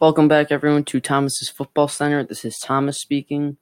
Welcome 0.00 0.28
back, 0.28 0.50
everyone, 0.50 0.84
to 0.84 0.98
Thomas's 0.98 1.50
Football 1.50 1.86
Center. 1.86 2.24
This 2.24 2.42
is 2.46 2.58
Thomas 2.58 2.98
speaking. 2.98 3.58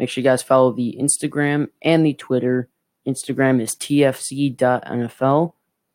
Make 0.00 0.08
sure 0.08 0.20
you 0.20 0.28
guys 0.28 0.42
follow 0.42 0.72
the 0.72 0.98
Instagram 1.00 1.68
and 1.80 2.04
the 2.04 2.12
Twitter. 2.12 2.68
Instagram 3.06 3.62
is 3.62 3.76
tfc.nfl. 3.76 5.52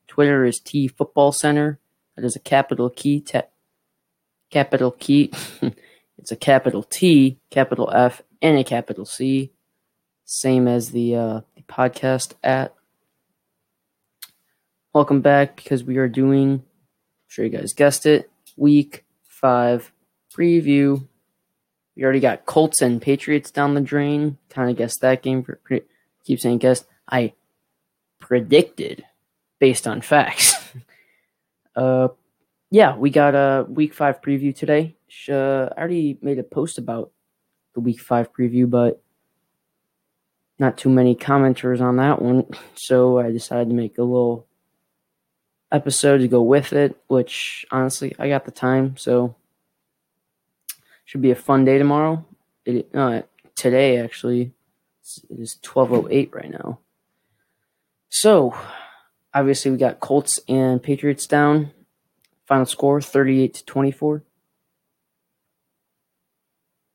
Twitter 0.08 0.46
is 0.46 0.62
T 0.62 0.88
Football 0.88 1.34
Center. 1.34 1.78
That 2.16 2.24
is 2.24 2.38
a 2.38 2.40
capital 2.40 2.90
key. 2.90 3.20
Te- 3.20 3.42
capital 4.50 4.92
key. 4.92 5.34
it's 6.18 6.32
a 6.32 6.38
capital 6.38 6.84
T, 6.84 7.38
capital 7.50 7.92
F, 7.94 8.22
and 8.42 8.58
a 8.58 8.64
capital 8.64 9.04
C. 9.04 9.52
Same 10.24 10.70
as 10.70 10.92
the, 10.92 11.18
uh, 11.18 11.42
the 11.58 11.64
podcast 11.64 12.36
at. 12.42 12.74
Welcome 14.94 15.20
back 15.20 15.58
because 15.58 15.84
we 15.84 15.98
are 15.98 16.08
doing, 16.08 16.50
I'm 16.54 16.64
sure 17.28 17.44
you 17.44 17.52
guys 17.52 17.74
guessed 17.74 18.06
it, 18.06 18.32
week 18.56 19.04
five 19.42 19.92
preview. 20.34 21.06
We 21.96 22.04
already 22.04 22.20
got 22.20 22.46
Colts 22.46 22.82
and 22.82 23.02
Patriots 23.02 23.52
down 23.52 23.74
the 23.74 23.82
drain. 23.82 24.38
Kind 24.50 24.70
of 24.70 24.78
guessed 24.78 25.02
that 25.02 25.22
game. 25.22 25.44
For, 25.44 25.60
keep 26.24 26.40
saying 26.40 26.60
guessed. 26.60 26.86
I 27.10 27.34
predicted 28.20 29.04
based 29.60 29.88
on 29.88 30.02
facts. 30.02 30.56
uh, 31.76 32.10
yeah, 32.70 32.96
we 32.96 33.10
got 33.10 33.36
a 33.36 33.66
week 33.68 33.94
five 33.94 34.22
preview 34.22 34.56
today. 34.56 34.96
Uh, 35.28 35.66
I 35.76 35.78
already 35.78 36.18
made 36.22 36.40
a 36.40 36.44
post 36.44 36.78
about 36.78 37.12
the 37.74 37.82
week 37.82 38.00
five 38.00 38.32
preview, 38.32 38.70
but 38.70 39.02
not 40.58 40.78
too 40.78 40.90
many 40.90 41.16
commenters 41.16 41.82
on 41.82 41.98
that 41.98 42.22
one. 42.22 42.46
So 42.76 43.20
I 43.20 43.32
decided 43.32 43.70
to 43.70 43.76
make 43.76 44.00
a 44.00 44.04
little 44.04 44.48
episode 45.72 46.18
to 46.20 46.28
go 46.28 46.42
with 46.42 46.74
it, 46.74 46.98
which 47.08 47.66
honestly, 47.70 48.16
I 48.18 48.28
got 48.28 48.46
the 48.46 48.52
time, 48.52 48.98
so 48.98 49.36
should 51.12 51.22
be 51.22 51.32
a 51.32 51.36
fun 51.36 51.66
day 51.66 51.78
tomorrow. 51.78 52.24
It, 52.64 52.90
uh, 52.94 53.24
today, 53.54 53.98
actually, 53.98 54.54
it 55.30 55.40
is 55.42 55.58
12.08 55.62 56.34
right 56.34 56.50
now. 56.50 56.80
So, 58.08 58.56
obviously, 59.34 59.72
we 59.72 59.78
got 59.78 60.00
Colts 60.00 60.40
and 60.48 60.82
Patriots 60.82 61.28
down. 61.28 61.72
Final 62.46 62.66
score 62.66 63.02
38 63.02 63.56
to 63.56 63.66
24. 63.66 64.24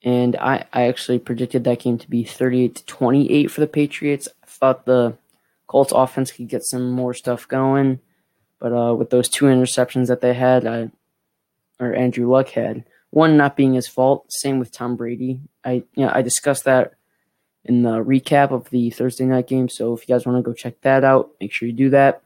And 0.03 0.35
I, 0.37 0.65
I 0.73 0.85
actually 0.85 1.19
predicted 1.19 1.65
that 1.65 1.81
game 1.81 1.99
to 1.99 2.09
be 2.09 2.25
38 2.25 2.75
to 2.77 2.87
28 2.87 3.51
for 3.51 3.61
the 3.61 3.67
Patriots. 3.67 4.29
I 4.43 4.47
thought 4.47 4.87
the 4.87 5.19
Colts 5.67 5.93
offense 5.95 6.33
could 6.33 6.49
get 6.49 6.65
some 6.65 6.91
more 6.91 7.13
stuff 7.13 7.47
going. 7.47 8.01
But 8.61 8.73
uh, 8.73 8.95
with 8.95 9.11
those 9.11 9.29
two 9.29 9.45
interceptions 9.45 10.07
that 10.07 10.23
they 10.23 10.33
had, 10.33 10.67
I, 10.67 10.91
or 11.79 11.95
Andrew 11.95 12.31
Luck 12.31 12.49
had, 12.49 12.87
one 13.11 13.37
not 13.37 13.57
being 13.57 13.75
his 13.75 13.89
fault. 13.89 14.27
Same 14.31 14.59
with 14.59 14.73
Tom 14.73 14.97
Brady. 14.97 15.41
I 15.65 15.85
you 15.95 16.05
know 16.05 16.11
I 16.13 16.23
discussed 16.23 16.65
that 16.65 16.95
in 17.65 17.83
the 17.83 18.03
recap 18.03 18.53
of 18.53 18.71
the 18.71 18.91
Thursday 18.91 19.25
night 19.25 19.49
game. 19.49 19.69
So 19.69 19.93
if 19.95 20.09
you 20.09 20.15
guys 20.15 20.25
want 20.27 20.39
to 20.39 20.49
go 20.49 20.55
check 20.55 20.81
that 20.83 21.05
out, 21.05 21.31
make 21.41 21.53
sure 21.53 21.67
you 21.67 21.75
do 21.75 21.91
that. 21.91 22.23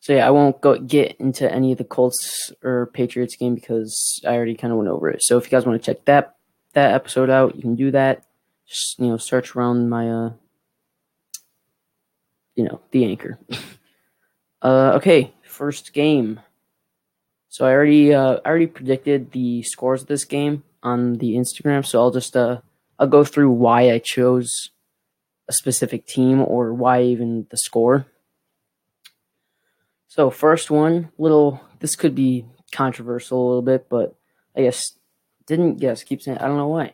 So 0.00 0.12
yeah, 0.12 0.26
I 0.26 0.30
won't 0.30 0.60
go 0.60 0.78
get 0.78 1.16
into 1.18 1.50
any 1.50 1.72
of 1.72 1.78
the 1.78 1.84
Colts 1.84 2.52
or 2.62 2.90
Patriots 2.92 3.36
game 3.36 3.54
because 3.54 4.20
I 4.24 4.34
already 4.34 4.54
kind 4.54 4.72
of 4.72 4.78
went 4.78 4.90
over 4.90 5.10
it. 5.10 5.22
So 5.22 5.36
if 5.36 5.44
you 5.44 5.50
guys 5.50 5.66
want 5.66 5.82
to 5.82 5.84
check 5.84 6.04
that 6.04 6.36
that 6.74 6.94
episode 6.94 7.30
out, 7.30 7.56
you 7.56 7.62
can 7.62 7.74
do 7.74 7.90
that. 7.90 8.24
Just 8.66 8.98
you 8.98 9.08
know, 9.08 9.16
search 9.16 9.56
around 9.56 9.88
my 9.88 10.08
uh, 10.08 10.30
you 12.54 12.64
know, 12.64 12.80
the 12.90 13.04
anchor. 13.04 13.38
Uh, 14.62 14.94
okay, 14.96 15.32
first 15.42 15.92
game. 15.92 16.40
So 17.56 17.64
I 17.64 17.72
already 17.72 18.12
uh, 18.12 18.36
I 18.44 18.48
already 18.50 18.66
predicted 18.66 19.32
the 19.32 19.62
scores 19.62 20.02
of 20.02 20.08
this 20.08 20.26
game 20.26 20.62
on 20.82 21.14
the 21.14 21.36
Instagram. 21.36 21.86
So 21.86 21.98
I'll 21.98 22.10
just 22.10 22.36
uh, 22.36 22.60
I'll 22.98 23.06
go 23.06 23.24
through 23.24 23.50
why 23.50 23.90
I 23.90 23.98
chose 23.98 24.68
a 25.48 25.54
specific 25.54 26.06
team 26.06 26.42
or 26.42 26.74
why 26.74 27.00
even 27.04 27.46
the 27.48 27.56
score. 27.56 28.04
So 30.06 30.28
first 30.28 30.70
one, 30.70 31.08
little 31.16 31.62
this 31.80 31.96
could 31.96 32.14
be 32.14 32.44
controversial 32.72 33.38
a 33.38 33.46
little 33.48 33.62
bit, 33.62 33.88
but 33.88 34.14
I 34.54 34.60
guess 34.60 34.92
didn't 35.46 35.76
guess. 35.76 36.02
Keep 36.02 36.20
saying 36.20 36.36
I 36.36 36.48
don't 36.48 36.58
know 36.58 36.68
why. 36.68 36.92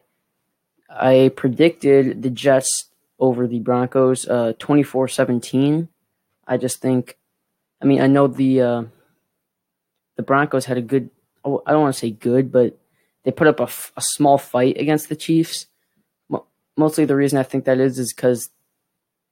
I 0.88 1.32
predicted 1.34 2.22
the 2.22 2.30
Jets 2.30 2.88
over 3.18 3.48
the 3.48 3.58
Broncos 3.58 4.28
uh 4.28 4.52
24-17. 4.60 5.88
I 6.46 6.56
just 6.56 6.80
think 6.80 7.18
I 7.80 7.84
mean, 7.84 8.00
I 8.00 8.06
know 8.06 8.28
the 8.28 8.60
uh, 8.60 8.82
the 10.22 10.26
Broncos 10.26 10.66
had 10.66 10.78
a 10.78 10.82
good. 10.82 11.10
Oh, 11.44 11.62
I 11.66 11.72
don't 11.72 11.82
want 11.82 11.94
to 11.94 11.98
say 11.98 12.10
good, 12.10 12.52
but 12.52 12.78
they 13.24 13.32
put 13.32 13.48
up 13.48 13.58
a, 13.58 13.68
a 13.96 14.02
small 14.14 14.38
fight 14.38 14.78
against 14.78 15.08
the 15.08 15.16
Chiefs. 15.16 15.66
Mostly, 16.76 17.04
the 17.04 17.16
reason 17.16 17.38
I 17.38 17.42
think 17.42 17.64
that 17.64 17.80
is 17.80 17.98
is 17.98 18.14
because, 18.14 18.50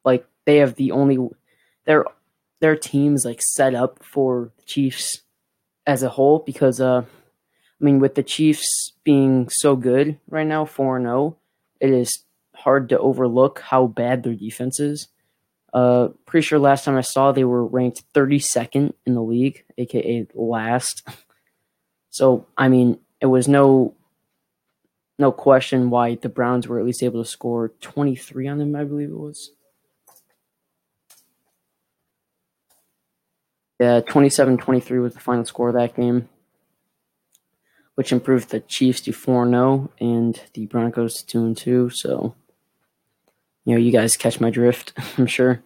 like, 0.04 0.26
they 0.44 0.56
have 0.56 0.74
the 0.74 0.90
only 0.90 1.18
their 1.86 2.04
their 2.60 2.76
teams 2.76 3.24
like 3.24 3.40
set 3.40 3.74
up 3.74 4.02
for 4.02 4.50
the 4.58 4.64
Chiefs 4.64 5.22
as 5.86 6.02
a 6.02 6.08
whole. 6.08 6.40
Because, 6.40 6.80
uh, 6.80 7.02
I 7.02 7.84
mean, 7.84 8.00
with 8.00 8.16
the 8.16 8.24
Chiefs 8.24 8.92
being 9.04 9.48
so 9.48 9.76
good 9.76 10.18
right 10.28 10.46
now, 10.46 10.64
four 10.64 10.96
and 10.96 11.06
zero, 11.06 11.20
oh, 11.20 11.36
it 11.80 11.90
is 11.90 12.24
hard 12.56 12.88
to 12.88 12.98
overlook 12.98 13.60
how 13.60 13.86
bad 13.86 14.24
their 14.24 14.34
defense 14.34 14.80
is. 14.80 15.08
Uh, 15.72 16.08
pretty 16.26 16.44
sure 16.44 16.58
last 16.58 16.84
time 16.84 16.97
I 16.97 17.03
saw 17.03 17.31
they 17.31 17.44
were 17.44 17.64
ranked 17.64 18.03
32nd 18.12 18.92
in 19.06 19.14
the 19.14 19.22
league, 19.22 19.64
aka 19.78 20.26
last. 20.34 21.06
So 22.12 22.48
I 22.58 22.69
mean, 22.69 22.98
it 23.20 23.26
was 23.26 23.47
no 23.47 23.94
no 25.20 25.31
question 25.31 25.91
why 25.91 26.16
the 26.16 26.28
Browns 26.28 26.66
were 26.66 26.81
at 26.81 26.84
least 26.84 27.03
able 27.04 27.22
to 27.22 27.28
score 27.28 27.69
23 27.81 28.48
on 28.48 28.58
them, 28.58 28.75
I 28.75 28.82
believe 28.82 29.10
it 29.10 29.16
was. 29.16 29.53
Yeah, 33.78 34.00
27-23 34.00 35.00
was 35.00 35.14
the 35.14 35.20
final 35.20 35.44
score 35.44 35.69
of 35.69 35.75
that 35.75 35.94
game, 35.94 36.28
which 37.94 38.12
improved 38.12 38.50
the 38.50 38.60
Chiefs 38.60 39.02
to 39.02 39.12
4-0 39.12 39.88
and 40.00 40.41
the 40.52 40.66
Broncos 40.66 41.22
to 41.22 41.26
2 41.26 41.44
and 41.44 41.56
2, 41.56 41.91
so 41.91 42.34
you 43.70 43.76
know, 43.76 43.81
you 43.81 43.92
guys 43.92 44.16
catch 44.16 44.41
my 44.41 44.50
drift, 44.50 44.92
I'm 45.19 45.26
sure. 45.26 45.62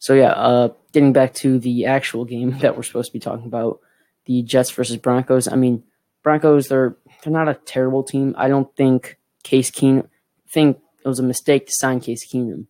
So 0.00 0.14
yeah, 0.14 0.32
uh, 0.32 0.70
getting 0.92 1.12
back 1.12 1.34
to 1.34 1.58
the 1.58 1.86
actual 1.86 2.24
game 2.24 2.58
that 2.60 2.76
we're 2.76 2.82
supposed 2.82 3.10
to 3.10 3.12
be 3.12 3.20
talking 3.20 3.46
about, 3.46 3.80
the 4.26 4.42
Jets 4.42 4.70
versus 4.72 4.96
Broncos. 4.96 5.46
I 5.48 5.54
mean, 5.54 5.84
Broncos 6.22 6.68
they're 6.68 6.96
they're 7.22 7.32
not 7.32 7.48
a 7.48 7.54
terrible 7.54 8.02
team. 8.02 8.34
I 8.36 8.48
don't 8.48 8.74
think 8.76 9.18
Case 9.44 9.70
Keenum 9.70 10.08
think 10.50 10.78
it 11.04 11.08
was 11.08 11.18
a 11.18 11.22
mistake 11.22 11.66
to 11.66 11.72
sign 11.72 12.00
Case 12.00 12.26
Keenum. 12.26 12.66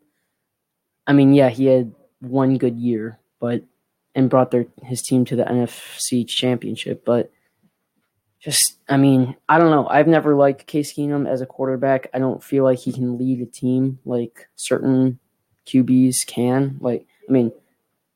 I 1.06 1.12
mean, 1.12 1.32
yeah, 1.32 1.48
he 1.48 1.66
had 1.66 1.94
one 2.20 2.58
good 2.58 2.76
year, 2.76 3.18
but 3.40 3.62
and 4.14 4.28
brought 4.28 4.50
their 4.50 4.66
his 4.82 5.02
team 5.02 5.24
to 5.26 5.36
the 5.36 5.44
NFC 5.44 6.28
Championship, 6.28 7.04
but 7.04 7.30
just 8.40 8.78
I 8.88 8.96
mean, 8.96 9.36
I 9.48 9.58
don't 9.58 9.70
know. 9.70 9.86
I've 9.88 10.06
never 10.06 10.34
liked 10.34 10.66
Case 10.66 10.94
Keenum 10.94 11.28
as 11.28 11.40
a 11.40 11.46
quarterback. 11.46 12.08
I 12.14 12.18
don't 12.18 12.42
feel 12.42 12.64
like 12.64 12.78
he 12.78 12.92
can 12.92 13.18
lead 13.18 13.40
a 13.40 13.46
team 13.46 13.98
like 14.04 14.48
certain 14.56 15.18
QBs 15.66 16.26
can. 16.26 16.78
Like, 16.80 17.06
I 17.28 17.32
mean, 17.32 17.52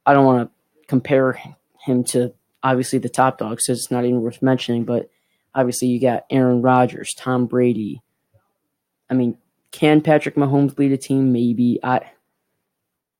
I 0.06 0.14
don't 0.14 0.24
want 0.24 0.48
to 0.48 0.86
compare 0.86 1.38
him 1.84 2.04
to 2.04 2.32
obviously 2.62 2.98
the 2.98 3.08
top 3.08 3.38
dogs, 3.38 3.66
so 3.66 3.72
it's 3.72 3.90
not 3.90 4.04
even 4.04 4.22
worth 4.22 4.42
mentioning. 4.42 4.84
But 4.84 5.10
obviously, 5.54 5.88
you 5.88 6.00
got 6.00 6.24
Aaron 6.30 6.62
Rodgers, 6.62 7.14
Tom 7.14 7.46
Brady. 7.46 8.00
I 9.10 9.14
mean, 9.14 9.36
can 9.72 10.00
Patrick 10.00 10.36
Mahomes 10.36 10.78
lead 10.78 10.92
a 10.92 10.96
team? 10.96 11.32
Maybe. 11.32 11.80
I. 11.82 12.00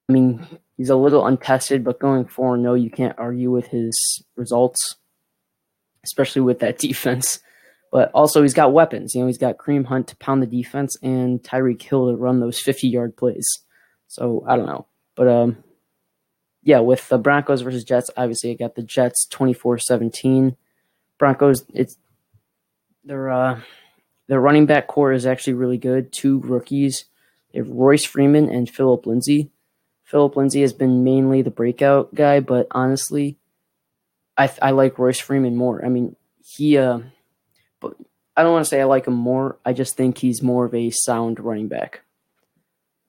I 0.09 0.13
mean, 0.13 0.45
he's 0.77 0.91
a 0.91 0.97
little 0.97 1.27
untested, 1.27 1.85
but 1.85 2.01
going 2.01 2.27
forward, 2.27 2.59
no, 2.59 2.73
oh, 2.73 2.75
you 2.75 2.91
can't 2.91 3.19
argue 3.19 3.51
with 3.51 3.69
his 3.69 4.23
results 4.37 4.97
especially 6.05 6.43
with 6.43 6.61
that 6.61 6.79
defense. 6.79 7.41
But 7.91 8.11
also, 8.13 8.41
he's 8.41 8.55
got 8.55 8.73
weapons. 8.73 9.15
You 9.15 9.21
know, 9.21 9.27
he's 9.27 9.39
got 9.39 9.59
Kareem 9.59 9.85
Hunt 9.85 10.09
to 10.09 10.17
pound 10.17 10.43
the 10.43 10.47
defense 10.47 10.97
and 11.03 11.43
Tyreek 11.43 11.83
Hill 11.83 12.09
to 12.09 12.17
run 12.17 12.41
those 12.41 12.59
50 12.59 12.89
yard 12.89 13.17
plays. 13.17 13.47
So 14.09 14.45
I 14.49 14.57
don't 14.57 14.67
know. 14.67 14.87
But 15.15 15.29
um, 15.29 15.65
yeah, 16.63 16.81
with 16.81 17.09
the 17.09 17.19
Broncos 17.19 17.61
versus 17.61 17.85
Jets, 17.85 18.11
obviously 18.17 18.51
I 18.51 18.55
got 18.55 18.77
the 18.77 18.83
Jets 18.83 19.27
24 19.27 19.79
17. 19.79 20.57
Broncos, 21.19 21.65
it's 21.75 21.97
their 23.05 23.31
uh, 23.31 23.61
their 24.29 24.41
running 24.41 24.67
back 24.67 24.87
core 24.87 25.13
is 25.13 25.27
actually 25.27 25.55
really 25.55 25.79
good. 25.79 26.13
Two 26.13 26.39
rookies. 26.41 27.05
They 27.53 27.59
have 27.59 27.69
Royce 27.69 28.05
Freeman 28.05 28.49
and 28.49 28.71
Philip 28.71 29.07
Lindsay. 29.07 29.51
Philip 30.05 30.37
Lindsay 30.37 30.61
has 30.63 30.73
been 30.73 31.05
mainly 31.05 31.43
the 31.43 31.51
breakout 31.51 32.15
guy, 32.15 32.41
but 32.41 32.67
honestly, 32.71 33.39
I 34.37 34.51
I 34.61 34.71
like 34.71 34.99
Royce 34.99 35.19
Freeman 35.19 35.57
more. 35.57 35.85
I 35.85 35.89
mean, 35.89 36.17
he 36.45 36.79
uh, 36.79 37.01
but 37.81 37.97
I 38.37 38.43
don't 38.43 38.53
want 38.53 38.65
to 38.65 38.69
say 38.69 38.81
I 38.81 38.85
like 38.85 39.07
him 39.07 39.15
more. 39.15 39.59
I 39.65 39.73
just 39.73 39.97
think 39.97 40.19
he's 40.19 40.43
more 40.43 40.65
of 40.65 40.75
a 40.75 40.91
sound 40.91 41.41
running 41.41 41.69
back. 41.69 42.03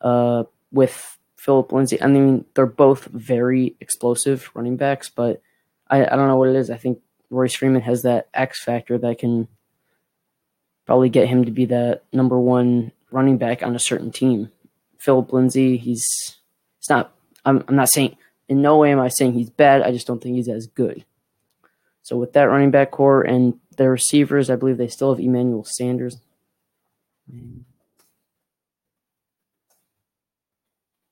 Uh, 0.01 0.43
with 0.71 1.17
Philip 1.37 1.71
Lindsay, 1.71 2.01
I 2.01 2.07
mean, 2.07 2.45
they're 2.55 2.65
both 2.65 3.05
very 3.05 3.75
explosive 3.79 4.49
running 4.53 4.75
backs, 4.75 5.09
but 5.09 5.41
I 5.89 6.05
I 6.05 6.15
don't 6.15 6.27
know 6.27 6.37
what 6.37 6.49
it 6.49 6.55
is. 6.55 6.69
I 6.69 6.77
think 6.77 6.99
Royce 7.29 7.55
Freeman 7.55 7.81
has 7.81 8.01
that 8.03 8.27
X 8.33 8.63
factor 8.63 8.97
that 8.97 9.19
can 9.19 9.47
probably 10.85 11.09
get 11.09 11.27
him 11.27 11.45
to 11.45 11.51
be 11.51 11.65
the 11.65 12.01
number 12.11 12.39
one 12.39 12.91
running 13.11 13.37
back 13.37 13.63
on 13.63 13.75
a 13.75 13.79
certain 13.79 14.11
team. 14.11 14.51
Philip 14.99 15.31
Lindsay, 15.31 15.77
he's 15.77 16.05
it's 16.79 16.89
not. 16.89 17.13
I'm, 17.45 17.63
I'm 17.67 17.75
not 17.75 17.89
saying 17.89 18.17
in 18.47 18.61
no 18.61 18.77
way 18.77 18.91
am 18.91 18.99
I 18.99 19.07
saying 19.07 19.33
he's 19.33 19.49
bad. 19.49 19.81
I 19.81 19.91
just 19.91 20.07
don't 20.07 20.21
think 20.21 20.35
he's 20.35 20.49
as 20.49 20.67
good. 20.67 21.05
So 22.03 22.17
with 22.17 22.33
that 22.33 22.43
running 22.43 22.71
back 22.71 22.91
core 22.91 23.21
and 23.21 23.59
their 23.77 23.91
receivers, 23.91 24.49
I 24.49 24.55
believe 24.57 24.77
they 24.77 24.87
still 24.87 25.13
have 25.13 25.23
Emmanuel 25.23 25.63
Sanders. 25.63 26.17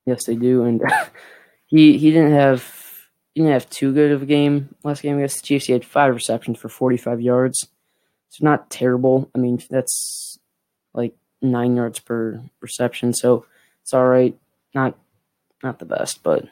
Yes, 0.05 0.25
they 0.25 0.35
do, 0.35 0.63
and 0.63 0.81
he 1.67 1.97
he 1.97 2.11
didn't 2.11 2.33
have 2.33 2.63
he 3.33 3.41
didn't 3.41 3.53
have 3.53 3.69
too 3.69 3.93
good 3.93 4.11
of 4.11 4.23
a 4.23 4.25
game 4.25 4.75
last 4.83 5.01
game 5.01 5.17
against 5.17 5.41
the 5.41 5.47
Chiefs. 5.47 5.65
He 5.65 5.73
had 5.73 5.85
five 5.85 6.13
receptions 6.13 6.59
for 6.59 6.69
45 6.69 7.21
yards. 7.21 7.67
It's 8.29 8.41
not 8.41 8.69
terrible. 8.69 9.29
I 9.33 9.39
mean, 9.39 9.61
that's 9.69 10.39
like 10.93 11.15
nine 11.41 11.75
yards 11.75 11.99
per 11.99 12.41
reception, 12.59 13.13
so 13.13 13.45
it's 13.81 13.93
all 13.93 14.07
right. 14.07 14.37
Not 14.73 14.97
not 15.63 15.79
the 15.79 15.85
best, 15.85 16.23
but 16.23 16.45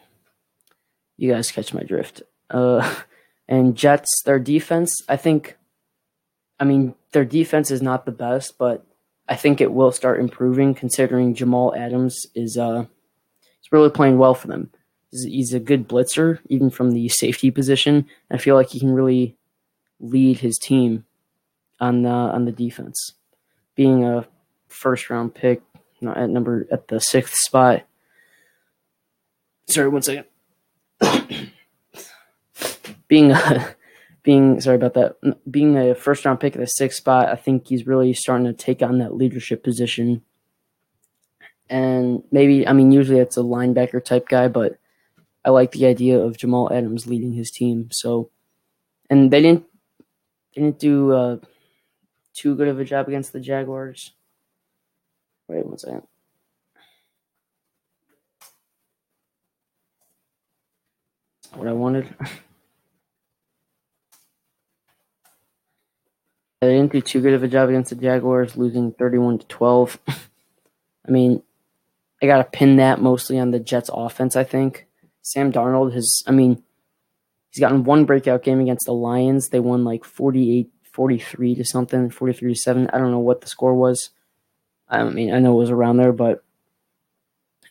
you 1.18 1.32
guys 1.32 1.52
catch 1.52 1.74
my 1.74 1.84
drift. 1.84 2.22
Uh, 2.50 2.96
and 3.50 3.76
Jets, 3.76 4.22
their 4.24 4.40
defense, 4.40 5.02
I 5.10 5.18
think. 5.18 5.58
I 6.60 6.66
mean, 6.66 6.94
their 7.12 7.26
defense 7.26 7.72
is 7.72 7.82
not 7.82 8.06
the 8.06 8.12
best, 8.12 8.58
but 8.58 8.86
I 9.28 9.36
think 9.36 9.60
it 9.60 9.74
will 9.74 9.92
start 9.92 10.20
improving 10.20 10.76
considering 10.76 11.34
Jamal 11.34 11.76
Adams 11.76 12.26
is 12.36 12.58
uh 12.58 12.86
he's 13.42 13.72
really 13.72 13.90
playing 13.90 14.18
well 14.18 14.36
for 14.36 14.48
them. 14.48 14.70
He's, 15.12 15.56
a 15.56 15.60
good 15.60 15.90
blitzer, 15.90 16.38
even 16.50 16.70
from 16.70 16.92
the 16.92 17.10
safety 17.10 17.50
position. 17.50 18.06
I 18.30 18.38
feel 18.38 18.54
like 18.54 18.70
he 18.70 18.80
can 18.80 18.92
really 18.92 19.36
lead 20.00 20.38
his 20.38 20.60
team 20.60 21.06
on 21.80 22.04
the 22.04 22.10
on 22.10 22.46
the 22.46 22.52
defense. 22.52 23.14
Being 23.74 24.06
a 24.06 24.28
first 24.68 25.10
round 25.10 25.34
pick 25.34 25.64
at 26.04 26.30
number 26.30 26.68
at 26.72 26.90
the 26.90 27.00
sixth 27.00 27.36
spot. 27.38 27.84
Sorry, 29.68 29.90
one 29.90 30.04
second. 30.04 30.26
Being 33.10 33.32
a 33.32 33.76
being 34.24 34.62
sorry 34.62 34.78
about 34.78 34.94
that. 34.94 35.18
Being 35.50 35.78
a 35.78 35.94
first 35.94 36.24
round 36.24 36.40
pick 36.40 36.56
at 36.56 36.62
the 36.62 36.68
sixth 36.68 37.00
spot, 37.00 37.28
I 37.28 37.36
think 37.36 37.68
he's 37.68 37.86
really 37.86 38.14
starting 38.14 38.46
to 38.46 38.54
take 38.54 38.82
on 38.82 39.00
that 39.00 39.16
leadership 39.16 39.62
position. 39.64 40.22
And 41.70 42.24
maybe 42.32 42.66
I 42.66 42.72
mean 42.72 42.94
usually 42.94 43.20
it's 43.20 43.36
a 43.36 43.42
linebacker 43.42 44.04
type 44.04 44.30
guy, 44.30 44.48
but 44.48 44.80
I 45.44 45.50
like 45.50 45.72
the 45.72 45.86
idea 45.86 46.20
of 46.20 46.38
Jamal 46.38 46.72
Adams 46.72 47.08
leading 47.08 47.34
his 47.34 47.52
team. 47.52 47.90
So, 47.92 48.30
and 49.10 49.32
they 49.32 49.42
didn't 49.42 49.66
they 50.56 50.62
didn't 50.62 50.80
do 50.80 51.14
uh, 51.14 51.38
too 52.34 52.56
good 52.56 52.68
of 52.68 52.80
a 52.80 52.86
job 52.86 53.08
against 53.08 53.34
the 53.34 53.40
Jaguars. 53.40 54.14
Wait 55.48 55.66
one 55.66 55.78
second. 55.78 56.04
What 61.56 61.68
I 61.68 61.74
wanted. 61.74 62.14
They 66.62 66.76
didn't 66.76 66.92
do 66.92 67.02
too 67.02 67.22
good 67.22 67.34
of 67.34 67.44
a 67.44 67.48
job 67.48 67.70
against 67.70 67.92
the 67.92 67.96
Jaguars, 67.96 68.58
losing 68.58 68.92
31 68.92 69.40
to 69.40 69.48
12. 69.48 70.00
I 71.08 71.12
mean, 71.12 71.42
I 72.22 72.26
got 72.26 72.38
to 72.38 72.44
pin 72.44 72.76
that 72.78 73.02
mostly 73.02 73.40
on 73.40 73.52
the 73.52 73.60
Jets 73.60 73.90
offense, 73.94 74.36
I 74.36 74.44
think. 74.44 74.88
Sam 75.22 75.52
Darnold 75.52 75.94
has, 75.94 76.22
I 76.28 76.32
mean, 76.32 76.62
he's 77.50 77.62
gotten 77.62 77.84
one 77.84 78.06
breakout 78.06 78.44
game 78.44 78.60
against 78.60 78.86
the 78.86 78.94
Lions. 78.94 79.50
They 79.50 79.60
won 79.60 79.84
like 79.84 80.04
48 80.04 80.70
43 80.92 81.56
to 81.56 81.64
something, 81.64 82.10
43 82.10 82.54
to 82.54 82.60
7. 82.60 82.90
I 82.92 82.98
don't 82.98 83.12
know 83.12 83.20
what 83.20 83.40
the 83.40 83.48
score 83.48 83.74
was. 83.74 84.10
I 84.90 85.04
mean, 85.04 85.34
I 85.34 85.40
know 85.40 85.54
it 85.54 85.60
was 85.60 85.70
around 85.70 85.96
there, 85.96 86.12
but 86.12 86.44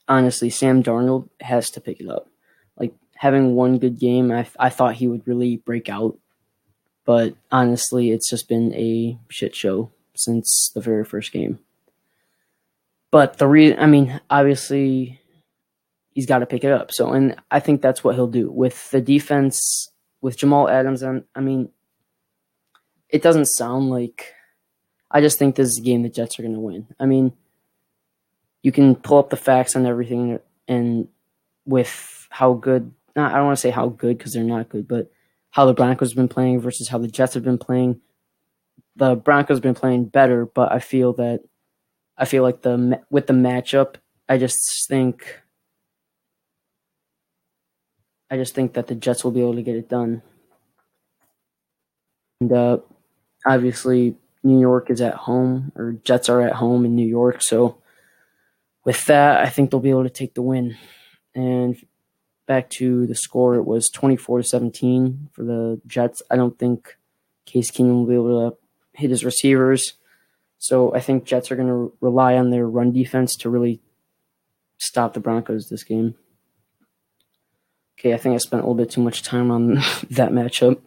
honestly, 0.08 0.48
Sam 0.48 0.82
Darnold 0.82 1.28
has 1.40 1.68
to 1.70 1.80
pick 1.82 2.00
it 2.00 2.08
up. 2.08 2.30
Like, 2.78 2.94
having 3.16 3.54
one 3.54 3.78
good 3.78 3.98
game, 3.98 4.32
I, 4.32 4.46
I 4.58 4.70
thought 4.70 4.94
he 4.94 5.08
would 5.08 5.26
really 5.26 5.56
break 5.56 5.90
out 5.90 6.16
but 7.08 7.32
honestly, 7.50 8.10
it's 8.10 8.28
just 8.28 8.50
been 8.50 8.74
a 8.74 9.18
shit 9.30 9.56
show 9.56 9.90
since 10.14 10.70
the 10.74 10.82
very 10.82 11.06
first 11.06 11.32
game. 11.32 11.58
But 13.10 13.38
the 13.38 13.48
reason, 13.48 13.78
I 13.78 13.86
mean, 13.86 14.20
obviously, 14.28 15.18
he's 16.10 16.26
got 16.26 16.40
to 16.40 16.46
pick 16.46 16.64
it 16.64 16.70
up. 16.70 16.92
So, 16.92 17.14
and 17.14 17.34
I 17.50 17.60
think 17.60 17.80
that's 17.80 18.04
what 18.04 18.14
he'll 18.14 18.26
do 18.26 18.50
with 18.50 18.90
the 18.90 19.00
defense 19.00 19.90
with 20.20 20.36
Jamal 20.36 20.68
Adams. 20.68 21.00
And 21.00 21.24
I 21.34 21.40
mean, 21.40 21.70
it 23.08 23.22
doesn't 23.22 23.46
sound 23.46 23.88
like. 23.88 24.34
I 25.10 25.22
just 25.22 25.38
think 25.38 25.56
this 25.56 25.68
is 25.70 25.78
a 25.78 25.80
game 25.80 26.02
the 26.02 26.10
Jets 26.10 26.38
are 26.38 26.42
going 26.42 26.52
to 26.52 26.60
win. 26.60 26.88
I 27.00 27.06
mean, 27.06 27.32
you 28.62 28.70
can 28.70 28.94
pull 28.94 29.16
up 29.16 29.30
the 29.30 29.36
facts 29.38 29.76
on 29.76 29.86
everything, 29.86 30.40
and 30.68 31.08
with 31.64 32.28
how 32.28 32.52
good. 32.52 32.92
Not, 33.16 33.32
I 33.32 33.36
don't 33.36 33.46
want 33.46 33.56
to 33.56 33.62
say 33.62 33.70
how 33.70 33.88
good 33.88 34.18
because 34.18 34.34
they're 34.34 34.44
not 34.44 34.68
good, 34.68 34.86
but 34.86 35.10
how 35.58 35.66
the 35.66 35.74
Broncos 35.74 36.10
have 36.12 36.16
been 36.16 36.28
playing 36.28 36.60
versus 36.60 36.86
how 36.86 36.98
the 36.98 37.08
Jets 37.08 37.34
have 37.34 37.42
been 37.42 37.58
playing. 37.58 38.00
The 38.94 39.16
Broncos 39.16 39.56
have 39.56 39.62
been 39.62 39.74
playing 39.74 40.04
better, 40.04 40.46
but 40.46 40.70
I 40.70 40.78
feel 40.78 41.14
that 41.14 41.40
I 42.16 42.26
feel 42.26 42.44
like 42.44 42.62
the 42.62 43.00
with 43.10 43.26
the 43.26 43.32
matchup, 43.32 43.96
I 44.28 44.38
just 44.38 44.60
think 44.86 45.42
I 48.30 48.36
just 48.36 48.54
think 48.54 48.74
that 48.74 48.86
the 48.86 48.94
Jets 48.94 49.24
will 49.24 49.32
be 49.32 49.40
able 49.40 49.56
to 49.56 49.62
get 49.62 49.74
it 49.74 49.88
done. 49.88 50.22
And 52.40 52.52
uh, 52.52 52.78
obviously, 53.44 54.14
New 54.44 54.60
York 54.60 54.90
is 54.90 55.00
at 55.00 55.14
home, 55.14 55.72
or 55.74 55.96
Jets 56.04 56.28
are 56.28 56.40
at 56.40 56.54
home 56.54 56.84
in 56.84 56.94
New 56.94 57.08
York. 57.08 57.42
So, 57.42 57.78
with 58.84 59.04
that, 59.06 59.40
I 59.40 59.48
think 59.48 59.72
they'll 59.72 59.80
be 59.80 59.90
able 59.90 60.04
to 60.04 60.08
take 60.08 60.34
the 60.34 60.42
win. 60.42 60.76
And 61.34 61.76
back 62.48 62.70
to 62.70 63.06
the 63.06 63.14
score, 63.14 63.54
it 63.54 63.66
was 63.66 63.88
24 63.90 64.38
to 64.38 64.44
17 64.44 65.28
for 65.32 65.44
the 65.44 65.80
Jets. 65.86 66.20
I 66.28 66.34
don't 66.34 66.58
think 66.58 66.96
Case 67.46 67.70
Keenum 67.70 68.00
will 68.00 68.06
be 68.06 68.14
able 68.14 68.50
to 68.50 68.56
hit 68.98 69.10
his 69.10 69.24
receivers. 69.24 69.92
So 70.56 70.92
I 70.92 71.00
think 71.00 71.24
Jets 71.24 71.52
are 71.52 71.56
going 71.56 71.68
to 71.68 71.92
rely 72.00 72.36
on 72.36 72.50
their 72.50 72.66
run 72.66 72.90
defense 72.90 73.36
to 73.36 73.50
really 73.50 73.80
stop 74.78 75.14
the 75.14 75.20
Broncos 75.20 75.68
this 75.68 75.84
game. 75.84 76.16
Okay, 77.98 78.14
I 78.14 78.16
think 78.16 78.34
I 78.34 78.38
spent 78.38 78.62
a 78.62 78.66
little 78.66 78.74
bit 78.74 78.90
too 78.90 79.02
much 79.02 79.22
time 79.22 79.50
on 79.50 79.74
that 80.10 80.32
matchup. 80.32 80.80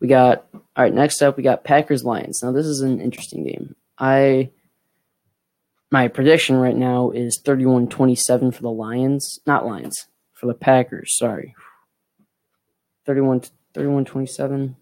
We 0.00 0.08
got 0.08 0.46
all 0.54 0.62
right. 0.78 0.94
Next 0.94 1.20
up, 1.20 1.36
we 1.36 1.42
got 1.42 1.64
Packers 1.64 2.04
Lions. 2.04 2.42
Now 2.42 2.52
this 2.52 2.66
is 2.66 2.80
an 2.80 3.00
interesting 3.00 3.44
game. 3.44 3.74
I 3.98 4.50
my 5.90 6.08
prediction 6.08 6.56
right 6.56 6.76
now 6.76 7.10
is 7.10 7.40
31-27 7.44 8.54
for 8.54 8.62
the 8.62 8.70
Lions, 8.70 9.40
not 9.44 9.66
Lions 9.66 10.06
for 10.40 10.46
the 10.46 10.54
Packers. 10.54 11.16
Sorry. 11.16 11.54
31 13.04 13.42
31 13.74 14.06
27. 14.06 14.76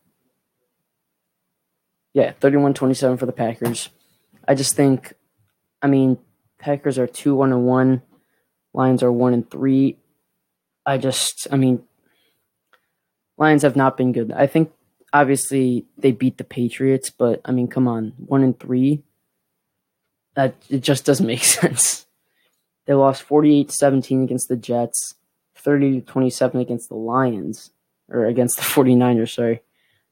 Yeah, 2.14 2.32
31 2.40 2.74
27 2.74 3.18
for 3.18 3.26
the 3.26 3.32
Packers. 3.32 3.90
I 4.46 4.54
just 4.54 4.74
think, 4.74 5.14
I 5.82 5.88
mean, 5.88 6.18
Packers 6.58 6.98
are 6.98 7.06
2 7.06 7.34
1 7.34 7.52
and 7.52 7.66
1, 7.66 8.02
Lions 8.72 9.02
are 9.02 9.12
1 9.12 9.34
and 9.34 9.50
3. 9.50 9.96
I 10.86 10.96
just, 10.96 11.48
I 11.50 11.56
mean, 11.56 11.82
Lions 13.36 13.62
have 13.62 13.76
not 13.76 13.96
been 13.96 14.12
good. 14.12 14.32
I 14.32 14.46
think 14.46 14.72
obviously 15.12 15.86
they 15.98 16.12
beat 16.12 16.38
the 16.38 16.44
Patriots, 16.44 17.10
but 17.10 17.40
I 17.44 17.52
mean, 17.52 17.68
come 17.68 17.88
on, 17.88 18.14
1 18.26 18.42
and 18.42 18.58
3. 18.58 19.02
That 20.34 20.54
it 20.70 20.80
just 20.80 21.04
doesn't 21.04 21.26
make 21.34 21.44
sense. 21.44 22.06
They 22.86 22.94
lost 22.94 23.22
48 23.22 23.70
17 23.70 24.22
against 24.22 24.48
the 24.48 24.56
Jets. 24.56 25.14
30 25.58 26.00
to 26.00 26.06
27 26.06 26.60
against 26.60 26.88
the 26.88 26.94
Lions, 26.96 27.70
or 28.08 28.26
against 28.26 28.56
the 28.56 28.62
49ers, 28.74 29.34
sorry. 29.34 29.60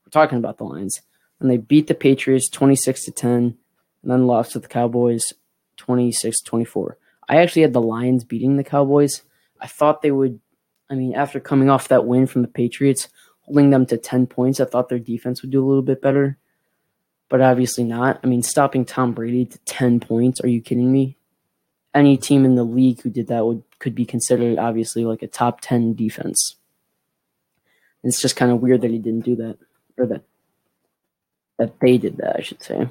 We're 0.04 0.10
talking 0.10 0.38
about 0.38 0.58
the 0.58 0.64
Lions. 0.64 1.00
And 1.40 1.50
they 1.50 1.56
beat 1.56 1.86
the 1.86 1.94
Patriots 1.94 2.48
26 2.48 3.04
to 3.04 3.10
10, 3.10 3.32
and 3.32 3.56
then 4.02 4.26
lost 4.26 4.52
to 4.52 4.58
the 4.58 4.68
Cowboys 4.68 5.32
26 5.76 6.40
24. 6.42 6.98
I 7.28 7.36
actually 7.36 7.62
had 7.62 7.72
the 7.72 7.82
Lions 7.82 8.24
beating 8.24 8.56
the 8.56 8.64
Cowboys. 8.64 9.22
I 9.60 9.66
thought 9.66 10.02
they 10.02 10.12
would, 10.12 10.40
I 10.88 10.94
mean, 10.94 11.14
after 11.14 11.40
coming 11.40 11.68
off 11.68 11.88
that 11.88 12.06
win 12.06 12.26
from 12.26 12.42
the 12.42 12.48
Patriots, 12.48 13.08
holding 13.42 13.70
them 13.70 13.86
to 13.86 13.96
10 13.96 14.26
points, 14.26 14.60
I 14.60 14.64
thought 14.64 14.88
their 14.88 14.98
defense 14.98 15.42
would 15.42 15.50
do 15.50 15.64
a 15.64 15.66
little 15.66 15.82
bit 15.82 16.00
better. 16.00 16.38
But 17.28 17.40
obviously 17.40 17.84
not. 17.84 18.20
I 18.22 18.28
mean, 18.28 18.42
stopping 18.42 18.84
Tom 18.84 19.12
Brady 19.12 19.44
to 19.46 19.58
10 19.58 20.00
points, 20.00 20.40
are 20.40 20.48
you 20.48 20.60
kidding 20.60 20.92
me? 20.92 21.16
Any 21.92 22.16
team 22.16 22.44
in 22.44 22.54
the 22.54 22.64
league 22.64 23.00
who 23.00 23.10
did 23.10 23.26
that 23.28 23.44
would 23.44 23.65
could 23.78 23.95
be 23.95 24.04
considered 24.04 24.59
obviously 24.59 25.04
like 25.04 25.23
a 25.23 25.26
top 25.26 25.61
10 25.61 25.95
defense. 25.95 26.56
it's 28.02 28.21
just 28.21 28.37
kind 28.37 28.52
of 28.52 28.61
weird 28.61 28.80
that 28.80 28.90
he 28.90 28.99
didn't 28.99 29.25
do 29.25 29.37
that 29.37 29.59
or 29.99 30.06
that 30.06 30.23
that 31.59 31.80
they 31.80 31.97
did 31.97 32.18
that, 32.18 32.37
I 32.37 32.42
should 32.42 32.62
say. 32.62 32.88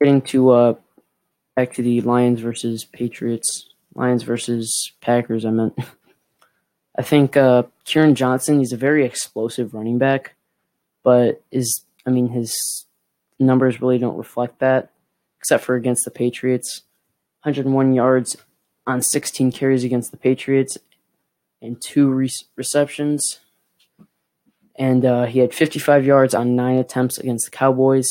Getting 0.00 0.22
to 0.22 0.50
uh 0.50 0.74
back 1.54 1.72
to 1.74 1.82
the 1.82 2.00
Lions 2.00 2.40
versus 2.40 2.84
Patriots, 2.84 3.68
Lions 3.94 4.22
versus 4.22 4.92
Packers, 5.00 5.44
I 5.44 5.50
meant. 5.50 5.78
I 6.96 7.02
think 7.02 7.36
uh, 7.36 7.64
Kerryon 7.84 8.14
Johnson, 8.14 8.60
he's 8.60 8.72
a 8.72 8.76
very 8.76 9.04
explosive 9.04 9.74
running 9.74 9.98
back, 9.98 10.34
but 11.02 11.42
is 11.50 11.84
I 12.06 12.10
mean 12.10 12.28
his 12.28 12.86
numbers 13.38 13.80
really 13.80 13.98
don't 13.98 14.16
reflect 14.16 14.60
that, 14.60 14.90
except 15.38 15.64
for 15.64 15.74
against 15.74 16.04
the 16.04 16.10
Patriots. 16.10 16.82
101 17.42 17.92
yards 17.92 18.36
on 18.86 19.02
16 19.02 19.52
carries 19.52 19.84
against 19.84 20.10
the 20.10 20.16
Patriots 20.16 20.76
and 21.62 21.80
two 21.80 22.10
re- 22.10 22.30
receptions. 22.56 23.40
And 24.76 25.04
uh, 25.04 25.24
he 25.26 25.38
had 25.38 25.54
55 25.54 26.04
yards 26.04 26.34
on 26.34 26.56
nine 26.56 26.78
attempts 26.78 27.18
against 27.18 27.46
the 27.46 27.56
Cowboys. 27.56 28.08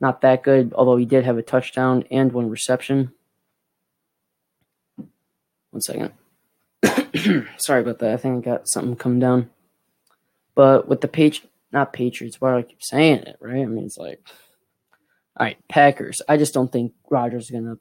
Not 0.00 0.22
that 0.22 0.42
good, 0.42 0.72
although 0.74 0.96
he 0.96 1.04
did 1.04 1.24
have 1.24 1.38
a 1.38 1.42
touchdown 1.42 2.04
and 2.10 2.32
one 2.32 2.50
reception. 2.50 3.12
One 5.70 5.80
second. 5.80 6.12
Sorry 7.56 7.80
about 7.80 7.98
that. 8.00 8.12
I 8.12 8.16
think 8.16 8.46
I 8.46 8.50
got 8.50 8.68
something 8.68 8.96
coming 8.96 9.20
down. 9.20 9.50
But 10.54 10.88
with 10.88 11.00
the 11.00 11.08
Patri- 11.08 11.50
not 11.72 11.92
Patriots, 11.92 12.40
why 12.40 12.52
do 12.52 12.58
I 12.58 12.62
keep 12.62 12.82
saying 12.82 13.24
it, 13.24 13.36
right? 13.40 13.62
I 13.62 13.66
mean, 13.66 13.84
it's 13.84 13.98
like, 13.98 14.20
all 15.36 15.46
right, 15.46 15.56
Packers. 15.68 16.22
I 16.28 16.36
just 16.36 16.54
don't 16.54 16.70
think 16.70 16.92
Rodgers 17.10 17.44
is 17.44 17.50
going 17.50 17.64
to 17.64 17.78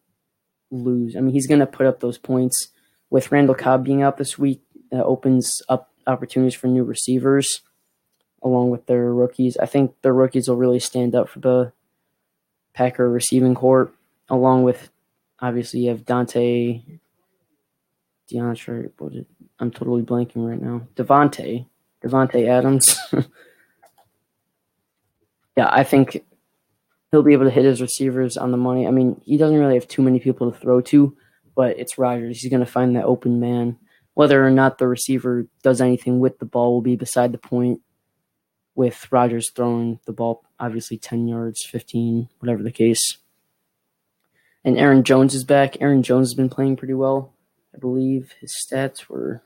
lose. 0.73 1.15
I 1.15 1.19
mean, 1.19 1.33
he's 1.33 1.47
going 1.47 1.59
to 1.59 1.65
put 1.65 1.85
up 1.85 1.99
those 1.99 2.17
points 2.17 2.69
with 3.09 3.31
Randall 3.31 3.55
Cobb 3.55 3.85
being 3.85 4.01
out 4.01 4.17
this 4.17 4.37
week. 4.37 4.61
Opens 4.91 5.61
up 5.69 5.89
opportunities 6.05 6.53
for 6.53 6.67
new 6.67 6.83
receivers 6.83 7.61
along 8.43 8.69
with 8.69 8.85
their 8.85 9.11
rookies. 9.13 9.57
I 9.57 9.65
think 9.65 9.93
their 10.01 10.13
rookies 10.13 10.47
will 10.47 10.57
really 10.57 10.79
stand 10.79 11.15
up 11.15 11.29
for 11.29 11.39
the 11.39 11.71
Packer 12.73 13.09
receiving 13.09 13.55
corps, 13.55 13.91
along 14.29 14.63
with 14.63 14.89
obviously 15.39 15.81
you 15.81 15.89
have 15.89 16.05
Dante, 16.05 16.81
DeAndre, 18.31 18.89
it, 19.15 19.27
I'm 19.59 19.71
totally 19.71 20.01
blanking 20.01 20.47
right 20.47 20.61
now. 20.61 20.87
Davante, 20.95 21.67
Davante 22.03 22.47
Adams. 22.47 22.97
yeah, 25.57 25.69
I 25.71 25.83
think 25.83 26.23
he'll 27.13 27.21
be 27.21 27.33
able 27.33 27.45
to 27.45 27.51
hit 27.51 27.63
his 27.63 27.79
receivers 27.79 28.37
on 28.37 28.49
the 28.49 28.57
money. 28.57 28.87
I 28.87 28.89
mean, 28.89 29.21
he 29.23 29.37
doesn't 29.37 29.59
really 29.59 29.75
have 29.75 29.87
too 29.87 30.01
many 30.01 30.19
people 30.19 30.51
to 30.51 30.57
throw 30.57 30.81
to, 30.81 31.15
but 31.55 31.77
it's 31.77 31.99
Rodgers. 31.99 32.41
He's 32.41 32.49
going 32.49 32.65
to 32.65 32.71
find 32.71 32.95
that 32.95 33.05
open 33.05 33.39
man. 33.39 33.77
Whether 34.15 34.43
or 34.43 34.49
not 34.49 34.79
the 34.79 34.87
receiver 34.87 35.45
does 35.61 35.79
anything 35.79 36.19
with 36.19 36.39
the 36.39 36.45
ball 36.45 36.73
will 36.73 36.81
be 36.81 36.95
beside 36.95 37.31
the 37.31 37.37
point. 37.37 37.81
With 38.73 39.11
Rodgers 39.11 39.51
throwing 39.51 39.99
the 40.07 40.11
ball, 40.11 40.43
obviously 40.59 40.97
10 40.97 41.27
yards, 41.27 41.63
15, 41.63 42.29
whatever 42.39 42.63
the 42.63 42.71
case. 42.71 43.19
And 44.65 44.79
Aaron 44.79 45.03
Jones 45.03 45.35
is 45.35 45.43
back. 45.43 45.79
Aaron 45.79 46.01
Jones 46.01 46.29
has 46.29 46.33
been 46.33 46.49
playing 46.49 46.77
pretty 46.77 46.95
well. 46.95 47.35
I 47.75 47.77
believe 47.77 48.33
his 48.41 48.55
stats 48.55 49.07
were 49.07 49.43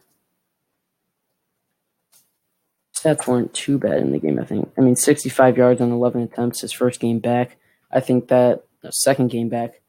stats 2.98 3.28
weren't 3.28 3.54
too 3.54 3.78
bad 3.78 4.00
in 4.00 4.12
the 4.12 4.20
game. 4.20 4.40
I 4.40 4.46
think. 4.46 4.72
I 4.78 4.82
mean, 4.82 4.96
65 4.96 5.58
yards 5.58 5.82
on 5.82 5.92
11 5.92 6.22
attempts. 6.22 6.62
His 6.62 6.72
first 6.72 7.00
game 7.00 7.20
back. 7.20 7.58
I 7.92 8.00
think 8.00 8.28
that 8.28 8.64
no, 8.84 8.90
second 8.92 9.30
game 9.30 9.50
back. 9.50 9.82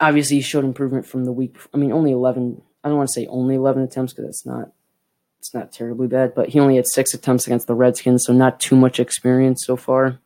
Obviously, 0.00 0.36
he 0.36 0.42
showed 0.42 0.64
improvement 0.64 1.06
from 1.06 1.24
the 1.24 1.32
week. 1.32 1.56
I 1.72 1.76
mean, 1.76 1.92
only 1.92 2.12
11. 2.12 2.62
I 2.82 2.88
don't 2.88 2.98
want 2.98 3.08
to 3.08 3.12
say 3.12 3.26
only 3.26 3.54
11 3.54 3.82
attempts 3.82 4.12
because 4.12 4.28
it's 4.28 4.46
not. 4.46 4.72
It's 5.38 5.54
not 5.54 5.72
terribly 5.72 6.06
bad, 6.06 6.36
but 6.36 6.50
he 6.50 6.60
only 6.60 6.76
had 6.76 6.86
six 6.86 7.14
attempts 7.14 7.48
against 7.48 7.66
the 7.66 7.74
Redskins, 7.74 8.24
so 8.24 8.32
not 8.32 8.60
too 8.60 8.76
much 8.76 9.00
experience 9.00 9.64
so 9.66 9.76
far. 9.76 10.20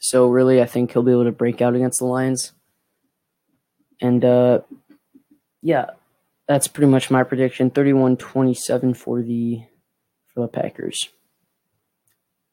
So 0.00 0.26
really, 0.26 0.60
I 0.60 0.66
think 0.66 0.92
he'll 0.92 1.04
be 1.04 1.12
able 1.12 1.24
to 1.24 1.30
break 1.30 1.62
out 1.62 1.76
against 1.76 2.00
the 2.00 2.06
Lions. 2.06 2.50
And 4.00 4.24
uh, 4.24 4.62
yeah, 5.62 5.90
that's 6.52 6.68
pretty 6.68 6.90
much 6.90 7.10
my 7.10 7.22
prediction 7.22 7.70
31-27 7.70 8.94
for 8.94 9.22
the 9.22 9.62
for 10.26 10.40
the 10.40 10.48
Packers. 10.48 11.08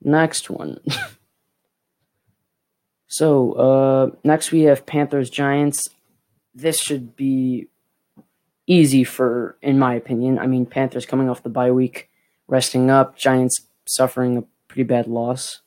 Next 0.01 0.49
one. 0.49 0.79
so, 3.07 3.51
uh 3.53 4.15
next 4.23 4.53
we 4.53 4.61
have 4.61 4.85
Panthers 4.85 5.29
Giants. 5.29 5.89
This 6.55 6.79
should 6.79 7.17
be 7.17 7.67
easy 8.67 9.03
for 9.03 9.57
in 9.61 9.77
my 9.77 9.95
opinion. 9.95 10.39
I 10.39 10.47
mean, 10.47 10.65
Panthers 10.65 11.05
coming 11.05 11.29
off 11.29 11.43
the 11.43 11.49
bye 11.49 11.71
week, 11.71 12.09
resting 12.47 12.89
up, 12.89 13.17
Giants 13.17 13.67
suffering 13.85 14.37
a 14.37 14.43
pretty 14.69 14.83
bad 14.83 15.07
loss. 15.07 15.59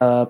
Uh 0.00 0.26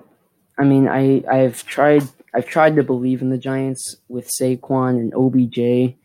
I 0.57 0.65
mean, 0.65 0.89
I 0.89 1.23
I've 1.31 1.65
tried 1.65 2.03
I've 2.33 2.45
tried 2.45 2.75
to 2.75 2.83
believe 2.83 3.21
in 3.21 3.29
the 3.29 3.37
Giants 3.37 3.97
with 4.07 4.29
Saquon 4.29 4.91
and 4.99 5.13
OBJ, 5.13 5.95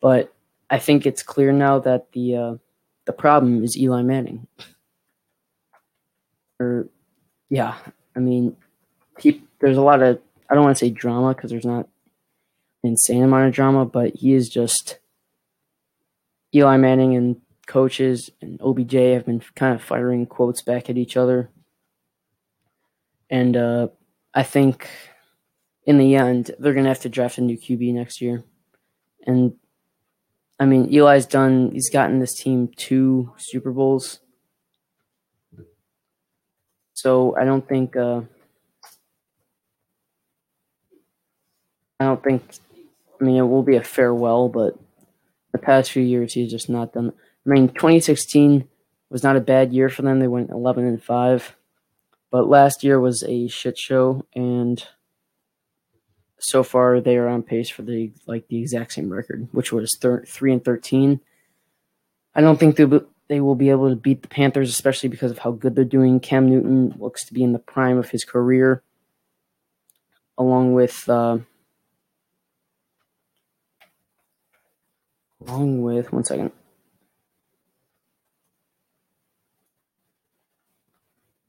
but 0.00 0.34
I 0.70 0.78
think 0.78 1.06
it's 1.06 1.22
clear 1.22 1.52
now 1.52 1.78
that 1.80 2.12
the 2.12 2.36
uh, 2.36 2.54
the 3.06 3.12
problem 3.12 3.64
is 3.64 3.76
Eli 3.76 4.02
Manning. 4.02 4.46
Or, 6.60 6.88
yeah, 7.48 7.76
I 8.14 8.20
mean, 8.20 8.56
he, 9.18 9.42
there's 9.60 9.76
a 9.76 9.82
lot 9.82 10.02
of 10.02 10.20
I 10.48 10.54
don't 10.54 10.64
want 10.64 10.76
to 10.76 10.84
say 10.84 10.90
drama 10.90 11.34
because 11.34 11.50
there's 11.50 11.64
not 11.64 11.88
an 12.82 12.90
insane 12.90 13.22
amount 13.22 13.48
of 13.48 13.54
drama, 13.54 13.84
but 13.84 14.14
he 14.14 14.34
is 14.34 14.48
just 14.48 14.98
Eli 16.54 16.76
Manning 16.76 17.16
and 17.16 17.40
coaches 17.66 18.30
and 18.42 18.60
OBJ 18.60 18.92
have 18.92 19.24
been 19.24 19.42
kind 19.54 19.74
of 19.74 19.82
firing 19.82 20.26
quotes 20.26 20.60
back 20.60 20.90
at 20.90 20.98
each 20.98 21.16
other, 21.16 21.48
and 23.30 23.56
uh, 23.56 23.88
I 24.34 24.42
think 24.42 24.88
in 25.86 25.98
the 25.98 26.14
end, 26.16 26.50
they're 26.58 26.72
going 26.72 26.84
to 26.84 26.90
have 26.90 27.00
to 27.00 27.08
draft 27.08 27.38
a 27.38 27.42
new 27.42 27.58
QB 27.58 27.92
next 27.94 28.20
year. 28.20 28.44
And 29.26 29.54
I 30.58 30.66
mean, 30.66 30.94
Eli's 30.94 31.26
done, 31.26 31.70
he's 31.72 31.90
gotten 31.90 32.20
this 32.20 32.34
team 32.34 32.70
two 32.76 33.32
Super 33.36 33.72
Bowls. 33.72 34.20
So 36.94 37.36
I 37.36 37.44
don't 37.44 37.68
think, 37.68 37.96
uh, 37.96 38.22
I 41.98 42.04
don't 42.04 42.22
think, 42.22 42.42
I 43.20 43.24
mean, 43.24 43.36
it 43.36 43.42
will 43.42 43.62
be 43.62 43.76
a 43.76 43.82
farewell, 43.82 44.48
but 44.48 44.78
the 45.52 45.58
past 45.58 45.92
few 45.92 46.02
years, 46.02 46.32
he's 46.32 46.50
just 46.50 46.68
not 46.68 46.92
done. 46.92 47.12
I 47.46 47.48
mean, 47.48 47.68
2016 47.68 48.68
was 49.10 49.22
not 49.22 49.36
a 49.36 49.40
bad 49.40 49.72
year 49.72 49.88
for 49.88 50.02
them. 50.02 50.18
They 50.18 50.28
went 50.28 50.50
11 50.50 50.84
and 50.84 51.02
5. 51.02 51.56
But 52.30 52.48
last 52.48 52.82
year 52.82 52.98
was 52.98 53.22
a 53.22 53.46
shit 53.46 53.78
show, 53.78 54.26
and 54.34 54.84
so 56.38 56.62
far 56.62 57.00
they 57.00 57.16
are 57.16 57.28
on 57.28 57.42
pace 57.42 57.70
for 57.70 57.82
the 57.82 58.12
like 58.26 58.48
the 58.48 58.60
exact 58.60 58.92
same 58.92 59.12
record, 59.12 59.48
which 59.52 59.72
was 59.72 59.96
thir- 60.00 60.24
three 60.26 60.52
and 60.52 60.64
thirteen. 60.64 61.20
I 62.34 62.40
don't 62.40 62.58
think 62.58 62.76
they 62.76 62.86
they 63.28 63.40
will 63.40 63.54
be 63.54 63.70
able 63.70 63.88
to 63.88 63.96
beat 63.96 64.22
the 64.22 64.28
Panthers, 64.28 64.68
especially 64.70 65.08
because 65.08 65.30
of 65.30 65.38
how 65.38 65.52
good 65.52 65.74
they're 65.74 65.84
doing. 65.84 66.20
Cam 66.20 66.48
Newton 66.48 66.94
looks 66.98 67.24
to 67.26 67.34
be 67.34 67.42
in 67.42 67.52
the 67.52 67.58
prime 67.58 67.96
of 67.96 68.10
his 68.10 68.24
career, 68.24 68.82
along 70.36 70.74
with 70.74 71.08
uh, 71.08 71.38
along 75.46 75.82
with 75.82 76.12
one 76.12 76.24
second. 76.24 76.52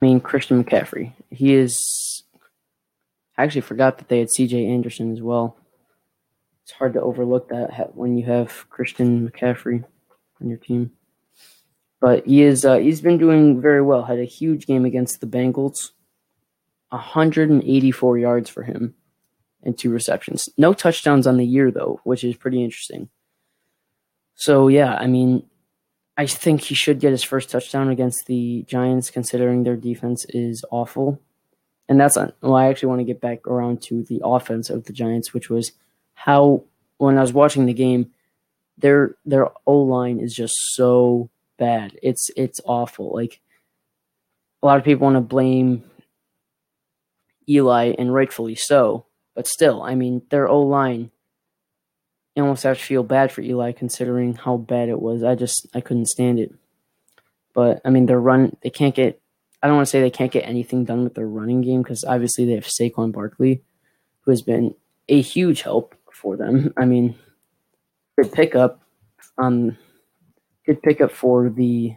I 0.01 0.05
mean 0.05 0.19
Christian 0.19 0.63
McCaffrey. 0.63 1.13
He 1.31 1.53
is 1.53 2.23
I 3.37 3.43
actually 3.43 3.61
forgot 3.61 3.97
that 3.97 4.07
they 4.07 4.19
had 4.19 4.29
C.J. 4.29 4.65
Anderson 4.65 5.11
as 5.11 5.21
well. 5.21 5.57
It's 6.63 6.71
hard 6.71 6.93
to 6.93 7.01
overlook 7.01 7.49
that 7.49 7.95
when 7.95 8.17
you 8.17 8.25
have 8.25 8.69
Christian 8.69 9.29
McCaffrey 9.29 9.83
on 10.41 10.49
your 10.49 10.57
team. 10.57 10.91
But 11.99 12.25
he 12.25 12.41
is 12.41 12.65
uh, 12.65 12.77
he's 12.77 13.01
been 13.01 13.17
doing 13.17 13.61
very 13.61 13.81
well. 13.81 14.03
Had 14.03 14.19
a 14.19 14.25
huge 14.25 14.65
game 14.65 14.85
against 14.85 15.21
the 15.21 15.27
Bengals. 15.27 15.91
184 16.89 18.17
yards 18.17 18.49
for 18.49 18.63
him 18.63 18.95
and 19.63 19.77
two 19.77 19.89
receptions. 19.89 20.47
No 20.57 20.73
touchdowns 20.73 21.27
on 21.27 21.37
the 21.37 21.45
year 21.45 21.71
though, 21.71 21.99
which 22.03 22.23
is 22.23 22.35
pretty 22.35 22.63
interesting. 22.63 23.09
So 24.35 24.67
yeah, 24.67 24.95
I 24.95 25.07
mean, 25.07 25.47
I 26.17 26.25
think 26.25 26.61
he 26.61 26.75
should 26.75 26.99
get 26.99 27.11
his 27.11 27.23
first 27.23 27.49
touchdown 27.49 27.89
against 27.89 28.25
the 28.27 28.63
Giants, 28.67 29.09
considering 29.09 29.63
their 29.63 29.75
defense 29.75 30.25
is 30.29 30.63
awful 30.71 31.21
and 31.87 31.99
that's 31.99 32.17
well, 32.17 32.55
I 32.55 32.67
actually 32.67 32.89
want 32.89 32.99
to 32.99 33.05
get 33.05 33.21
back 33.21 33.47
around 33.47 33.81
to 33.83 34.03
the 34.03 34.21
offense 34.23 34.69
of 34.69 34.85
the 34.85 34.93
Giants, 34.93 35.33
which 35.33 35.49
was 35.49 35.71
how 36.15 36.63
when 36.97 37.17
I 37.17 37.21
was 37.21 37.33
watching 37.33 37.65
the 37.65 37.73
game, 37.73 38.11
their 38.77 39.15
their 39.25 39.49
O 39.67 39.79
line 39.79 40.19
is 40.19 40.33
just 40.33 40.55
so 40.73 41.29
bad. 41.57 41.97
It's 42.01 42.29
it's 42.35 42.59
awful. 42.65 43.13
Like 43.13 43.39
a 44.63 44.65
lot 44.65 44.77
of 44.77 44.83
people 44.83 45.05
want 45.05 45.15
to 45.15 45.21
blame 45.21 45.83
Eli, 47.47 47.93
and 47.97 48.13
rightfully 48.13 48.55
so. 48.55 49.05
But 49.35 49.47
still, 49.47 49.83
I 49.83 49.95
mean, 49.95 50.23
their 50.29 50.47
O 50.47 50.61
line. 50.61 51.11
You 52.35 52.43
almost 52.43 52.63
have 52.63 52.77
to 52.77 52.83
feel 52.83 53.03
bad 53.03 53.31
for 53.31 53.41
Eli 53.41 53.71
considering 53.71 54.33
how 54.33 54.57
bad 54.57 54.89
it 54.89 54.99
was. 54.99 55.23
I 55.23 55.35
just 55.35 55.67
I 55.73 55.81
couldn't 55.81 56.07
stand 56.07 56.39
it. 56.39 56.53
But 57.53 57.79
I 57.85 57.89
mean, 57.89 58.07
their 58.07 58.19
run 58.19 58.57
they 58.61 58.69
can't 58.69 58.95
get 58.95 59.21
I 59.65 59.67
don't 59.67 59.77
want 59.77 59.87
to 59.87 59.89
say 59.89 60.01
they 60.01 60.11
can't 60.11 60.31
get 60.31 60.47
anything 60.47 60.85
done 60.85 61.03
with 61.03 61.15
their 61.15 61.25
running 61.25 61.61
game 61.61 61.81
because 61.81 62.03
obviously 62.03 62.45
they 62.45 62.53
have 62.53 62.67
Saquon 62.67 63.11
Barkley, 63.11 63.63
who 64.21 64.29
has 64.29 64.43
been 64.43 64.75
a 65.09 65.19
huge 65.19 65.63
help 65.63 65.95
for 66.13 66.37
them. 66.37 66.71
I 66.77 66.85
mean, 66.85 67.15
good 68.15 68.31
pickup. 68.31 68.83
Um, 69.39 69.75
good 70.67 70.83
pickup 70.83 71.09
for 71.09 71.49
the 71.49 71.95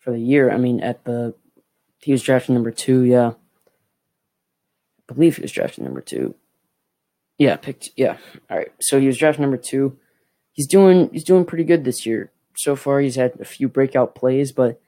for 0.00 0.10
the 0.10 0.18
year. 0.18 0.50
I 0.50 0.56
mean, 0.56 0.80
at 0.80 1.04
the 1.04 1.36
he 2.00 2.10
was 2.10 2.20
drafted 2.20 2.54
number 2.54 2.72
two. 2.72 3.02
Yeah, 3.04 3.34
I 5.08 5.14
believe 5.14 5.36
he 5.36 5.42
was 5.42 5.52
drafted 5.52 5.84
number 5.84 6.00
two. 6.00 6.34
Yeah, 7.38 7.54
picked. 7.54 7.90
Yeah, 7.94 8.16
all 8.50 8.56
right. 8.56 8.72
So 8.80 8.98
he 8.98 9.06
was 9.06 9.18
drafted 9.18 9.42
number 9.42 9.56
two. 9.56 9.96
He's 10.50 10.66
doing 10.66 11.10
he's 11.12 11.22
doing 11.22 11.44
pretty 11.44 11.62
good 11.62 11.84
this 11.84 12.04
year 12.04 12.32
so 12.56 12.74
far. 12.74 12.98
He's 12.98 13.14
had 13.14 13.38
a 13.38 13.44
few 13.44 13.68
breakout 13.68 14.16
plays, 14.16 14.50
but 14.50 14.80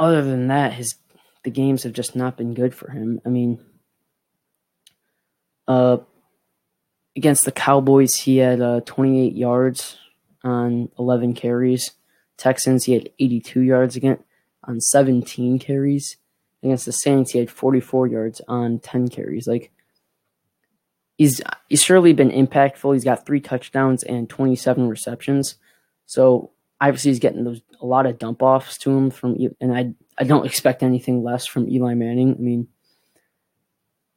other 0.00 0.22
than 0.22 0.48
that, 0.48 0.72
his 0.72 0.96
the 1.44 1.50
games 1.50 1.84
have 1.84 1.92
just 1.92 2.16
not 2.16 2.36
been 2.36 2.54
good 2.54 2.74
for 2.74 2.90
him. 2.90 3.20
I 3.24 3.28
mean, 3.28 3.64
uh, 5.68 5.98
against 7.16 7.44
the 7.44 7.52
Cowboys, 7.52 8.14
he 8.14 8.38
had 8.38 8.60
uh, 8.60 8.80
28 8.80 9.34
yards 9.34 9.98
on 10.42 10.90
11 10.98 11.34
carries. 11.34 11.92
Texans, 12.36 12.84
he 12.84 12.94
had 12.94 13.10
82 13.18 13.60
yards 13.60 13.96
again 13.96 14.18
on 14.64 14.80
17 14.80 15.58
carries. 15.58 16.16
Against 16.62 16.86
the 16.86 16.92
Saints, 16.92 17.32
he 17.32 17.38
had 17.38 17.50
44 17.50 18.06
yards 18.08 18.40
on 18.48 18.80
10 18.80 19.08
carries. 19.08 19.46
Like 19.46 19.70
he's 21.16 21.40
he's 21.68 21.82
surely 21.82 22.12
been 22.12 22.30
impactful. 22.30 22.92
He's 22.92 23.04
got 23.04 23.24
three 23.24 23.40
touchdowns 23.40 24.02
and 24.02 24.28
27 24.28 24.88
receptions. 24.88 25.56
So 26.06 26.50
obviously 26.80 27.10
he's 27.10 27.18
getting 27.18 27.44
those 27.44 27.60
a 27.80 27.86
lot 27.86 28.06
of 28.06 28.18
dump 28.18 28.42
offs 28.42 28.78
to 28.78 28.90
him 28.90 29.10
from 29.10 29.36
and 29.60 29.76
I 29.76 29.94
I 30.18 30.24
don't 30.24 30.46
expect 30.46 30.82
anything 30.82 31.22
less 31.22 31.46
from 31.46 31.68
Eli 31.68 31.94
Manning. 31.94 32.34
I 32.34 32.40
mean, 32.40 32.68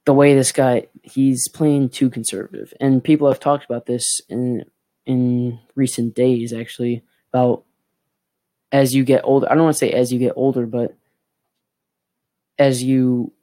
the 0.05 0.13
way 0.13 0.34
this 0.34 0.51
guy 0.51 0.88
he's 1.01 1.48
playing 1.50 1.89
too 1.89 2.10
conservative, 2.10 2.74
and 2.79 3.03
people 3.03 3.27
have 3.27 3.39
talked 3.39 3.65
about 3.65 3.86
this 3.86 4.22
in 4.29 4.65
in 5.05 5.60
recent 5.75 6.15
days 6.15 6.53
actually 6.53 7.03
about 7.32 7.63
as 8.72 8.96
you 8.96 9.03
get 9.03 9.22
older. 9.24 9.48
I 9.50 9.55
don't 9.55 9.63
want 9.63 9.75
to 9.75 9.79
say 9.79 9.91
as 9.91 10.12
you 10.12 10.20
get 10.20 10.34
older, 10.36 10.65
but 10.65 10.96
as 12.58 12.82
you 12.84 13.34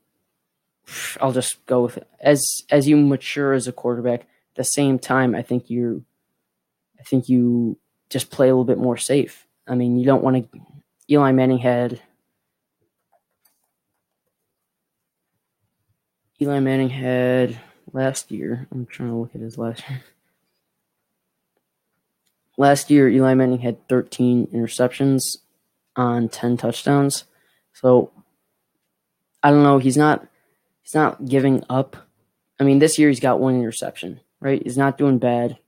I'll 1.20 1.32
just 1.32 1.64
go 1.66 1.82
with 1.82 1.98
it. 1.98 2.08
As 2.20 2.42
as 2.70 2.88
you 2.88 2.96
mature 2.96 3.52
as 3.52 3.68
a 3.68 3.72
quarterback, 3.72 4.20
at 4.20 4.56
the 4.56 4.64
same 4.64 4.98
time 4.98 5.34
I 5.34 5.42
think 5.42 5.70
you 5.70 6.04
I 6.98 7.02
think 7.02 7.28
you 7.28 7.78
just 8.10 8.30
play 8.30 8.48
a 8.48 8.52
little 8.52 8.64
bit 8.64 8.78
more 8.78 8.96
safe. 8.96 9.46
I 9.66 9.74
mean, 9.74 9.98
you 9.98 10.04
don't 10.04 10.22
want 10.22 10.52
to 10.52 10.60
Eli 11.08 11.32
Manning 11.32 11.58
had 11.58 12.00
Eli 16.42 16.60
Manning 16.60 16.88
had 16.88 17.60
last 17.92 18.30
year. 18.30 18.66
I'm 18.72 18.86
trying 18.86 19.10
to 19.10 19.16
look 19.16 19.34
at 19.34 19.40
his 19.40 19.58
last 19.58 19.82
year. 19.88 20.02
Last 22.56 22.90
year, 22.90 23.08
Eli 23.08 23.34
Manning 23.34 23.60
had 23.60 23.88
13 23.88 24.48
interceptions 24.48 25.38
on 25.96 26.28
10 26.28 26.56
touchdowns. 26.56 27.24
So 27.72 28.10
I 29.42 29.50
don't 29.50 29.62
know. 29.62 29.78
He's 29.78 29.96
not. 29.96 30.26
He's 30.82 30.94
not 30.94 31.26
giving 31.26 31.62
up. 31.68 31.96
I 32.58 32.64
mean, 32.64 32.78
this 32.78 32.98
year 32.98 33.08
he's 33.08 33.20
got 33.20 33.40
one 33.40 33.54
interception. 33.54 34.20
Right? 34.40 34.62
He's 34.62 34.78
not 34.78 34.98
doing 34.98 35.18
bad. 35.18 35.58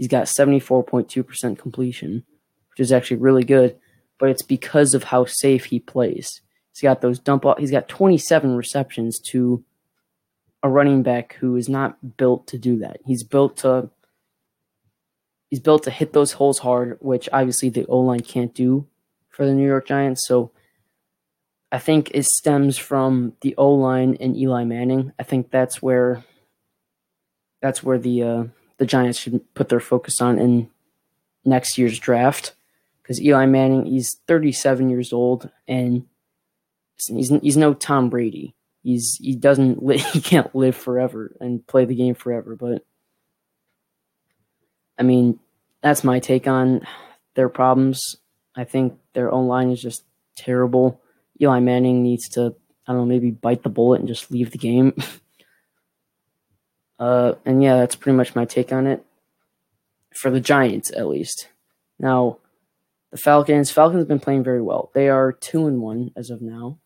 He's 0.00 0.08
got 0.08 0.24
74.2% 0.24 1.58
completion, 1.58 2.24
which 2.70 2.80
is 2.80 2.90
actually 2.90 3.18
really 3.18 3.44
good. 3.44 3.76
But 4.18 4.30
it's 4.30 4.40
because 4.40 4.94
of 4.94 5.04
how 5.04 5.26
safe 5.26 5.66
he 5.66 5.78
plays. 5.78 6.40
He's 6.72 6.80
got 6.80 7.02
those 7.02 7.18
dump 7.18 7.44
off. 7.44 7.58
He's 7.58 7.70
got 7.70 7.86
27 7.86 8.56
receptions 8.56 9.20
to 9.32 9.62
a 10.62 10.70
running 10.70 11.02
back 11.02 11.34
who 11.34 11.54
is 11.54 11.68
not 11.68 12.16
built 12.16 12.46
to 12.46 12.56
do 12.56 12.78
that. 12.78 13.00
He's 13.04 13.22
built 13.22 13.58
to 13.58 13.90
he's 15.50 15.60
built 15.60 15.82
to 15.82 15.90
hit 15.90 16.14
those 16.14 16.32
holes 16.32 16.60
hard, 16.60 16.96
which 17.00 17.28
obviously 17.30 17.68
the 17.68 17.84
O 17.84 17.98
line 17.98 18.20
can't 18.20 18.54
do 18.54 18.86
for 19.28 19.44
the 19.44 19.52
New 19.52 19.66
York 19.66 19.86
Giants. 19.86 20.26
So 20.26 20.50
I 21.70 21.78
think 21.78 22.10
it 22.14 22.24
stems 22.24 22.78
from 22.78 23.34
the 23.42 23.54
O 23.58 23.70
line 23.74 24.16
and 24.18 24.34
Eli 24.34 24.64
Manning. 24.64 25.12
I 25.18 25.24
think 25.24 25.50
that's 25.50 25.82
where 25.82 26.24
that's 27.60 27.82
where 27.82 27.98
the 27.98 28.22
uh, 28.22 28.44
the 28.80 28.86
Giants 28.86 29.20
should 29.20 29.54
put 29.54 29.68
their 29.68 29.78
focus 29.78 30.20
on 30.20 30.40
in 30.40 30.68
next 31.44 31.78
year's 31.78 31.98
draft 32.00 32.54
because 33.02 33.22
Eli 33.22 33.46
Manning 33.46 33.86
he's 33.86 34.18
37 34.26 34.90
years 34.90 35.12
old 35.12 35.48
and 35.68 36.06
he's 37.06 37.28
he's 37.42 37.56
no 37.56 37.74
Tom 37.74 38.10
Brady 38.10 38.56
he's 38.82 39.16
he 39.20 39.34
doesn't 39.34 39.84
li- 39.84 39.98
he 40.12 40.20
can't 40.20 40.54
live 40.54 40.76
forever 40.76 41.34
and 41.40 41.66
play 41.66 41.84
the 41.84 41.94
game 41.94 42.14
forever. 42.14 42.56
But 42.56 42.84
I 44.98 45.02
mean, 45.02 45.38
that's 45.82 46.04
my 46.04 46.18
take 46.18 46.46
on 46.46 46.86
their 47.34 47.48
problems. 47.48 48.16
I 48.56 48.64
think 48.64 48.98
their 49.14 49.32
own 49.32 49.46
line 49.46 49.70
is 49.70 49.80
just 49.80 50.04
terrible. 50.36 51.00
Eli 51.40 51.60
Manning 51.60 52.02
needs 52.02 52.28
to 52.30 52.54
I 52.86 52.92
don't 52.92 53.02
know 53.02 53.06
maybe 53.06 53.30
bite 53.30 53.62
the 53.62 53.68
bullet 53.68 54.00
and 54.00 54.08
just 54.08 54.30
leave 54.30 54.50
the 54.50 54.58
game. 54.58 54.94
uh, 57.00 57.34
and 57.46 57.62
yeah, 57.62 57.76
that's 57.76 57.96
pretty 57.96 58.16
much 58.16 58.36
my 58.36 58.44
take 58.44 58.72
on 58.72 58.86
it 58.86 59.04
for 60.14 60.30
the 60.30 60.40
Giants 60.40 60.92
at 60.92 61.08
least. 61.08 61.48
Now, 61.98 62.38
the 63.10 63.16
Falcons. 63.16 63.70
Falcons 63.70 64.00
have 64.00 64.08
been 64.08 64.20
playing 64.20 64.44
very 64.44 64.62
well. 64.62 64.90
They 64.94 65.08
are 65.08 65.32
two 65.32 65.66
and 65.66 65.80
one 65.80 66.12
as 66.14 66.30
of 66.30 66.42
now. 66.42 66.78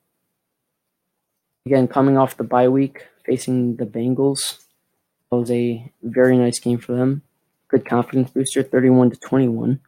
Again, 1.66 1.88
coming 1.88 2.16
off 2.16 2.36
the 2.36 2.44
bye 2.44 2.68
week, 2.68 3.06
facing 3.24 3.76
the 3.76 3.86
Bengals. 3.86 4.60
It 5.32 5.34
was 5.34 5.50
a 5.50 5.90
very 6.02 6.38
nice 6.38 6.60
game 6.60 6.78
for 6.78 6.92
them. 6.92 7.22
Good 7.68 7.84
confidence 7.84 8.30
booster, 8.30 8.62
31 8.62 9.10
to 9.10 9.16
21. 9.16 9.80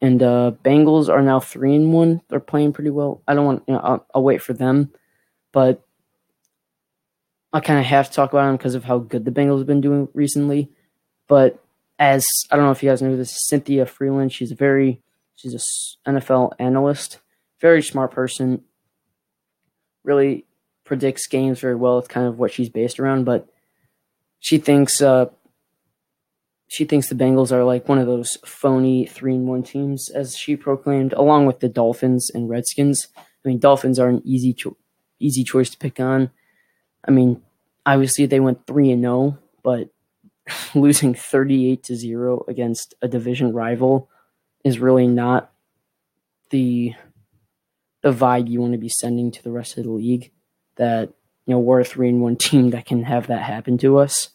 And 0.00 0.22
uh, 0.22 0.52
Bengals 0.64 1.08
are 1.08 1.22
now 1.22 1.38
three 1.40 1.74
and 1.74 1.92
one. 1.92 2.22
They're 2.28 2.40
playing 2.40 2.72
pretty 2.72 2.90
well. 2.90 3.22
I 3.28 3.34
don't 3.34 3.44
want, 3.44 3.62
you 3.68 3.74
know, 3.74 3.80
I'll, 3.80 4.06
I'll 4.14 4.22
wait 4.22 4.42
for 4.42 4.52
them, 4.52 4.92
but 5.52 5.82
I 7.52 7.60
kind 7.60 7.78
of 7.78 7.86
have 7.86 8.08
to 8.08 8.12
talk 8.14 8.32
about 8.32 8.46
them 8.46 8.56
because 8.56 8.74
of 8.74 8.84
how 8.84 8.98
good 8.98 9.24
the 9.24 9.30
Bengals 9.30 9.58
have 9.58 9.66
been 9.66 9.80
doing 9.80 10.08
recently. 10.12 10.70
But 11.28 11.62
as 11.98 12.24
I 12.50 12.56
don't 12.56 12.66
know 12.66 12.70
if 12.70 12.82
you 12.82 12.90
guys 12.90 13.02
know 13.02 13.16
this, 13.16 13.46
Cynthia 13.46 13.86
Frelund, 13.86 14.32
She's 14.32 14.52
a 14.52 14.54
very, 14.54 15.00
she's 15.34 15.54
a 15.54 16.10
NFL 16.10 16.52
analyst, 16.58 17.18
very 17.60 17.82
smart 17.82 18.10
person. 18.10 18.62
Really 20.04 20.46
predicts 20.84 21.26
games 21.26 21.60
very 21.60 21.74
well. 21.74 21.98
It's 21.98 22.08
kind 22.08 22.26
of 22.26 22.38
what 22.38 22.52
she's 22.52 22.68
based 22.68 22.98
around, 22.98 23.24
but 23.24 23.48
she 24.38 24.58
thinks 24.58 25.02
uh, 25.02 25.26
she 26.68 26.84
thinks 26.84 27.08
the 27.08 27.14
Bengals 27.14 27.50
are 27.50 27.64
like 27.64 27.88
one 27.88 27.98
of 27.98 28.06
those 28.06 28.38
phony 28.44 29.06
three 29.06 29.34
and 29.34 29.48
one 29.48 29.62
teams, 29.62 30.10
as 30.10 30.36
she 30.36 30.54
proclaimed, 30.54 31.14
along 31.14 31.46
with 31.46 31.60
the 31.60 31.68
Dolphins 31.68 32.30
and 32.32 32.48
Redskins. 32.48 33.08
I 33.16 33.48
mean, 33.48 33.58
Dolphins 33.58 33.98
are 33.98 34.08
an 34.08 34.22
easy 34.24 34.52
cho- 34.52 34.76
easy 35.18 35.44
choice 35.44 35.70
to 35.70 35.78
pick 35.78 35.98
on. 35.98 36.30
I 37.06 37.10
mean, 37.10 37.42
obviously 37.84 38.26
they 38.26 38.40
went 38.40 38.66
three 38.66 38.90
and 38.90 39.02
zero, 39.02 39.14
oh, 39.14 39.38
but 39.62 39.90
losing 40.74 41.14
thirty 41.14 41.70
eight 41.70 41.82
to 41.84 41.96
zero 41.96 42.44
against 42.48 42.94
a 43.02 43.08
division 43.08 43.52
rival 43.52 44.08
is 44.64 44.78
really 44.78 45.06
not 45.06 45.52
the 46.50 46.94
the 48.02 48.12
vibe 48.12 48.48
you 48.48 48.60
want 48.60 48.72
to 48.72 48.78
be 48.78 48.88
sending 48.88 49.30
to 49.30 49.42
the 49.42 49.50
rest 49.50 49.76
of 49.76 49.84
the 49.84 49.90
league 49.90 50.30
that 50.76 51.10
you 51.46 51.54
know 51.54 51.58
we're 51.58 51.80
a 51.80 51.84
three 51.84 52.08
and 52.08 52.22
one 52.22 52.36
team 52.36 52.70
that 52.70 52.86
can 52.86 53.04
have 53.04 53.26
that 53.26 53.42
happen 53.42 53.78
to 53.78 53.98
us. 53.98 54.30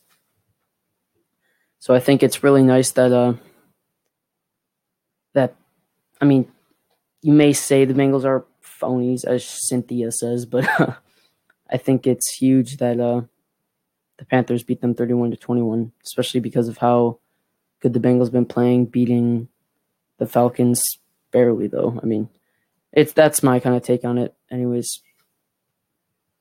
So 1.80 1.93
I 1.93 1.99
think 1.99 2.23
it's 2.23 2.43
really 2.43 2.63
nice 2.63 2.91
that 2.91 3.12
uh 3.12 3.34
that 5.34 5.56
I 6.21 6.26
mean 6.26 6.47
you 7.21 7.34
may 7.34 7.54
say 7.54 7.86
the 7.86 7.93
Bengals 7.93 8.26
are 8.26 8.45
phonies 8.63 9.26
as 9.26 9.45
Cynthia 9.45 10.12
says, 10.12 10.45
but 10.45 10.67
uh, 10.80 10.93
I 11.73 11.77
think 11.77 12.07
it's 12.07 12.36
huge 12.36 12.77
that 12.77 12.99
uh 12.99 13.21
the 14.17 14.25
Panthers 14.25 14.63
beat 14.63 14.79
them 14.79 14.93
31 14.93 15.31
to 15.31 15.38
21, 15.38 15.91
especially 16.05 16.39
because 16.39 16.67
of 16.67 16.77
how 16.77 17.17
good 17.81 17.93
the 17.93 17.99
Bengals 17.99 18.31
been 18.31 18.45
playing, 18.45 18.86
beating 18.86 19.49
the 20.19 20.27
Falcons 20.27 20.81
barely 21.31 21.67
though. 21.67 21.99
I 22.01 22.05
mean, 22.05 22.29
it's 22.91 23.12
that's 23.12 23.43
my 23.43 23.59
kind 23.59 23.75
of 23.75 23.83
take 23.83 24.05
on 24.05 24.17
it. 24.17 24.33
Anyways, 24.51 25.01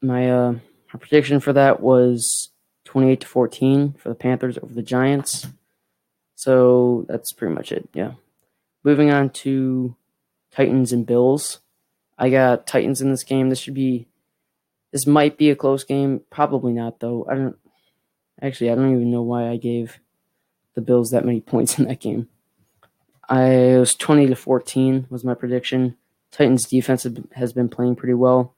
my 0.02 0.30
uh, 0.30 0.52
my 0.52 1.00
prediction 1.00 1.40
for 1.40 1.52
that 1.54 1.80
was 1.80 2.50
28 2.84 3.20
to 3.22 3.26
14 3.26 3.94
for 3.94 4.10
the 4.10 4.14
Panthers 4.14 4.58
over 4.58 4.74
the 4.74 4.82
Giants. 4.82 5.46
So 6.34 7.06
that's 7.08 7.32
pretty 7.32 7.54
much 7.54 7.72
it. 7.72 7.88
Yeah. 7.94 8.12
Moving 8.84 9.10
on 9.10 9.30
to 9.30 9.96
Titans 10.50 10.92
and 10.92 11.06
Bills. 11.06 11.60
I 12.18 12.30
got 12.30 12.66
Titans 12.66 13.00
in 13.00 13.10
this 13.10 13.24
game. 13.24 13.48
This 13.48 13.60
should 13.60 13.74
be 13.74 14.08
this 14.92 15.06
might 15.06 15.36
be 15.36 15.50
a 15.50 15.56
close 15.56 15.84
game. 15.84 16.20
Probably 16.30 16.72
not 16.72 17.00
though. 17.00 17.26
I 17.28 17.34
don't 17.34 17.56
actually 18.40 18.70
I 18.70 18.74
don't 18.74 18.94
even 18.94 19.10
know 19.10 19.22
why 19.22 19.48
I 19.48 19.56
gave 19.56 19.98
the 20.74 20.80
Bills 20.80 21.10
that 21.10 21.24
many 21.24 21.40
points 21.52 21.78
in 21.78 21.86
that 21.86 22.00
game. 22.00 22.28
I 23.28 23.78
was 23.78 23.94
20 23.94 24.26
to 24.28 24.36
14 24.36 25.06
was 25.08 25.24
my 25.24 25.34
prediction. 25.34 25.96
Titans 26.30 26.66
defense 26.66 27.06
has 27.32 27.52
been 27.52 27.68
playing 27.68 27.96
pretty 27.96 28.14
well 28.14 28.54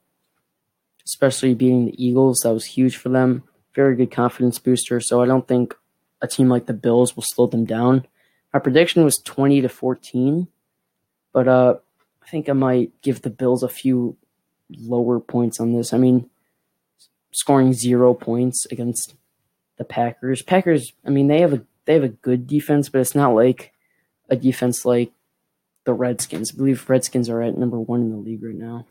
especially 1.06 1.54
beating 1.54 1.86
the 1.86 2.04
Eagles. 2.04 2.40
That 2.40 2.52
was 2.52 2.64
huge 2.64 2.96
for 2.96 3.08
them. 3.08 3.44
Very 3.74 3.96
good 3.96 4.10
confidence 4.10 4.58
booster. 4.58 5.00
So 5.00 5.22
I 5.22 5.26
don't 5.26 5.46
think 5.46 5.74
a 6.22 6.28
team 6.28 6.48
like 6.48 6.66
the 6.66 6.72
Bills 6.72 7.14
will 7.14 7.24
slow 7.26 7.46
them 7.46 7.64
down. 7.64 8.06
My 8.52 8.60
prediction 8.60 9.04
was 9.04 9.18
20 9.18 9.62
to 9.62 9.68
14, 9.68 10.48
but 11.32 11.48
uh, 11.48 11.74
I 12.22 12.28
think 12.28 12.48
I 12.48 12.52
might 12.52 12.92
give 13.02 13.22
the 13.22 13.30
Bills 13.30 13.62
a 13.62 13.68
few 13.68 14.16
lower 14.70 15.20
points 15.20 15.60
on 15.60 15.72
this. 15.72 15.92
I 15.92 15.98
mean, 15.98 16.28
scoring 17.32 17.72
zero 17.72 18.14
points 18.14 18.66
against 18.66 19.14
the 19.76 19.84
Packers. 19.84 20.42
Packers, 20.42 20.92
I 21.04 21.10
mean, 21.10 21.28
they 21.28 21.40
have 21.40 21.52
a 21.52 21.64
they 21.84 21.94
have 21.94 22.04
a 22.04 22.08
good 22.08 22.46
defense, 22.46 22.88
but 22.88 23.00
it's 23.00 23.14
not 23.14 23.34
like 23.34 23.72
a 24.30 24.36
defense 24.36 24.84
like 24.84 25.12
the 25.84 25.92
Redskins. 25.92 26.52
I 26.52 26.56
believe 26.56 26.88
Redskins 26.88 27.28
are 27.28 27.42
at 27.42 27.58
number 27.58 27.78
one 27.78 28.00
in 28.00 28.10
the 28.10 28.16
league 28.16 28.42
right 28.42 28.54
now. 28.54 28.86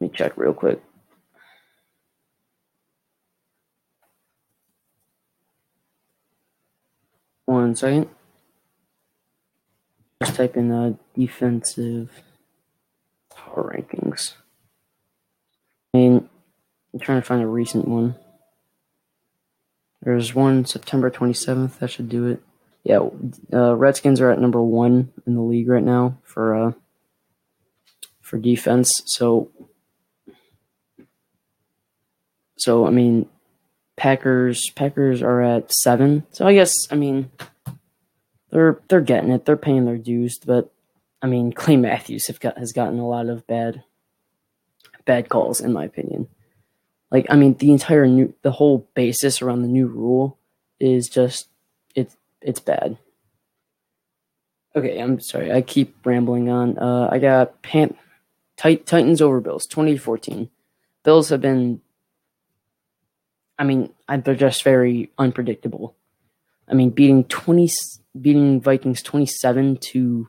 Let 0.00 0.10
me 0.12 0.16
check 0.16 0.36
real 0.36 0.52
quick. 0.52 0.82
One 7.46 7.76
second. 7.76 8.08
Just 10.22 10.36
type 10.36 10.56
in 10.56 10.72
uh, 10.72 10.94
defensive 11.16 12.10
power 13.34 13.74
rankings. 13.76 14.34
I 15.92 15.98
mean, 15.98 16.28
I'm 16.92 17.00
trying 17.00 17.20
to 17.20 17.26
find 17.26 17.42
a 17.42 17.46
recent 17.46 17.88
one. 17.88 18.16
There's 20.02 20.34
one 20.34 20.64
September 20.64 21.10
27th. 21.10 21.78
That 21.78 21.90
should 21.90 22.08
do 22.08 22.26
it. 22.26 22.42
Yeah, 22.84 23.08
uh, 23.52 23.74
Redskins 23.74 24.20
are 24.20 24.30
at 24.30 24.40
number 24.40 24.62
one 24.62 25.12
in 25.26 25.34
the 25.34 25.40
league 25.40 25.68
right 25.68 25.82
now 25.82 26.18
for 26.22 26.54
uh, 26.54 26.72
for 28.20 28.38
defense. 28.38 28.92
So, 29.06 29.50
so 32.56 32.86
I 32.86 32.90
mean, 32.90 33.28
Packers 33.96 34.70
Packers 34.76 35.22
are 35.22 35.42
at 35.42 35.72
seven. 35.72 36.24
So 36.30 36.46
I 36.46 36.54
guess 36.54 36.72
I 36.90 36.94
mean 36.94 37.30
they're 38.50 38.80
they're 38.88 39.00
getting 39.00 39.30
it. 39.30 39.44
They're 39.44 39.56
paying 39.56 39.86
their 39.86 39.98
dues, 39.98 40.38
but 40.38 40.72
I 41.22 41.26
mean 41.26 41.52
Clay 41.52 41.76
Matthews 41.76 42.30
got 42.40 42.58
has 42.58 42.72
gotten 42.72 42.98
a 42.98 43.08
lot 43.08 43.28
of 43.28 43.46
bad 43.46 43.82
bad 45.04 45.28
calls 45.28 45.60
in 45.60 45.72
my 45.72 45.84
opinion. 45.84 46.28
Like 47.10 47.26
I 47.30 47.36
mean 47.36 47.54
the 47.54 47.72
entire 47.72 48.06
new 48.06 48.34
the 48.42 48.52
whole 48.52 48.88
basis 48.94 49.42
around 49.42 49.62
the 49.62 49.68
new 49.68 49.86
rule 49.86 50.38
is 50.78 51.08
just 51.08 51.48
it's 51.94 52.16
it's 52.40 52.60
bad. 52.60 52.98
Okay, 54.74 54.98
I'm 54.98 55.20
sorry. 55.20 55.50
I 55.50 55.62
keep 55.62 55.96
rambling 56.04 56.50
on. 56.50 56.76
Uh, 56.76 57.08
I 57.10 57.18
got 57.18 57.62
Pan- 57.62 57.96
Tit- 58.58 58.84
Titans 58.84 59.22
over 59.22 59.40
Bills 59.40 59.66
2014. 59.66 60.50
Bills 61.02 61.30
have 61.30 61.40
been 61.40 61.80
I 63.58 63.64
mean, 63.64 63.92
they're 64.08 64.34
just 64.34 64.62
very 64.62 65.10
unpredictable. 65.18 65.96
I 66.68 66.74
mean, 66.74 66.90
beating 66.90 67.24
20 67.24 67.70
beating 68.20 68.60
Vikings 68.60 69.02
27 69.02 69.76
to 69.78 70.28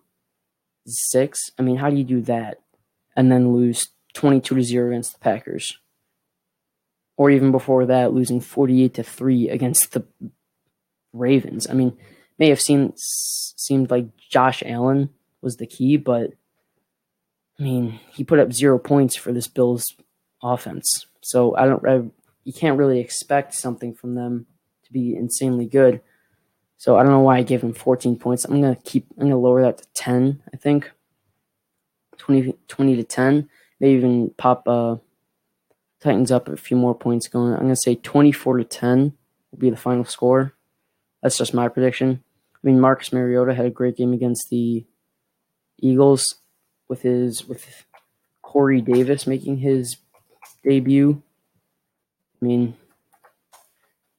6. 0.88 1.52
I 1.58 1.62
mean, 1.62 1.78
how 1.78 1.90
do 1.90 1.96
you 1.96 2.04
do 2.04 2.22
that 2.22 2.60
and 3.16 3.32
then 3.32 3.54
lose 3.54 3.90
22 4.14 4.56
to 4.56 4.62
0 4.62 4.90
against 4.90 5.14
the 5.14 5.20
Packers? 5.20 5.78
Or 7.16 7.30
even 7.32 7.52
before 7.52 7.86
that, 7.88 8.14
losing 8.14 8.40
48 8.40 8.94
to 8.96 9.04
3 9.04 9.50
against 9.50 9.92
the 9.94 10.06
Ravens. 11.14 11.68
I 11.70 11.74
mean, 11.74 11.98
may 12.38 12.50
have 12.50 12.62
seemed 12.62 12.94
seemed 12.98 13.90
like 13.90 14.16
Josh 14.30 14.62
Allen 14.66 15.10
was 15.42 15.58
the 15.58 15.66
key, 15.66 15.98
but 15.98 16.34
I 17.60 17.64
mean, 17.64 18.00
he 18.12 18.24
put 18.24 18.40
up 18.40 18.54
0 18.54 18.78
points 18.78 19.16
for 19.16 19.32
this 19.32 19.48
Bills 19.48 19.84
offense. 20.44 21.08
So 21.22 21.56
I 21.56 21.66
don't 21.66 21.88
I, 21.88 22.04
you 22.44 22.54
can't 22.54 22.78
really 22.78 23.00
expect 23.00 23.54
something 23.56 23.94
from 23.94 24.16
them 24.16 24.46
to 24.86 24.94
be 24.94 25.16
insanely 25.16 25.66
good. 25.66 26.02
So 26.78 26.98
I 26.98 27.04
don't 27.04 27.12
know 27.12 27.22
why 27.22 27.38
I 27.38 27.44
gave 27.44 27.62
him 27.62 27.74
14 27.74 28.18
points. 28.18 28.46
I'm 28.46 28.62
gonna 28.62 28.78
keep. 28.84 29.08
I'm 29.18 29.26
gonna 29.26 29.38
lower 29.38 29.62
that 29.62 29.80
to 29.80 29.88
10. 29.96 30.42
I 30.54 30.58
think 30.58 30.92
20, 32.18 32.54
20 32.68 32.96
to 32.96 33.04
10. 33.04 33.50
Maybe 33.80 33.98
even 33.98 34.32
pop 34.38 34.68
uh, 34.68 34.98
Titans 36.00 36.32
up 36.32 36.48
a 36.48 36.58
few 36.58 36.78
more 36.78 36.94
points 36.94 37.28
going. 37.28 37.54
I'm 37.54 37.62
gonna 37.62 37.76
say 37.76 37.96
24 37.96 38.58
to 38.58 38.64
10 38.64 39.14
will 39.52 39.60
be 39.60 39.70
the 39.70 39.78
final 39.78 40.06
score. 40.06 40.54
That's 41.22 41.38
just 41.38 41.54
my 41.54 41.68
prediction. 41.68 42.24
I 42.54 42.60
mean, 42.64 42.80
Marcus 42.80 43.12
Mariota 43.12 43.54
had 43.54 43.66
a 43.66 43.72
great 43.72 43.98
game 43.98 44.14
against 44.14 44.50
the 44.50 44.86
Eagles 45.80 46.36
with 46.88 47.02
his 47.02 47.48
with 47.48 47.86
Corey 48.42 48.82
Davis 48.82 49.28
making 49.28 49.58
his 49.58 49.98
debut. 50.64 51.22
I 52.42 52.46
mean, 52.46 52.76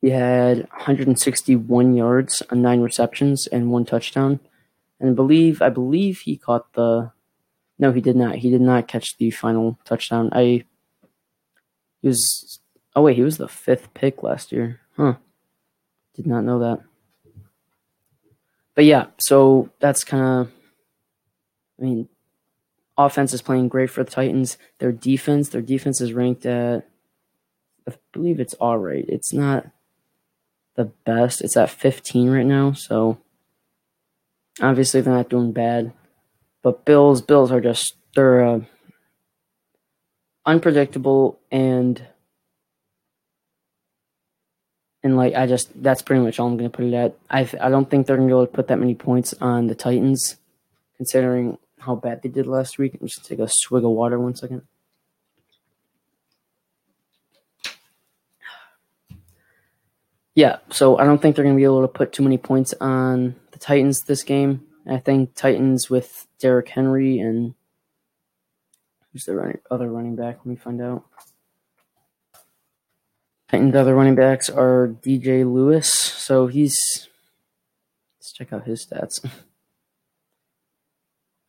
he 0.01 0.11
had 0.11 0.69
161 0.71 1.97
yards 1.97 2.43
on 2.51 2.63
nine 2.63 2.81
receptions 2.81 3.47
and 3.49 3.71
one 3.71 3.85
touchdown. 3.85 4.41
And 5.01 5.11
I 5.11 5.13
believe 5.13 5.61
I 5.61 5.71
believe 5.71 6.21
he 6.21 6.37
caught 6.37 6.73
the 6.75 7.13
no, 7.79 7.93
he 7.93 8.01
did 8.01 8.17
not. 8.17 8.37
He 8.37 8.51
did 8.51 8.61
not 8.61 8.89
catch 8.89 9.17
the 9.19 9.31
final 9.31 9.79
touchdown. 9.85 10.31
I 10.33 10.65
he 12.01 12.09
was 12.09 12.61
oh 12.95 13.03
wait, 13.03 13.17
he 13.17 13.23
was 13.23 13.39
the 13.39 13.49
fifth 13.49 13.93
pick 13.95 14.23
last 14.23 14.53
year. 14.53 14.81
Huh. 14.97 15.15
Did 16.15 16.27
not 16.27 16.45
know 16.45 16.61
that. 16.61 16.81
But 18.75 18.85
yeah, 18.85 19.07
so 19.19 19.71
that's 19.81 20.05
kind 20.05 20.43
of 20.43 20.53
I 21.81 21.85
mean, 21.85 22.09
offense 22.97 23.33
is 23.33 23.43
playing 23.43 23.69
great 23.69 23.91
for 23.91 24.05
the 24.05 24.11
Titans. 24.11 24.59
Their 24.79 24.93
defense, 24.93 25.49
their 25.49 25.63
defense 25.63 26.01
is 26.01 26.13
ranked 26.13 26.47
at 26.47 26.89
I 27.89 27.95
believe 28.13 28.39
it's 28.39 28.55
all 28.55 28.79
right. 28.79 29.05
It's 29.09 29.33
not 29.33 29.67
the 30.79 30.85
best. 31.05 31.43
It's 31.43 31.57
at 31.57 31.71
15 31.71 32.31
right 32.31 32.47
now, 32.47 32.73
so 32.73 33.19
obviously 34.63 35.01
they're 35.01 35.13
not 35.13 35.29
doing 35.29 35.53
bad. 35.53 35.93
But 36.63 36.85
Bills, 36.85 37.21
Bills 37.21 37.51
are 37.51 37.61
just 37.61 37.95
they're 38.15 38.45
uh, 38.45 38.61
unpredictable 40.47 41.39
and 41.51 42.03
and 45.03 45.17
like 45.17 45.35
I 45.35 45.47
just 45.47 45.83
that's 45.83 46.03
pretty 46.03 46.23
much 46.23 46.39
all 46.39 46.47
I'm 46.47 46.57
gonna 46.57 46.71
put 46.71 46.85
it 46.85 46.95
at. 46.95 47.17
I 47.29 47.49
I 47.61 47.69
don't 47.71 47.91
think 47.91 48.07
they're 48.07 48.17
gonna 48.17 48.29
be 48.29 48.33
able 48.33 48.47
to 48.47 48.53
put 48.53 48.69
that 48.69 48.79
many 48.79 48.95
points 48.95 49.35
on 49.41 49.67
the 49.67 49.75
Titans, 49.75 50.37
considering 50.97 51.59
how 51.81 51.97
bad 51.97 52.23
they 52.23 52.29
did 52.29 52.47
last 52.47 52.79
week. 52.79 52.95
I'm 52.95 53.07
just 53.07 53.21
gonna 53.21 53.29
take 53.29 53.47
a 53.47 53.51
swig 53.51 53.85
of 53.85 53.91
water 53.91 54.19
one 54.19 54.37
second. 54.37 54.63
Yeah, 60.39 60.59
so 60.71 60.97
I 60.99 61.05
don't 61.05 61.21
think 61.21 61.35
they're 61.35 61.45
going 61.45 61.57
to 61.57 61.61
be 61.61 61.65
able 61.65 61.83
to 61.83 61.89
put 61.89 62.13
too 62.13 62.23
many 62.23 62.39
points 62.39 62.73
on 62.81 63.35
the 63.51 63.59
Titans 63.59 64.03
this 64.03 64.23
game. 64.23 64.65
I 64.89 64.99
think 64.99 65.35
Titans 65.35 65.91
with 65.91 66.29
Derrick 66.39 66.69
Henry 66.69 67.19
and 67.19 67.55
who's 69.13 69.25
the 69.25 69.59
other 69.69 69.91
running 69.91 70.15
back? 70.15 70.37
Let 70.37 70.47
me 70.47 70.55
find 70.55 70.81
out. 70.81 71.07
Titans' 73.51 73.75
other 73.75 73.97
running 73.97 74.15
backs 74.15 74.49
are 74.49 74.87
Dion 74.87 75.55
Lewis, 75.55 75.93
so 75.93 76.47
he's. 76.47 77.09
Let's 78.21 78.31
check 78.31 78.53
out 78.53 78.65
his 78.65 78.87
stats. 78.87 79.29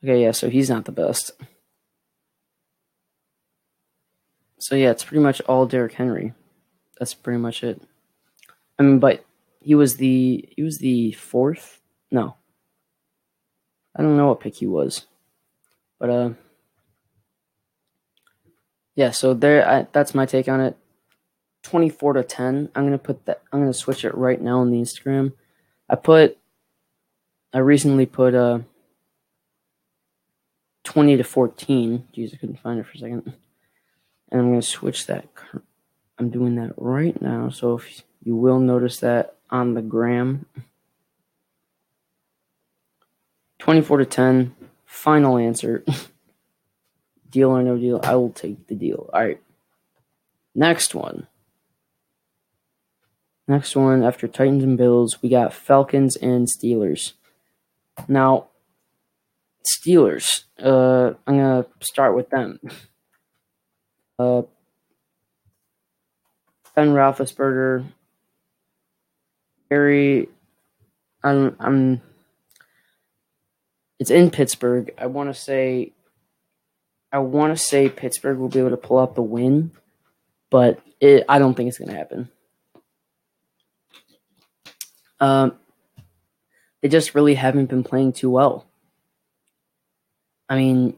Okay, 0.01 0.23
yeah, 0.23 0.31
so 0.31 0.49
he's 0.49 0.69
not 0.69 0.85
the 0.85 0.93
best. 0.93 1.31
So 4.57 4.75
yeah, 4.75 4.91
it's 4.91 5.03
pretty 5.03 5.21
much 5.21 5.41
all 5.41 5.65
Derrick 5.65 5.91
Henry. 5.91 6.31
That's 6.97 7.13
pretty 7.13 7.37
much 7.37 7.65
it. 7.65 7.81
I 8.79 8.83
mean, 8.83 8.99
but 8.99 9.25
he 9.61 9.75
was 9.75 9.97
the 9.97 10.47
he 10.55 10.63
was 10.63 10.77
the 10.77 11.11
fourth. 11.11 11.81
No, 12.11 12.35
I 13.95 14.01
don't 14.01 14.17
know 14.17 14.27
what 14.27 14.39
pick 14.39 14.55
he 14.55 14.65
was, 14.65 15.05
but 15.99 16.09
uh, 16.09 16.29
yeah. 18.95 19.11
So 19.11 19.33
there, 19.33 19.67
I, 19.67 19.87
that's 19.91 20.15
my 20.15 20.25
take 20.25 20.47
on 20.47 20.61
it. 20.61 20.77
Twenty-four 21.63 22.13
to 22.13 22.23
ten. 22.23 22.69
I'm 22.73 22.85
gonna 22.85 22.97
put 22.97 23.25
that. 23.25 23.43
I'm 23.51 23.59
gonna 23.59 23.73
switch 23.73 24.05
it 24.05 24.15
right 24.15 24.41
now 24.41 24.59
on 24.59 24.71
the 24.71 24.79
Instagram. 24.79 25.33
I 25.89 25.95
put. 25.95 26.37
I 27.53 27.59
recently 27.59 28.05
put 28.05 28.33
uh. 28.33 28.59
20 30.85 31.17
to 31.17 31.23
14. 31.23 32.07
Jeez, 32.15 32.33
I 32.33 32.37
couldn't 32.37 32.59
find 32.61 32.79
it 32.79 32.85
for 32.85 32.93
a 32.93 32.97
second. 32.97 33.33
And 34.31 34.41
I'm 34.41 34.53
to 34.55 34.61
switch 34.65 35.05
that. 35.05 35.27
I'm 36.17 36.31
doing 36.31 36.55
that 36.55 36.73
right 36.77 37.21
now. 37.21 37.49
So 37.49 37.75
if 37.77 38.03
you 38.23 38.35
will 38.35 38.59
notice 38.59 38.99
that 38.99 39.35
on 39.49 39.73
the 39.73 39.81
gram. 39.81 40.45
24 43.59 43.97
to 43.99 44.05
10. 44.05 44.55
Final 44.85 45.37
answer. 45.37 45.83
deal 47.29 47.49
or 47.49 47.63
no 47.63 47.77
deal? 47.77 47.99
I 48.03 48.15
will 48.15 48.31
take 48.31 48.67
the 48.67 48.75
deal. 48.75 49.09
All 49.13 49.21
right. 49.21 49.41
Next 50.55 50.95
one. 50.95 51.27
Next 53.47 53.75
one 53.75 54.03
after 54.03 54.27
Titans 54.27 54.63
and 54.63 54.77
Bills, 54.77 55.21
we 55.21 55.29
got 55.29 55.53
Falcons 55.53 56.15
and 56.15 56.47
Steelers. 56.47 57.13
Now, 58.07 58.47
Steelers. 59.67 60.43
Uh, 60.61 61.13
I'm 61.25 61.37
gonna 61.37 61.65
start 61.81 62.15
with 62.15 62.29
them. 62.29 62.59
Uh, 64.17 64.41
Ben 66.75 66.89
Roethlisberger. 66.89 67.85
Very, 69.69 70.29
I'm. 71.23 72.01
It's 73.99 74.11
in 74.11 74.31
Pittsburgh. 74.31 74.91
I 74.97 75.07
want 75.07 75.33
to 75.33 75.39
say. 75.39 75.93
I 77.11 77.19
want 77.19 77.57
to 77.57 77.63
say 77.63 77.89
Pittsburgh 77.89 78.37
will 78.37 78.49
be 78.49 78.59
able 78.59 78.69
to 78.69 78.77
pull 78.77 78.99
out 78.99 79.15
the 79.15 79.21
win, 79.21 79.71
but 80.49 80.79
it, 80.99 81.25
I 81.27 81.39
don't 81.39 81.55
think 81.55 81.69
it's 81.69 81.79
going 81.79 81.89
to 81.89 81.97
happen. 81.97 82.29
Um, 85.19 85.55
they 86.81 86.87
just 86.87 87.15
really 87.15 87.35
haven't 87.35 87.65
been 87.65 87.83
playing 87.83 88.13
too 88.13 88.29
well. 88.29 88.67
I 90.47 90.55
mean, 90.55 90.95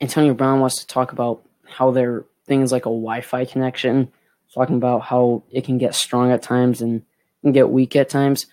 Antonio 0.00 0.34
Brown 0.34 0.60
wants 0.60 0.80
to 0.80 0.86
talk 0.86 1.12
about 1.12 1.42
how 1.64 1.90
their 1.90 2.24
things 2.46 2.72
like 2.72 2.82
a 2.82 2.90
Wi-Fi 2.90 3.44
connection, 3.46 4.12
talking 4.54 4.76
about 4.76 5.02
how 5.02 5.44
it 5.50 5.64
can 5.64 5.78
get 5.78 5.94
strong 5.94 6.30
at 6.32 6.42
times 6.42 6.82
and 6.82 7.02
can 7.42 7.52
get 7.52 7.70
weak 7.70 7.94
at 7.96 8.08
times. 8.08 8.46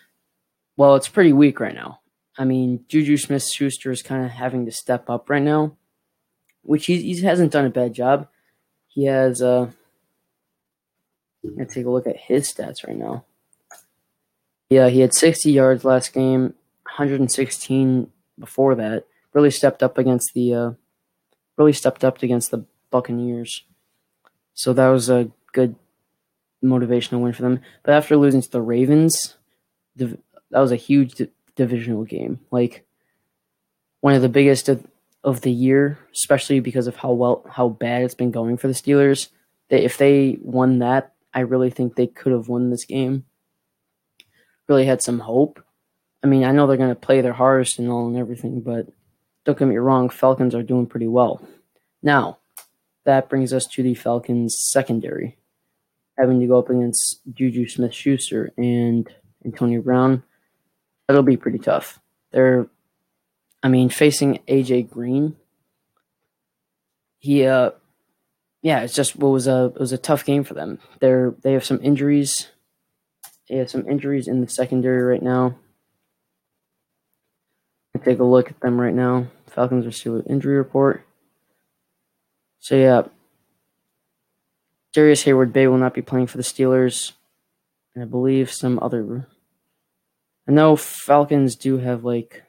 Well, 0.76 0.96
it's 0.96 1.08
pretty 1.08 1.34
weak 1.34 1.60
right 1.60 1.76
now. 1.76 2.00
I 2.38 2.46
mean, 2.46 2.86
Juju 2.88 3.18
Smith 3.18 3.44
Schuster 3.44 3.92
is 3.92 4.02
kind 4.02 4.26
of 4.26 4.32
having 4.32 4.66
to 4.66 4.72
step 4.72 5.10
up 5.10 5.30
right 5.30 5.44
now, 5.44 5.76
which 6.62 6.86
he, 6.86 7.02
he 7.02 7.22
hasn't 7.22 7.52
done 7.52 7.66
a 7.66 7.70
bad 7.70 7.94
job. 7.94 8.28
He 8.88 9.06
has, 9.06 9.42
uh, 9.42 9.72
let's 11.44 11.74
take 11.74 11.86
a 11.86 11.90
look 11.90 12.08
at 12.08 12.18
his 12.18 12.52
stats 12.52 12.88
right 12.88 12.96
now. 12.96 13.26
Yeah, 14.70 14.90
he 14.90 15.02
had 15.02 15.14
60 15.14 15.52
yards 15.52 15.84
last 15.84 16.14
game, 16.14 16.54
116 16.84 18.10
before 18.40 18.76
that. 18.76 19.06
Really 19.34 19.52
stepped 19.52 19.84
up 19.84 19.98
against 19.98 20.34
the, 20.34 20.54
uh, 20.54 20.72
really 21.58 21.74
stepped 21.74 22.04
up 22.04 22.24
against 22.24 22.52
the 22.52 22.66
Buccaneers. 22.90 23.66
So 24.54 24.74
that 24.74 24.88
was 24.88 25.10
a 25.10 25.30
good 25.52 25.76
motivational 26.64 27.22
win 27.22 27.34
for 27.34 27.42
them. 27.42 27.62
But 27.84 27.94
after 27.94 28.18
losing 28.18 28.42
to 28.42 28.52
the 28.52 28.62
Ravens, 28.62 29.36
that 29.96 30.18
was 30.52 30.72
a 30.72 30.78
huge 30.78 31.22
divisional 31.56 32.04
game. 32.04 32.40
Like 32.52 32.86
one 34.02 34.14
of 34.14 34.22
the 34.22 34.30
biggest 34.30 34.70
of, 34.70 34.86
of 35.24 35.42
the 35.42 35.52
year, 35.52 36.00
especially 36.14 36.60
because 36.60 36.88
of 36.88 36.96
how 36.98 37.12
well 37.12 37.46
how 37.50 37.70
bad 37.70 38.04
it's 38.04 38.16
been 38.16 38.32
going 38.32 38.58
for 38.58 38.68
the 38.68 38.74
Steelers. 38.74 39.30
They, 39.70 39.84
if 39.84 39.98
they 39.98 40.38
won 40.42 40.80
that, 40.80 41.14
I 41.34 41.42
really 41.42 41.70
think 41.70 41.96
they 41.96 42.08
could 42.08 42.32
have 42.32 42.48
won 42.48 42.70
this 42.70 42.86
game. 42.86 43.26
Really 44.68 44.86
had 44.86 45.02
some 45.02 45.20
hope. 45.20 45.64
I 46.24 46.28
mean, 46.28 46.44
I 46.44 46.52
know 46.52 46.68
they're 46.68 46.78
going 46.78 46.90
to 46.90 46.96
play 46.96 47.22
their 47.22 47.34
hardest 47.34 47.80
and 47.80 47.90
all 47.90 48.08
and 48.08 48.18
everything, 48.18 48.62
but 48.62 48.88
don't 49.46 49.58
get 49.58 49.68
me 49.68 49.78
wrong, 49.78 50.10
Falcons 50.10 50.54
are 50.54 50.64
doing 50.64 50.86
pretty 50.86 51.08
well. 51.08 51.42
Now, 52.04 52.40
that 53.06 53.30
brings 53.30 53.54
us 53.54 53.66
to 53.68 53.84
the 53.84 53.96
Falcons 53.96 54.56
secondary, 54.60 55.38
having 56.20 56.40
to 56.40 56.48
go 56.48 56.60
up 56.60 56.70
against 56.70 57.22
Juju 57.34 57.68
Smith 57.68 57.94
Schuster 57.94 58.52
and 58.58 59.10
Antonio 59.46 59.82
Brown. 59.82 60.24
That'll 61.08 61.24
be 61.24 61.38
pretty 61.38 61.60
tough. 61.60 62.00
They're, 62.32 62.68
I 63.64 63.70
mean, 63.70 63.90
facing 63.90 64.40
AJ 64.48 64.90
Green. 64.90 65.36
He, 67.18 67.46
uh, 67.46 67.72
yeah, 68.62 68.82
it's 68.82 68.94
just 68.94 69.16
what 69.16 69.30
was 69.30 69.48
a 69.48 69.72
it 69.76 69.80
was 69.80 69.94
a 69.94 69.98
tough 69.98 70.26
game 70.26 70.44
for 70.44 70.54
them. 70.54 70.80
They're 71.00 71.34
they 71.42 71.54
have 71.54 71.66
some 71.66 71.80
injuries. 71.82 72.50
They 73.50 73.58
have 73.58 73.70
some 73.70 73.88
injuries 73.88 74.28
in 74.28 74.42
the 74.42 74.50
secondary 74.50 75.02
right 75.02 75.24
now. 75.24 75.56
Take 78.06 78.20
a 78.20 78.24
look 78.24 78.50
at 78.50 78.60
them 78.62 78.80
right 78.80 78.94
now. 78.94 79.28
Falcons 79.48 79.96
still 79.96 80.24
injury 80.30 80.56
report. 80.56 81.06
So 82.60 82.76
yeah, 82.76 83.04
Darrius 84.94 85.24
Heyward-Bey 85.24 85.68
will 85.68 85.78
not 85.78 85.94
be 85.94 86.02
playing 86.02 86.28
for 86.28 86.38
the 86.38 86.44
Steelers, 86.44 87.14
and 87.94 88.04
I 88.04 88.08
believe 88.08 88.52
some 88.52 88.80
other. 88.82 89.28
I 90.48 90.52
know 90.52 90.76
Falcons 90.76 91.56
do 91.56 91.78
have 91.78 92.04
like. 92.04 92.44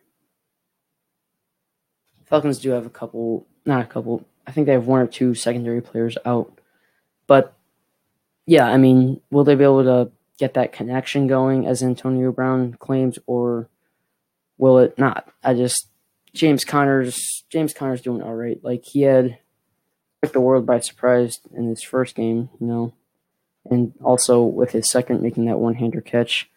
Falcons 2.25 2.59
do 2.59 2.71
have 2.71 2.87
a 2.87 2.91
couple, 2.91 3.47
not 3.67 3.83
a 3.83 3.87
couple. 3.87 4.27
I 4.47 4.53
think 4.53 4.67
they 4.67 4.73
have 4.73 4.87
one 4.87 5.01
or 5.01 5.07
two 5.07 5.35
secondary 5.35 5.83
players 5.83 6.17
out, 6.25 6.59
but 7.27 7.55
yeah, 8.47 8.67
I 8.67 8.79
mean, 8.79 9.21
will 9.31 9.45
they 9.45 9.55
be 9.55 9.65
able 9.65 9.85
to 9.85 10.11
get 10.39 10.55
that 10.55 10.73
connection 10.73 11.27
going 11.27 11.67
as 11.67 11.83
Antonio 11.83 12.33
Brown 12.33 12.75
claims, 12.81 13.19
or 13.27 13.69
will 14.59 14.79
it 14.79 14.99
not? 14.99 15.31
I 15.45 15.55
just 15.55 15.89
James 16.35 16.65
Conner's 16.65 17.45
James 17.51 17.75
Conner's 17.75 18.01
doing 18.01 18.23
all 18.23 18.35
right. 18.35 18.59
Like 18.63 18.85
he 18.85 19.03
had 19.03 19.39
took 20.23 20.33
the 20.33 20.41
world 20.41 20.67
by 20.67 20.81
surprise 20.81 21.41
in 21.55 21.69
his 21.69 21.83
first 21.83 22.15
game, 22.15 22.51
you 22.61 22.67
know, 22.67 22.93
and 23.71 23.93
also 24.03 24.43
with 24.43 24.73
his 24.73 24.91
second 24.91 25.23
making 25.23 25.47
that 25.47 25.59
one-hander 25.59 26.01
catch. 26.01 26.51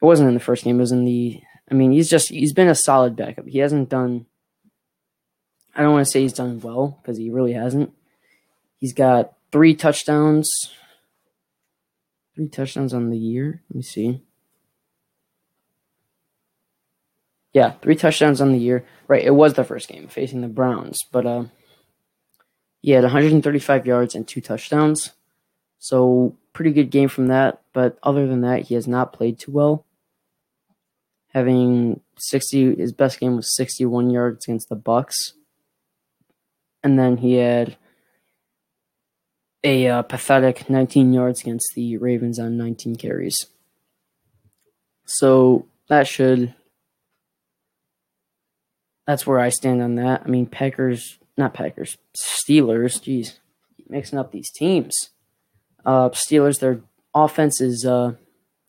It 0.00 0.04
wasn't 0.04 0.28
in 0.28 0.34
the 0.34 0.40
first 0.40 0.64
game; 0.64 0.76
it 0.76 0.80
was 0.80 0.92
in 0.92 1.04
the. 1.04 1.40
I 1.70 1.74
mean, 1.74 1.92
he's 1.92 2.08
just 2.08 2.28
he's 2.28 2.52
been 2.52 2.68
a 2.68 2.74
solid 2.74 3.16
backup. 3.16 3.46
He 3.46 3.58
hasn't 3.58 3.88
done. 3.88 4.26
I 5.74 5.82
don't 5.82 5.92
want 5.92 6.06
to 6.06 6.10
say 6.10 6.22
he's 6.22 6.32
done 6.32 6.60
well 6.60 6.98
because 7.00 7.18
he 7.18 7.30
really 7.30 7.52
hasn't. 7.52 7.92
He's 8.78 8.94
got 8.94 9.34
three 9.52 9.74
touchdowns. 9.74 10.48
Three 12.34 12.48
touchdowns 12.48 12.94
on 12.94 13.10
the 13.10 13.18
year. 13.18 13.62
Let 13.68 13.76
me 13.76 13.82
see. 13.82 14.22
Yeah, 17.52 17.72
three 17.82 17.96
touchdowns 17.96 18.40
on 18.40 18.52
the 18.52 18.58
year. 18.58 18.84
Right, 19.08 19.24
it 19.24 19.34
was 19.34 19.54
the 19.54 19.64
first 19.64 19.88
game 19.88 20.06
facing 20.06 20.40
the 20.40 20.48
Browns, 20.48 21.00
but 21.10 21.26
uh, 21.26 21.44
he 22.80 22.92
had 22.92 23.02
135 23.02 23.86
yards 23.86 24.14
and 24.14 24.26
two 24.26 24.40
touchdowns. 24.40 25.10
So 25.78 26.36
pretty 26.52 26.72
good 26.72 26.90
game 26.90 27.08
from 27.08 27.28
that. 27.28 27.62
But 27.72 27.98
other 28.02 28.26
than 28.26 28.40
that, 28.42 28.62
he 28.62 28.74
has 28.74 28.88
not 28.88 29.12
played 29.12 29.38
too 29.38 29.52
well. 29.52 29.84
Having 31.28 32.00
60, 32.18 32.76
his 32.76 32.92
best 32.92 33.20
game 33.20 33.36
was 33.36 33.54
61 33.54 34.10
yards 34.10 34.44
against 34.46 34.68
the 34.68 34.74
Bucks, 34.74 35.34
and 36.82 36.98
then 36.98 37.18
he 37.18 37.34
had 37.34 37.76
a 39.62 39.86
uh, 39.86 40.02
pathetic 40.02 40.68
19 40.68 41.12
yards 41.12 41.42
against 41.42 41.72
the 41.76 41.96
Ravens 41.98 42.40
on 42.40 42.56
19 42.56 42.96
carries. 42.96 43.46
So 45.04 45.66
that 45.88 46.08
should. 46.08 46.52
That's 49.06 49.24
where 49.24 49.38
I 49.38 49.50
stand 49.50 49.82
on 49.82 49.94
that. 49.96 50.22
I 50.24 50.28
mean, 50.28 50.46
Packers 50.46 51.19
not 51.40 51.54
Packers, 51.54 51.98
Steelers. 52.16 53.00
Jeez, 53.00 53.38
mixing 53.88 54.18
up 54.18 54.30
these 54.30 54.50
teams. 54.50 55.10
Uh, 55.84 56.10
Steelers, 56.10 56.60
their 56.60 56.80
offense 57.14 57.60
is 57.60 57.84
uh, 57.84 58.12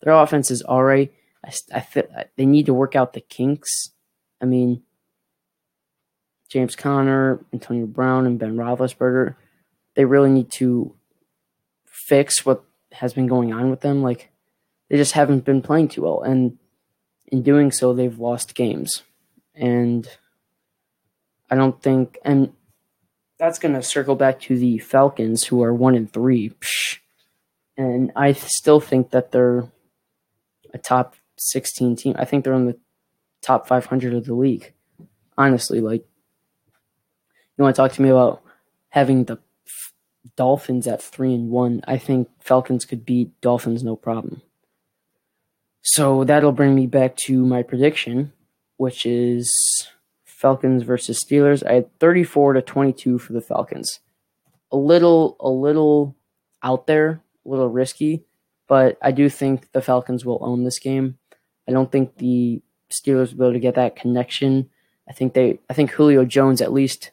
their 0.02 0.14
offense 0.14 0.50
is 0.50 0.62
all 0.62 0.82
right. 0.82 1.12
I, 1.44 1.52
I 1.74 1.80
feel 1.80 2.04
they 2.36 2.46
need 2.46 2.66
to 2.66 2.74
work 2.74 2.96
out 2.96 3.12
the 3.12 3.20
kinks. 3.20 3.90
I 4.40 4.46
mean, 4.46 4.82
James 6.48 6.74
Conner, 6.74 7.44
Antonio 7.52 7.86
Brown, 7.86 8.26
and 8.26 8.38
Ben 8.38 8.56
Roethlisberger, 8.56 9.36
they 9.94 10.04
really 10.04 10.30
need 10.30 10.50
to 10.52 10.94
fix 11.86 12.44
what 12.44 12.64
has 12.92 13.12
been 13.12 13.26
going 13.26 13.52
on 13.52 13.70
with 13.70 13.80
them. 13.80 14.02
Like 14.02 14.30
they 14.90 14.96
just 14.96 15.12
haven't 15.12 15.44
been 15.44 15.62
playing 15.62 15.88
too 15.88 16.02
well, 16.02 16.22
and 16.22 16.58
in 17.26 17.42
doing 17.42 17.70
so, 17.70 17.92
they've 17.92 18.18
lost 18.18 18.54
games. 18.54 19.02
And 19.54 20.08
I 21.50 21.54
don't 21.54 21.82
think, 21.82 22.18
and 22.24 22.52
that's 23.42 23.58
going 23.58 23.74
to 23.74 23.82
circle 23.82 24.14
back 24.14 24.38
to 24.38 24.56
the 24.56 24.78
Falcons, 24.78 25.42
who 25.42 25.64
are 25.64 25.74
one 25.74 25.96
and 25.96 26.10
three. 26.12 26.50
Psh. 26.50 26.98
And 27.76 28.12
I 28.14 28.34
still 28.34 28.78
think 28.78 29.10
that 29.10 29.32
they're 29.32 29.66
a 30.72 30.78
top 30.78 31.16
16 31.38 31.96
team. 31.96 32.14
I 32.16 32.24
think 32.24 32.44
they're 32.44 32.54
in 32.54 32.66
the 32.66 32.78
top 33.40 33.66
500 33.66 34.14
of 34.14 34.26
the 34.26 34.34
league. 34.34 34.72
Honestly, 35.36 35.80
like, 35.80 36.04
you 37.58 37.64
want 37.64 37.74
to 37.74 37.82
talk 37.82 37.90
to 37.94 38.02
me 38.02 38.10
about 38.10 38.44
having 38.90 39.24
the 39.24 39.38
Dolphins 40.36 40.86
at 40.86 41.02
three 41.02 41.34
and 41.34 41.50
one? 41.50 41.82
I 41.88 41.98
think 41.98 42.28
Falcons 42.38 42.84
could 42.84 43.04
beat 43.04 43.40
Dolphins 43.40 43.82
no 43.82 43.96
problem. 43.96 44.42
So 45.82 46.22
that'll 46.22 46.52
bring 46.52 46.76
me 46.76 46.86
back 46.86 47.16
to 47.24 47.44
my 47.44 47.64
prediction, 47.64 48.32
which 48.76 49.04
is 49.04 49.88
Falcons 50.42 50.82
versus 50.82 51.22
Steelers. 51.24 51.64
I 51.64 51.74
had 51.74 51.98
34 52.00 52.54
to 52.54 52.62
22 52.62 53.20
for 53.20 53.32
the 53.32 53.40
Falcons. 53.40 54.00
A 54.72 54.76
little 54.76 55.36
a 55.38 55.48
little 55.48 56.16
out 56.64 56.88
there, 56.88 57.22
a 57.46 57.48
little 57.48 57.68
risky, 57.68 58.24
but 58.66 58.98
I 59.00 59.12
do 59.12 59.28
think 59.28 59.70
the 59.70 59.80
Falcons 59.80 60.24
will 60.24 60.40
own 60.42 60.64
this 60.64 60.80
game. 60.80 61.16
I 61.68 61.72
don't 61.72 61.92
think 61.92 62.16
the 62.16 62.60
Steelers 62.90 63.30
will 63.30 63.38
be 63.38 63.44
able 63.44 63.52
to 63.52 63.60
get 63.60 63.76
that 63.76 63.94
connection. 63.94 64.68
I 65.08 65.12
think 65.12 65.34
they 65.34 65.60
I 65.70 65.74
think 65.74 65.92
Julio 65.92 66.24
Jones 66.24 66.60
at 66.60 66.72
least 66.72 67.12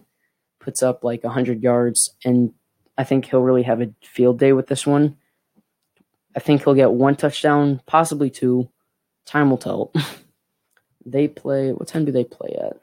puts 0.59 0.81
up 0.81 1.03
like 1.03 1.23
100 1.23 1.61
yards 1.61 2.15
and 2.25 2.53
I 2.97 3.03
think 3.03 3.25
he'll 3.25 3.41
really 3.41 3.63
have 3.63 3.79
a 3.79 3.93
field 4.01 4.39
day 4.39 4.53
with 4.53 4.65
this 4.65 4.87
one. 4.87 5.17
I 6.35 6.39
think 6.39 6.63
he'll 6.63 6.73
get 6.73 6.91
one 6.91 7.15
touchdown, 7.15 7.81
possibly 7.85 8.31
two. 8.31 8.69
Time 9.25 9.51
will 9.51 9.57
tell. 9.59 9.93
they 11.05 11.27
play 11.27 11.73
what 11.73 11.87
time 11.87 12.05
do 12.05 12.11
they 12.11 12.23
play 12.23 12.57
at? 12.59 12.77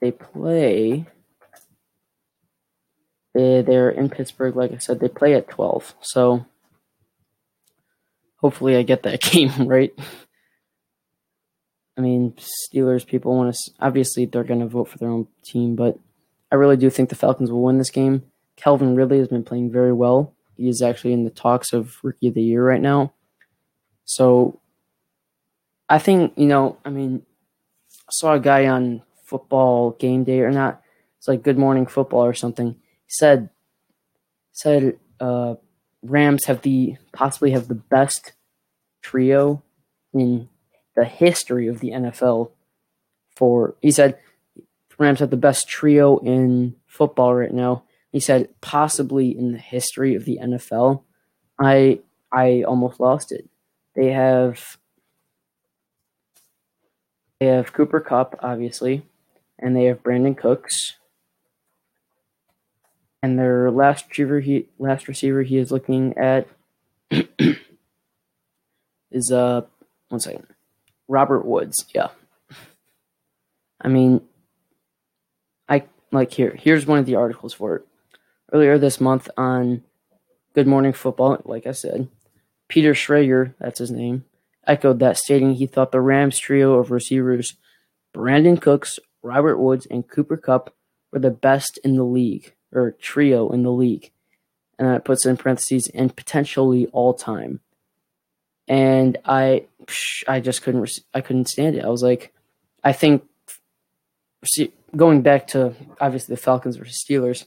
They 0.00 0.10
play. 0.10 1.06
They, 3.34 3.62
they're 3.62 3.90
in 3.90 4.08
Pittsburgh, 4.08 4.56
like 4.56 4.72
I 4.72 4.78
said. 4.78 5.00
They 5.00 5.08
play 5.08 5.34
at 5.34 5.48
12. 5.48 5.94
So 6.00 6.46
hopefully 8.36 8.76
I 8.76 8.82
get 8.82 9.02
that 9.02 9.20
game 9.32 9.68
right. 9.68 9.92
I 11.98 12.02
mean, 12.02 12.34
Steelers 12.34 13.06
people 13.06 13.36
want 13.36 13.54
to. 13.54 13.72
Obviously, 13.80 14.26
they're 14.26 14.44
going 14.44 14.60
to 14.60 14.66
vote 14.66 14.88
for 14.88 14.98
their 14.98 15.08
own 15.08 15.28
team, 15.42 15.76
but 15.76 15.98
I 16.52 16.56
really 16.56 16.76
do 16.76 16.90
think 16.90 17.08
the 17.08 17.14
Falcons 17.14 17.50
will 17.50 17.62
win 17.62 17.78
this 17.78 17.90
game. 17.90 18.22
Calvin 18.56 18.96
Ridley 18.96 19.18
has 19.18 19.28
been 19.28 19.44
playing 19.44 19.70
very 19.70 19.92
well. 19.92 20.34
He 20.56 20.68
is 20.68 20.82
actually 20.82 21.12
in 21.12 21.24
the 21.24 21.30
talks 21.30 21.72
of 21.72 21.96
Rookie 22.02 22.28
of 22.28 22.34
the 22.34 22.42
Year 22.42 22.66
right 22.66 22.80
now. 22.80 23.12
So 24.04 24.60
I 25.88 25.98
think, 25.98 26.32
you 26.36 26.46
know, 26.46 26.78
I 26.84 26.90
mean, 26.90 27.22
I 28.08 28.10
saw 28.12 28.34
a 28.34 28.40
guy 28.40 28.66
on 28.66 29.02
football 29.26 29.90
game 29.92 30.24
day 30.24 30.40
or 30.40 30.50
not. 30.50 30.80
It's 31.18 31.28
like 31.28 31.42
Good 31.42 31.58
Morning 31.58 31.86
Football 31.86 32.24
or 32.24 32.34
something. 32.34 32.72
He 32.72 33.10
said 33.10 33.50
said 34.52 34.98
uh, 35.20 35.56
Rams 36.02 36.46
have 36.46 36.62
the 36.62 36.96
possibly 37.12 37.50
have 37.50 37.68
the 37.68 37.74
best 37.74 38.32
trio 39.02 39.62
in 40.14 40.48
the 40.94 41.04
history 41.04 41.68
of 41.68 41.80
the 41.80 41.90
NFL. 41.90 42.52
For 43.36 43.74
he 43.82 43.90
said 43.90 44.18
Rams 44.98 45.20
have 45.20 45.30
the 45.30 45.36
best 45.36 45.68
trio 45.68 46.18
in 46.18 46.76
football 46.86 47.34
right 47.34 47.52
now. 47.52 47.82
He 48.12 48.20
said 48.20 48.48
possibly 48.62 49.36
in 49.36 49.52
the 49.52 49.58
history 49.58 50.14
of 50.14 50.24
the 50.24 50.38
NFL. 50.42 51.02
I 51.60 52.00
I 52.32 52.62
almost 52.62 53.00
lost 53.00 53.32
it. 53.32 53.48
They 53.94 54.12
have 54.12 54.78
they 57.40 57.46
have 57.46 57.72
Cooper 57.72 58.00
Kupp, 58.00 58.38
obviously, 58.42 59.02
and 59.58 59.76
they 59.76 59.84
have 59.84 60.02
Brandin 60.02 60.36
Cooks. 60.36 60.94
And 63.22 63.38
their 63.38 63.70
last 63.70 64.08
receiver 64.08 64.40
he 64.40 64.68
last 64.78 65.08
receiver 65.08 65.42
he 65.42 65.58
is 65.58 65.72
looking 65.72 66.16
at 66.16 66.46
is 69.10 69.32
uh 69.32 69.62
one 70.08 70.20
second. 70.20 70.46
Robert 71.08 71.44
Woods, 71.44 71.86
yeah. 71.94 72.08
I 73.80 73.88
mean 73.88 74.20
I 75.68 75.84
like 76.12 76.32
here 76.32 76.56
here's 76.58 76.86
one 76.86 76.98
of 76.98 77.06
the 77.06 77.16
articles 77.16 77.54
for 77.54 77.76
it. 77.76 77.86
Earlier 78.52 78.78
this 78.78 79.00
month 79.00 79.28
on 79.36 79.82
Good 80.54 80.68
Morning 80.68 80.92
Football, 80.92 81.42
like 81.44 81.66
I 81.66 81.72
said, 81.72 82.08
Peter 82.68 82.94
Schrager, 82.94 83.54
that's 83.58 83.78
his 83.78 83.90
name, 83.90 84.24
echoed 84.66 84.98
that, 85.00 85.16
stating 85.16 85.54
he 85.54 85.66
thought 85.66 85.92
the 85.92 86.00
Rams 86.00 86.38
trio 86.38 86.74
of 86.74 86.90
receivers, 86.90 87.56
Brandin 88.14 88.60
Cooks, 88.60 88.98
Robert 89.22 89.58
Woods, 89.58 89.86
and 89.86 90.06
Cooper 90.06 90.36
Kupp 90.36 90.74
were 91.12 91.18
the 91.18 91.30
best 91.30 91.78
in 91.84 91.96
the 91.96 92.04
league, 92.04 92.54
or 92.72 92.92
trio 93.00 93.50
in 93.50 93.62
the 93.62 93.72
league. 93.72 94.10
And 94.78 94.88
that 94.88 95.04
puts 95.04 95.24
in 95.24 95.36
parentheses, 95.36 95.88
and 95.94 96.14
potentially 96.14 96.86
all 96.88 97.14
time. 97.14 97.60
And 98.68 99.16
I, 99.24 99.66
I 100.28 100.40
just 100.40 100.62
couldn't, 100.62 100.90
I 101.14 101.20
couldn't 101.20 101.48
stand 101.48 101.76
it. 101.76 101.84
I 101.84 101.88
was 101.88 102.02
like, 102.02 102.34
I 102.82 102.92
think, 102.92 103.24
going 104.94 105.22
back 105.22 105.46
to 105.48 105.74
obviously 106.00 106.34
the 106.34 106.40
Falcons 106.40 106.76
versus 106.76 107.04
Steelers, 107.08 107.44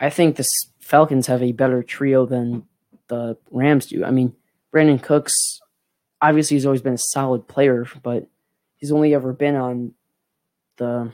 I 0.00 0.10
think 0.10 0.36
the 0.36 0.46
Falcons 0.80 1.26
have 1.28 1.42
a 1.42 1.52
better 1.52 1.82
trio 1.82 2.26
than 2.26 2.64
the 3.08 3.36
Rams 3.50 3.86
do. 3.86 4.04
I 4.04 4.10
mean, 4.10 4.34
Brandin 4.74 5.02
Cooks 5.02 5.60
obviously 6.22 6.56
he's 6.56 6.64
always 6.64 6.80
been 6.80 6.94
a 6.94 6.98
solid 6.98 7.48
player, 7.48 7.86
but 8.02 8.28
he's 8.76 8.92
only 8.92 9.12
ever 9.12 9.32
been 9.32 9.56
on 9.56 9.92
the 10.76 11.12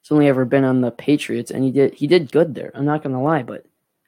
he's 0.00 0.12
only 0.12 0.28
ever 0.28 0.44
been 0.44 0.64
on 0.64 0.80
the 0.80 0.90
Patriots, 0.90 1.50
and 1.50 1.64
he 1.64 1.70
did 1.70 1.94
he 1.94 2.06
did 2.06 2.32
good 2.32 2.54
there. 2.54 2.70
I'm 2.74 2.84
not 2.84 3.02
gonna 3.02 3.22
lie, 3.22 3.42
but 3.42 3.66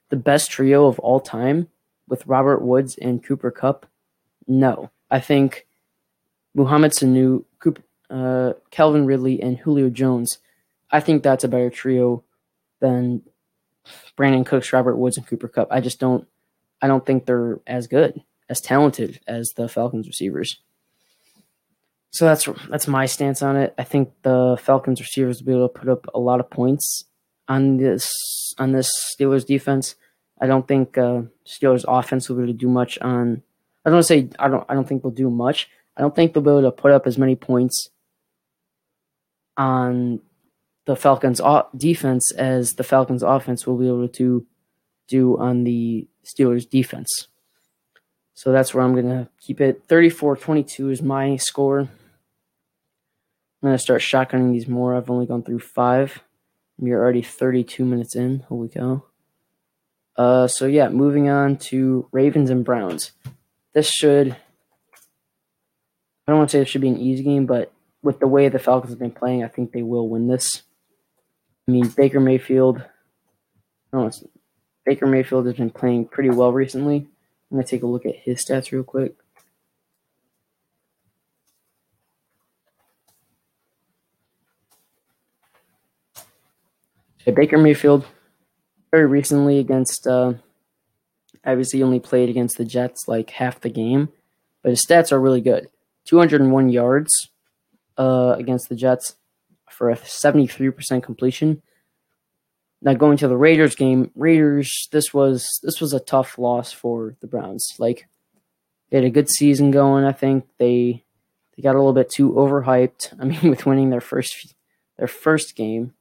the 0.09 0.17
best 0.17 0.51
trio 0.51 0.87
of 0.87 0.99
all 0.99 1.21
time 1.21 1.69
with 2.09 2.27
Robert 2.27 2.63
Woods 2.63 2.97
and 2.97 3.25
Cooper 3.25 3.51
Kupp, 3.51 3.87
no. 4.47 4.91
I 5.11 5.21
think 5.21 5.67
Mohamed 6.55 6.93
Sanu, 6.93 7.45
Cooper, 7.59 7.83
uh, 8.11 8.53
Calvin 8.71 9.07
Ridley, 9.07 9.43
and 9.43 9.59
Julio 9.59 9.91
Jones. 9.91 10.39
I 10.91 11.01
think 11.01 11.23
that's 11.23 11.45
a 11.45 11.49
better 11.49 11.71
trio 11.71 12.23
than 12.81 13.23
Brandin 14.17 14.47
Cooks, 14.47 14.73
Robert 14.73 14.97
Woods, 14.97 15.17
and 15.17 15.27
Cooper 15.27 15.49
Kupp. 15.49 15.69
I 15.71 15.81
just 15.81 15.99
don't. 15.99 16.27
I 16.81 16.89
don't 16.89 17.05
think 17.05 17.27
they're 17.27 17.61
as 17.67 17.87
good 17.87 18.23
as 18.49 18.61
talented 18.61 19.21
as 19.27 19.53
the 19.57 19.69
Falcons 19.69 20.07
receivers. 20.07 20.61
So 22.17 22.25
that's 22.25 22.49
that's 22.71 22.89
my 22.89 23.05
stance 23.05 23.43
on 23.43 23.57
it. 23.57 23.75
I 23.77 23.85
think 23.85 24.11
the 24.23 24.57
Falcons 24.59 25.03
receivers 25.03 25.43
will 25.43 25.47
be 25.47 25.53
able 25.53 25.69
to 25.69 25.79
put 25.79 25.91
up 25.91 26.07
a 26.15 26.19
lot 26.19 26.41
of 26.41 26.49
points 26.49 27.05
on 27.47 27.77
this 27.77 28.11
on 28.57 28.73
this 28.73 28.91
Steelers 29.13 29.45
defense. 29.45 29.97
I 30.41 30.47
don't 30.47 30.67
think 30.67 30.97
uh, 30.97 31.25
Steelers 31.47 31.85
offense 31.87 32.31
will 32.31 32.37
be 32.37 32.45
able 32.45 32.55
to 32.55 32.59
do 32.59 32.71
much 32.71 32.99
on. 33.01 33.43
I 33.85 33.91
don't 33.91 34.03
say 34.03 34.31
I 34.39 34.49
don't. 34.49 34.65
I 34.67 34.73
don't 34.73 34.89
think 34.89 35.03
they'll 35.03 35.11
do 35.11 35.29
much. 35.29 35.69
I 35.95 36.01
don't 36.01 36.17
think 36.17 36.33
they'll 36.33 36.43
be 36.43 36.49
able 36.49 36.63
to 36.63 36.71
put 36.71 36.91
up 36.91 37.07
as 37.07 37.19
many 37.19 37.37
points 37.37 37.91
on 39.59 40.21
the 40.87 40.97
Falcons' 40.97 41.43
defense 41.77 42.33
as 42.33 42.77
the 42.77 42.85
Falcons' 42.85 43.23
offense 43.23 43.67
will 43.67 43.77
be 43.77 43.89
able 43.89 44.09
to 44.09 44.47
do 45.07 45.37
on 45.37 45.65
the 45.65 46.09
Steelers' 46.25 46.69
defense. 46.69 47.29
So 48.33 48.53
that's 48.53 48.73
where 48.73 48.83
I'm 48.83 48.95
going 48.95 49.09
to 49.11 49.29
keep 49.39 49.61
it. 49.61 49.83
34 49.87 50.37
22 50.37 50.89
is 50.89 51.03
my 51.03 51.37
score. 51.37 51.91
I'm 53.63 53.73
to 53.73 53.79
start 53.79 54.03
shotgunning 54.03 54.53
these 54.53 54.69
more. 54.69 54.95
I've 54.95 55.11
only 55.11 55.27
gone 55.27 55.43
through 55.43 55.61
five. 55.61 56.23
We're 56.79 57.01
already 57.01 57.23
32 57.23 57.85
minutes 57.85 58.15
in. 58.15 58.41
Holy 58.49 58.69
cow. 58.69 59.05
Uh, 60.17 60.47
so, 60.47 60.67
yeah, 60.67 60.89
moving 60.89 61.29
on 61.29 61.57
to 61.57 62.09
Ravens 62.13 62.51
and 62.51 62.65
Browns. 62.65 63.13
This 63.73 63.89
should, 63.91 64.33
I 64.33 64.37
don't 66.27 66.39
want 66.39 66.51
to 66.51 66.57
say 66.57 66.59
this 66.61 66.69
should 66.69 66.81
be 66.81 66.89
an 66.89 66.99
easy 66.99 67.23
game, 67.23 67.47
but 67.47 67.73
with 68.03 68.21
the 68.21 68.27
way 68.27 68.49
the 68.49 68.59
Falcons 68.59 68.93
have 68.93 68.99
been 68.99 69.11
playing, 69.11 69.43
I 69.43 69.49
think 69.49 69.73
they 69.73 69.83
will 69.83 70.09
win 70.09 70.29
this. 70.29 70.63
I 71.67 71.73
mean, 71.73 71.89
Baker 71.89 72.21
Mayfield, 72.21 72.79
I 73.93 73.97
don't 73.99 74.15
Baker 74.85 75.07
Mayfield 75.07 75.47
has 75.47 75.57
been 75.57 75.71
playing 75.71 76.07
pretty 76.07 76.31
well 76.31 76.53
recently. 76.53 77.09
I'm 77.51 77.59
to 77.59 77.65
take 77.65 77.83
a 77.83 77.87
look 77.87 78.07
at 78.07 78.17
his 78.17 78.45
stats 78.45 78.71
real 78.71 78.85
quick. 78.85 79.17
Baker 87.33 87.59
Mayfield, 87.59 88.07
very 88.91 89.07
recently 89.07 89.59
against, 89.59 90.07
uh, 90.07 90.35
obviously, 91.45 91.83
only 91.83 92.01
played 92.01 92.29
against 92.29 92.57
the 92.57 92.65
Jets 92.65 93.05
like 93.09 93.31
half 93.31 93.61
the 93.61 93.71
game, 93.71 94.11
but 94.63 94.71
his 94.71 94.85
stats 94.87 95.13
are 95.13 95.21
really 95.21 95.41
good. 95.41 95.69
201 96.07 96.69
yards 96.69 97.31
uh, 97.99 98.35
against 98.39 98.69
the 98.69 98.77
Jets 98.77 99.17
for 99.71 99.91
a 99.91 99.97
73% 99.97 101.03
completion. 101.03 101.63
Now 102.83 102.95
going 102.95 103.17
to 103.19 103.29
the 103.29 103.37
Raiders 103.37 103.75
game, 103.75 104.11
Raiders 104.15 104.89
this 104.93 105.13
was 105.13 105.47
this 105.63 105.81
was 105.81 105.93
a 105.93 106.01
tough 106.01 106.39
loss 106.39 106.73
for 106.73 107.17
the 107.21 107.27
Browns. 107.27 107.75
Like 107.79 108.07
they 108.91 108.99
had 108.99 109.05
a 109.05 109.11
good 109.11 109.29
season 109.29 109.71
going. 109.71 110.05
I 110.05 110.13
think 110.13 110.47
they 110.59 111.05
they 111.57 111.63
got 111.63 111.75
a 111.75 111.79
little 111.79 111.95
bit 111.95 112.11
too 112.11 112.33
overhyped. 112.33 113.15
I 113.19 113.25
mean, 113.25 113.41
with 113.51 113.67
winning 113.67 113.91
their 113.91 114.01
first 114.01 114.55
their 114.99 115.09
first 115.09 115.57
game, 115.57 115.95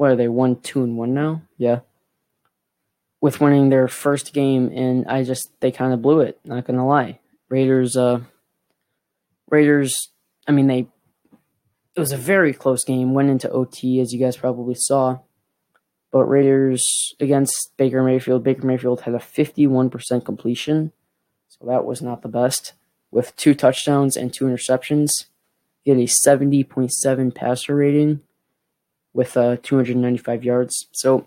what 0.00 0.12
are 0.12 0.16
they 0.16 0.28
one 0.28 0.56
two 0.56 0.82
and 0.82 0.96
one 0.96 1.12
now? 1.12 1.42
Yeah, 1.58 1.80
with 3.20 3.38
winning 3.38 3.68
their 3.68 3.86
first 3.86 4.32
game, 4.32 4.72
and 4.74 5.06
I 5.06 5.24
just 5.24 5.50
they 5.60 5.70
kind 5.70 5.92
of 5.92 6.00
blew 6.00 6.20
it. 6.20 6.40
Not 6.42 6.64
gonna 6.64 6.88
lie, 6.88 7.20
Raiders. 7.50 7.98
Uh, 7.98 8.20
Raiders. 9.50 10.08
I 10.48 10.52
mean, 10.52 10.68
they. 10.68 10.88
It 11.94 12.00
was 12.00 12.12
a 12.12 12.16
very 12.16 12.54
close 12.54 12.82
game. 12.82 13.12
Went 13.12 13.28
into 13.28 13.50
OT, 13.50 14.00
as 14.00 14.14
you 14.14 14.18
guys 14.18 14.38
probably 14.38 14.74
saw. 14.74 15.18
But 16.10 16.24
Raiders 16.24 17.14
against 17.20 17.76
Baker 17.76 18.02
Mayfield, 18.02 18.42
Baker 18.42 18.66
Mayfield 18.66 19.02
had 19.02 19.12
a 19.12 19.18
51% 19.18 20.24
completion, 20.24 20.92
so 21.46 21.66
that 21.66 21.84
was 21.84 22.00
not 22.00 22.22
the 22.22 22.28
best. 22.28 22.72
With 23.10 23.36
two 23.36 23.54
touchdowns 23.54 24.16
and 24.16 24.32
two 24.32 24.46
interceptions, 24.46 25.26
he 25.82 25.90
had 25.90 26.00
a 26.00 26.04
70.7 26.04 27.34
passer 27.34 27.76
rating 27.76 28.22
with 29.12 29.36
uh, 29.36 29.56
295 29.62 30.44
yards. 30.44 30.86
So, 30.92 31.26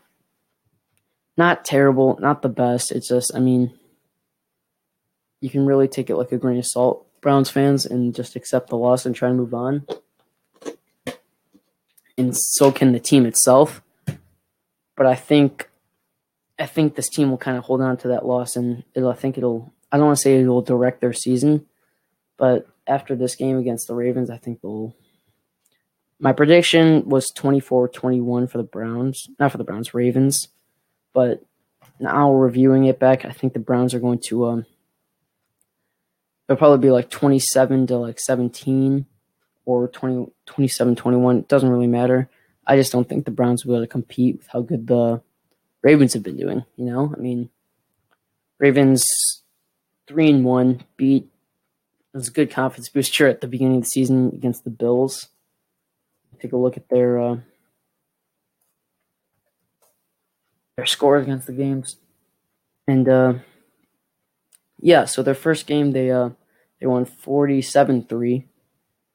not 1.36 1.66
terrible, 1.66 2.18
not 2.22 2.42
the 2.42 2.50
best. 2.50 2.92
It's 2.92 3.10
just, 3.10 3.36
I 3.36 3.40
mean, 3.40 3.74
you 5.42 5.50
can 5.50 5.66
really 5.66 5.88
take 5.88 6.10
it 6.10 6.16
like 6.16 6.32
a 6.32 6.38
grain 6.38 6.60
of 6.60 6.66
salt, 6.66 7.08
Browns 7.22 7.50
fans, 7.50 7.86
and 7.86 8.16
just 8.16 8.36
accept 8.36 8.70
the 8.70 8.78
loss 8.78 9.06
and 9.06 9.16
try 9.16 9.30
and 9.30 9.38
move 9.38 9.54
on. 9.54 9.86
And 12.18 12.36
so 12.38 12.72
can 12.72 12.92
the 12.92 13.00
team 13.00 13.26
itself 13.26 13.82
but 14.96 15.06
I 15.06 15.16
think 15.16 15.70
I 16.60 16.66
think 16.66 16.96
this 16.96 17.10
team 17.10 17.30
will 17.30 17.38
kind 17.38 17.58
of 17.58 17.64
hold 17.64 17.82
on 17.82 17.98
to 17.98 18.10
that 18.10 18.26
loss, 18.26 18.56
and 18.56 18.84
it'll. 18.94 19.10
I 19.10 19.16
think 19.16 19.38
it'll. 19.38 19.74
I 19.92 19.98
don't 19.98 20.08
want 20.08 20.18
to 20.18 20.22
say 20.22 20.40
it 20.40 20.48
will 20.48 20.62
direct 20.62 21.02
their 21.02 21.14
season, 21.14 21.66
but 22.38 22.68
after 22.88 23.16
this 23.16 23.36
game 23.36 23.58
against 23.58 23.88
the 23.88 23.96
Ravens, 23.96 24.30
I 24.30 24.38
think 24.38 24.62
they'll 24.62 24.96
my 26.24 26.32
prediction 26.32 27.10
was 27.10 27.34
24-21 27.34 28.50
for 28.50 28.58
the 28.58 28.64
Browns, 28.64 29.28
not 29.40 29.52
for 29.52 29.58
the 29.58 29.66
Browns, 29.66 29.94
Ravens. 29.94 30.48
But 31.12 31.44
now 32.00 32.34
reviewing 32.34 32.86
it 32.86 32.98
back, 32.98 33.26
I 33.26 33.32
think 33.32 33.52
the 33.52 33.60
Browns 33.60 33.94
are 33.94 34.00
going 34.00 34.20
to 34.28 34.46
um 34.46 34.66
it'll 36.48 36.58
probably 36.58 36.88
be 36.88 36.92
like 36.92 37.10
27 37.10 37.88
to 37.88 37.98
like 37.98 38.22
17 38.22 39.06
or 39.66 39.90
20 39.90 40.32
27 40.46 40.96
21. 40.96 41.40
It 41.40 41.48
doesn't 41.50 41.70
really 41.70 41.88
matter. 41.88 42.30
I 42.66 42.78
just 42.78 42.94
don't 42.94 43.08
think 43.08 43.26
the 43.26 43.32
Browns 43.32 43.66
will 43.66 43.74
be 43.74 43.78
able 43.80 43.86
to 43.86 43.92
compete 43.92 44.38
with 44.38 44.48
how 44.48 44.62
good 44.62 44.88
the 44.88 45.22
Ravens 45.82 46.14
have 46.14 46.24
been 46.24 46.38
doing, 46.38 46.64
you 46.78 46.86
know? 46.86 47.14
I 47.14 47.20
mean, 47.20 47.50
Ravens 48.60 49.06
3 50.08 50.30
and 50.30 50.46
1 50.46 50.84
beat 50.96 51.28
it 52.14 52.18
was 52.18 52.30
a 52.30 52.32
good 52.32 52.50
confidence 52.50 52.88
booster 52.88 53.28
at 53.28 53.42
the 53.42 53.48
beginning 53.48 53.78
of 53.78 53.84
the 53.84 53.90
season 53.90 54.32
against 54.34 54.64
the 54.64 54.70
Bills. 54.70 55.28
Take 56.44 56.52
a 56.52 56.58
look 56.58 56.76
at 56.76 56.90
their 56.90 57.22
uh, 57.22 57.38
their 60.76 60.86
scores 60.86 61.24
against 61.24 61.48
the 61.48 61.54
games, 61.54 61.96
and 62.86 63.08
uh, 63.08 63.36
yeah, 64.78 65.06
so 65.06 65.24
their 65.24 65.36
first 65.36 65.68
game 65.68 65.94
they 65.94 66.12
uh, 66.12 66.32
they 66.82 66.86
won 66.86 67.06
47-3. 67.06 68.44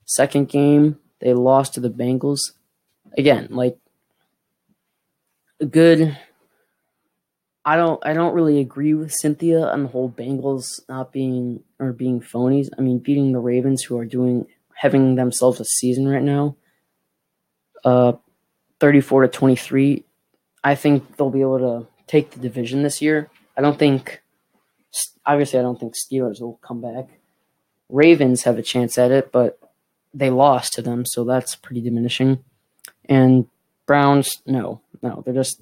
Second 0.06 0.48
game 0.48 0.98
they 1.20 1.34
lost 1.34 1.74
to 1.74 1.80
the 1.80 1.90
Bengals. 1.90 2.52
Again, 3.18 3.48
like 3.50 3.76
a 5.60 5.66
good 5.66 6.16
I 7.62 7.76
don't 7.76 8.00
I 8.06 8.14
don't 8.14 8.34
really 8.34 8.58
agree 8.60 8.94
with 8.94 9.12
Cynthia 9.12 9.66
on 9.66 9.82
the 9.82 9.88
whole 9.90 10.08
Bengals 10.10 10.80
not 10.88 11.12
being 11.12 11.62
or 11.78 11.92
being 11.92 12.22
phonies. 12.22 12.68
I 12.78 12.80
mean 12.80 13.00
beating 13.00 13.32
the 13.32 13.38
Ravens 13.38 13.82
who 13.82 13.98
are 13.98 14.06
doing 14.06 14.46
having 14.76 15.16
themselves 15.16 15.60
a 15.60 15.66
season 15.66 16.08
right 16.08 16.22
now. 16.22 16.56
Uh 17.84 18.12
34 18.80 19.22
to 19.22 19.28
23. 19.28 20.04
I 20.62 20.74
think 20.74 21.16
they'll 21.16 21.30
be 21.30 21.40
able 21.40 21.58
to 21.58 21.86
take 22.06 22.30
the 22.30 22.40
division 22.40 22.82
this 22.82 23.02
year. 23.02 23.28
I 23.56 23.60
don't 23.60 23.78
think 23.78 24.22
obviously 25.26 25.58
I 25.58 25.62
don't 25.62 25.78
think 25.78 25.94
Steelers 25.94 26.40
will 26.40 26.58
come 26.62 26.80
back. 26.80 27.08
Ravens 27.88 28.42
have 28.42 28.58
a 28.58 28.62
chance 28.62 28.98
at 28.98 29.10
it, 29.10 29.32
but 29.32 29.58
they 30.14 30.30
lost 30.30 30.72
to 30.74 30.82
them, 30.82 31.04
so 31.04 31.24
that's 31.24 31.54
pretty 31.54 31.80
diminishing. 31.80 32.44
And 33.06 33.46
Browns, 33.86 34.42
no, 34.46 34.80
no, 35.02 35.22
they're 35.24 35.34
just 35.34 35.60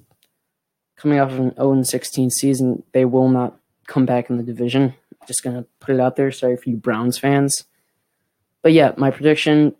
coming 0.95 1.19
off 1.19 1.31
of 1.31 1.39
an 1.39 1.55
0 1.55 1.83
16 1.83 2.29
season, 2.31 2.83
they 2.91 3.05
will 3.05 3.29
not 3.29 3.57
come 3.87 4.05
back 4.05 4.29
in 4.29 4.37
the 4.37 4.43
division. 4.43 4.93
Just 5.27 5.43
gonna 5.43 5.65
put 5.79 5.95
it 5.95 5.99
out 5.99 6.15
there. 6.15 6.31
Sorry 6.31 6.55
for 6.55 6.69
you 6.69 6.77
Browns 6.77 7.17
fans. 7.17 7.65
But 8.61 8.73
yeah, 8.73 8.93
my 8.97 9.11
prediction 9.11 9.75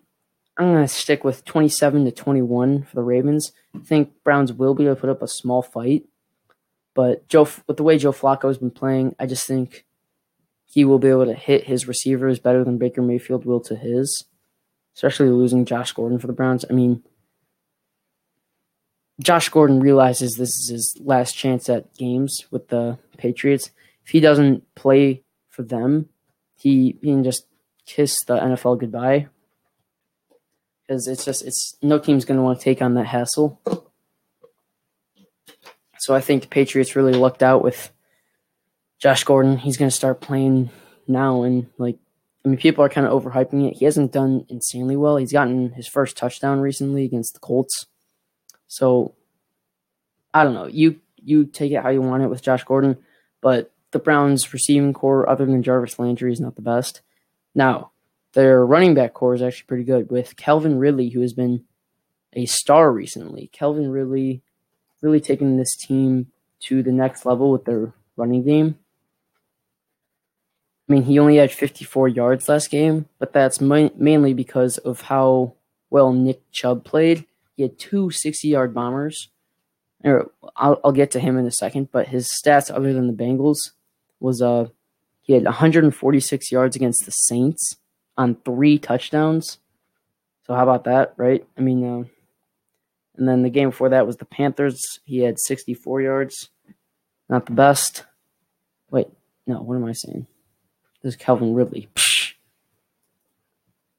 I'm 0.58 0.74
gonna 0.74 0.88
stick 0.88 1.24
with 1.24 1.46
27 1.46 2.06
to 2.06 2.12
21 2.12 2.84
for 2.84 2.96
the 2.96 3.04
Ravens. 3.04 3.52
I 3.76 3.80
think 3.80 4.12
Browns 4.24 4.52
will 4.52 4.74
be 4.74 4.86
able 4.86 4.96
to 4.96 5.02
put 5.02 5.10
up 5.10 5.22
a 5.22 5.28
small 5.28 5.62
fight, 5.62 6.06
but 6.96 7.28
Joe, 7.28 7.48
with 7.68 7.78
the 7.78 7.84
way 7.84 7.98
Joe 8.00 8.12
Flacco 8.12 8.48
has 8.48 8.58
been 8.58 8.72
playing, 8.72 9.16
I 9.20 9.28
just 9.28 9.46
think 9.46 9.86
he 10.66 10.84
will 10.84 11.00
be 11.00 11.10
able 11.10 11.26
to 11.26 11.34
hit 11.34 11.66
his 11.66 11.88
receivers 11.88 12.40
better 12.40 12.64
than 12.64 12.80
Baker 12.80 13.02
Mayfield 13.02 13.46
will 13.46 13.62
to 13.62 13.76
his. 13.76 14.26
Especially 14.96 15.30
losing 15.30 15.64
Josh 15.64 15.92
Gordon 15.92 16.18
for 16.18 16.26
the 16.26 16.34
Browns. 16.34 16.66
I 16.68 16.74
mean, 16.74 17.04
Josh 19.22 19.48
Gordon 19.50 19.80
realizes 19.80 20.34
this 20.34 20.50
is 20.50 20.70
his 20.70 20.98
last 21.00 21.34
chance 21.34 21.70
at 21.70 21.94
games 21.96 22.46
with 22.50 22.70
the 22.70 22.98
Patriots. 23.18 23.70
If 24.04 24.12
he 24.12 24.20
doesn't 24.20 24.64
play 24.74 25.24
for 25.50 25.62
them, 25.62 26.10
he, 26.56 26.98
he 27.02 27.12
can 27.12 27.24
just 27.24 27.46
kiss 27.86 28.16
the 28.26 28.38
NFL 28.38 28.80
goodbye. 28.80 29.28
Because 30.88 31.08
it's 31.08 31.26
just 31.26 31.44
it's 31.44 31.76
no 31.82 32.00
team's 32.00 32.26
going 32.26 32.38
to 32.38 32.44
want 32.44 32.60
to 32.60 32.64
take 32.64 32.82
on 32.82 32.94
that 32.94 33.08
hassle. 33.08 33.60
So 36.00 36.16
I 36.16 36.22
think 36.22 36.44
the 36.44 36.48
Patriots 36.48 36.96
really 36.96 37.14
lucked 37.14 37.44
out 37.44 37.64
with 37.64 37.92
Josh 39.00 39.24
Gordon. 39.24 39.58
He's 39.58 39.78
going 39.78 39.90
to 39.90 39.96
start 39.96 40.22
playing 40.22 40.70
now, 41.08 41.44
and 41.44 41.68
like 41.78 41.98
I 42.46 42.50
mean, 42.50 42.58
people 42.58 42.84
are 42.84 42.90
kind 42.90 43.06
of 43.06 43.22
overhyping 43.22 43.68
it. 43.68 43.78
He 43.78 43.86
hasn't 43.86 44.14
done 44.14 44.46
insanely 44.48 44.96
well. 44.96 45.18
He's 45.18 45.34
gotten 45.34 45.72
his 45.72 45.88
first 45.88 46.16
touchdown 46.16 46.62
recently 46.62 47.04
against 47.04 47.34
the 47.34 47.40
Colts. 47.40 47.88
So 48.68 49.16
I 50.34 50.46
don't 50.46 50.54
know. 50.54 50.68
You 50.68 51.02
you 51.18 51.46
take 51.46 51.74
it 51.74 51.84
how 51.84 51.90
you 51.90 52.02
want 52.02 52.24
it 52.24 52.30
with 52.30 52.42
Josh 52.42 52.64
Gordon, 52.64 52.98
but 53.42 53.74
the 53.92 54.00
Browns 54.00 54.54
receiving 54.54 54.94
core 54.94 55.30
other 55.30 55.46
than 55.46 55.64
Jarvis 55.64 56.00
Landry 56.00 56.32
is 56.32 56.40
not 56.40 56.56
the 56.56 56.62
best. 56.62 57.02
Now, 57.54 57.92
their 58.38 58.64
running 58.64 58.94
back 58.94 59.16
core 59.16 59.34
is 59.34 59.42
actually 59.42 59.66
pretty 59.66 59.84
good 59.84 60.12
with 60.12 60.38
Calvin 60.38 60.78
Ridley, 60.78 61.10
who 61.10 61.22
has 61.22 61.34
been 61.34 61.64
a 62.34 62.46
star 62.46 62.92
recently. 62.92 63.50
Calvin 63.52 63.90
Ridley 63.90 64.44
really 65.02 65.20
taking 65.20 65.58
this 65.58 65.76
team 65.76 66.28
to 66.66 66.84
the 66.84 66.92
next 66.92 67.26
level 67.26 67.50
with 67.50 67.66
their 67.66 67.96
running 68.16 68.44
game. 68.44 68.78
I 70.88 70.94
mean, 70.94 71.02
he 71.02 71.18
only 71.18 71.38
had 71.38 71.52
54 71.52 72.10
yards 72.10 72.48
last 72.48 72.70
game, 72.70 73.08
but 73.18 73.34
that's 73.34 73.60
ma- 73.60 73.90
mainly 73.96 74.36
because 74.36 74.78
of 74.78 75.02
how 75.02 75.56
well 75.90 76.14
Nick 76.14 76.44
Chubb 76.52 76.86
played. 76.86 77.26
He 77.56 77.64
had 77.64 77.80
two 77.80 78.12
60 78.12 78.48
yard 78.48 78.72
bombers. 78.72 79.30
I'll, 80.06 80.80
I'll 80.86 80.92
get 80.92 81.10
to 81.12 81.20
him 81.20 81.40
in 81.40 81.48
a 81.48 81.52
second, 81.52 81.90
but 81.92 82.10
his 82.10 82.30
stats 82.30 82.70
other 82.70 82.94
than 82.94 83.08
the 83.08 83.14
Bengals 83.14 83.72
was 84.20 84.44
uh 84.44 84.68
he 85.24 85.34
had 85.34 85.44
146 85.44 86.52
yards 86.52 86.76
against 86.76 87.04
the 87.04 87.12
Saints 87.12 87.78
on 88.18 88.36
three 88.44 88.80
touchdowns. 88.80 89.60
So 90.46 90.54
how 90.54 90.64
about 90.64 90.86
that, 90.86 91.14
right? 91.18 91.46
I 91.58 91.62
mean, 91.62 91.84
uh, 91.84 92.04
and 93.18 93.28
then 93.28 93.44
the 93.44 93.50
game 93.50 93.70
before 93.70 93.90
that 93.90 94.08
was 94.08 94.18
the 94.18 94.26
Panthers. 94.26 94.80
He 95.04 95.20
had 95.20 95.40
64 95.40 96.02
yards, 96.02 96.50
not 97.30 97.46
the 97.46 97.52
best. 97.52 98.06
Wait, 98.92 99.08
no, 99.46 99.62
what 99.62 99.76
am 99.76 99.86
I 99.86 99.94
saying? 99.94 100.28
This 101.02 101.14
is 101.14 101.20
Calvin 101.20 101.54
Ridley. 101.54 101.90
Psh. 101.96 102.34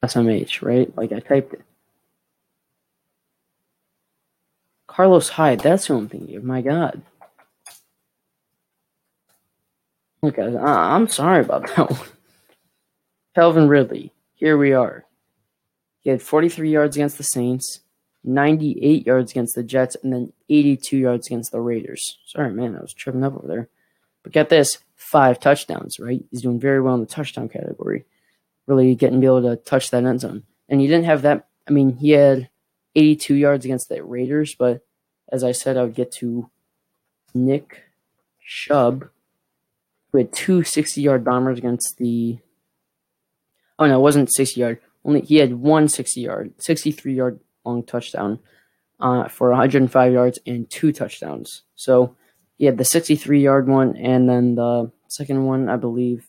SMH, 0.05 0.63
right? 0.63 0.97
Like 0.97 1.13
I 1.13 1.21
typed 1.21 1.55
it. 1.55 1.63
Carlos 4.87 5.29
Hyde, 5.31 5.61
that's 5.61 5.87
who 5.87 5.97
I'm 5.97 6.09
thinking 6.09 6.37
of. 6.37 6.45
My 6.45 6.63
God. 6.63 7.03
Look, 10.23 10.37
guys, 10.37 10.55
I'm 10.57 11.09
sorry 11.09 11.41
about 11.41 11.67
that 11.69 11.91
one. 11.91 12.09
Calvin 13.39 13.69
Ridley, 13.69 14.13
here 14.35 14.59
we 14.59 14.73
are. 14.73 15.07
He 16.01 16.11
had 16.11 16.21
43 16.21 16.73
yards 16.73 16.97
against 16.97 17.19
the 17.19 17.23
Saints, 17.23 17.83
98 18.25 19.07
yards 19.07 19.31
against 19.31 19.55
the 19.55 19.63
Jets, 19.63 19.97
and 20.03 20.13
then 20.13 20.33
82 20.49 20.97
yards 20.97 21.29
against 21.29 21.53
the 21.53 21.61
Raiders. 21.61 22.19
Sorry, 22.27 22.51
man, 22.53 22.75
I 22.75 22.81
was 22.81 22.93
tripping 22.93 23.23
up 23.23 23.37
over 23.37 23.47
there. 23.47 23.69
But 24.25 24.33
get 24.33 24.49
this 24.49 24.79
five 24.97 25.39
touchdowns, 25.39 26.01
right? 26.01 26.25
He's 26.33 26.43
doing 26.43 26.59
very 26.59 26.81
well 26.81 26.97
in 26.97 27.01
the 27.01 27.07
touchdown 27.07 27.49
category. 27.49 28.07
Really 28.67 28.97
getting 28.97 29.19
to 29.19 29.21
be 29.21 29.27
able 29.27 29.43
to 29.43 29.55
touch 29.55 29.93
that 29.93 30.03
end 30.03 30.23
zone. 30.23 30.43
And 30.69 30.81
he 30.81 30.89
didn't 30.89 31.05
have 31.07 31.23
that. 31.23 31.47
I 31.69 31.71
mean, 31.71 31.99
he 31.99 32.11
had 32.11 32.49
82 32.97 33.37
yards 33.37 33.65
against 33.65 33.89
the 33.89 34.03
Raiders, 34.03 34.57
but 34.57 34.85
as 35.31 35.45
I 35.45 35.53
said, 35.53 35.77
I 35.77 35.85
would 35.85 35.95
get 35.95 36.11
to 36.15 36.51
Nick 37.35 37.85
Chubb, 38.45 39.11
who 40.11 40.19
had 40.19 40.33
two 40.33 40.65
60 40.65 41.01
yard 41.01 41.23
bombers 41.23 41.59
against 41.59 41.99
the. 41.99 42.41
Oh, 43.79 43.87
no, 43.87 43.99
it 43.99 44.03
wasn't 44.03 44.35
60 44.35 44.61
yard. 44.61 44.81
Only 45.05 45.21
He 45.21 45.37
had 45.37 45.55
one 45.55 45.89
60 45.89 46.21
yard, 46.21 46.53
63 46.59 47.15
yard 47.15 47.41
long 47.65 47.83
touchdown 47.83 48.41
uh, 49.01 49.29
for 49.29 49.51
105 49.51 50.13
yards 50.13 50.39
and 50.47 50.69
two 50.69 50.93
touchdowns. 50.93 51.63
So 51.77 52.17
he 52.57 52.65
had 52.67 52.79
the 52.79 52.85
63 52.85 53.41
yard 53.41 53.69
one 53.69 53.97
and 53.97 54.29
then 54.29 54.57
the 54.57 54.91
second 55.09 55.45
one, 55.45 55.69
I 55.69 55.77
believe. 55.77 56.27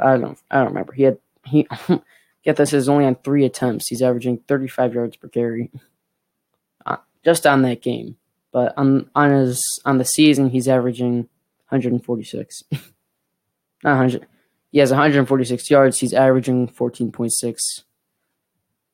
I 0.00 0.16
don't 0.16 0.36
I 0.50 0.58
don't 0.58 0.68
remember. 0.68 0.92
He 0.92 1.04
had 1.04 1.18
he 1.44 1.68
get 2.42 2.56
this 2.56 2.72
is 2.72 2.88
only 2.88 3.04
on 3.04 3.14
three 3.14 3.44
attempts. 3.44 3.86
He's 3.86 4.02
averaging 4.02 4.38
35 4.48 4.94
yards 4.94 5.16
per 5.16 5.28
carry 5.28 5.70
just 7.24 7.46
on 7.46 7.62
that 7.62 7.82
game. 7.82 8.16
But 8.52 8.72
on 8.76 9.10
on 9.14 9.30
his 9.30 9.62
on 9.84 9.98
the 9.98 10.04
season, 10.04 10.50
he's 10.50 10.68
averaging 10.68 11.28
146. 11.68 12.62
Not 13.84 13.90
100. 13.90 14.26
He 14.70 14.78
has 14.78 14.90
146 14.90 15.70
yards. 15.70 15.98
He's 15.98 16.12
averaging 16.12 16.68
14.6 16.68 17.56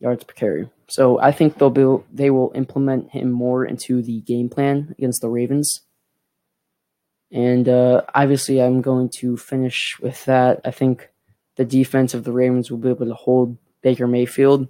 yards 0.01 0.25
per 0.25 0.35
carry. 0.35 0.71
So 0.89 1.19
I 1.19 1.33
think 1.33 1.59
they'll 1.59 1.71
be 1.71 2.05
they 2.13 2.31
will 2.31 2.53
implement 2.55 3.11
him 3.11 3.31
more 3.31 3.65
into 3.65 4.03
the 4.03 4.21
game 4.21 4.49
plan 4.49 4.95
against 4.99 5.21
the 5.21 5.29
Ravens. 5.29 5.81
And 7.33 7.69
uh, 7.69 8.03
obviously, 8.15 8.63
I'm 8.63 8.81
going 8.81 9.11
to 9.19 9.37
finish 9.37 9.97
with 10.01 10.25
that. 10.27 10.61
I 10.65 10.71
think 10.71 11.09
the 11.57 11.65
defense 11.65 12.15
of 12.15 12.25
the 12.25 12.33
Ravens 12.33 12.71
will 12.71 12.79
be 12.79 12.91
able 12.91 13.07
to 13.07 13.15
hold 13.15 13.57
Baker 13.83 14.07
Mayfield 14.07 14.69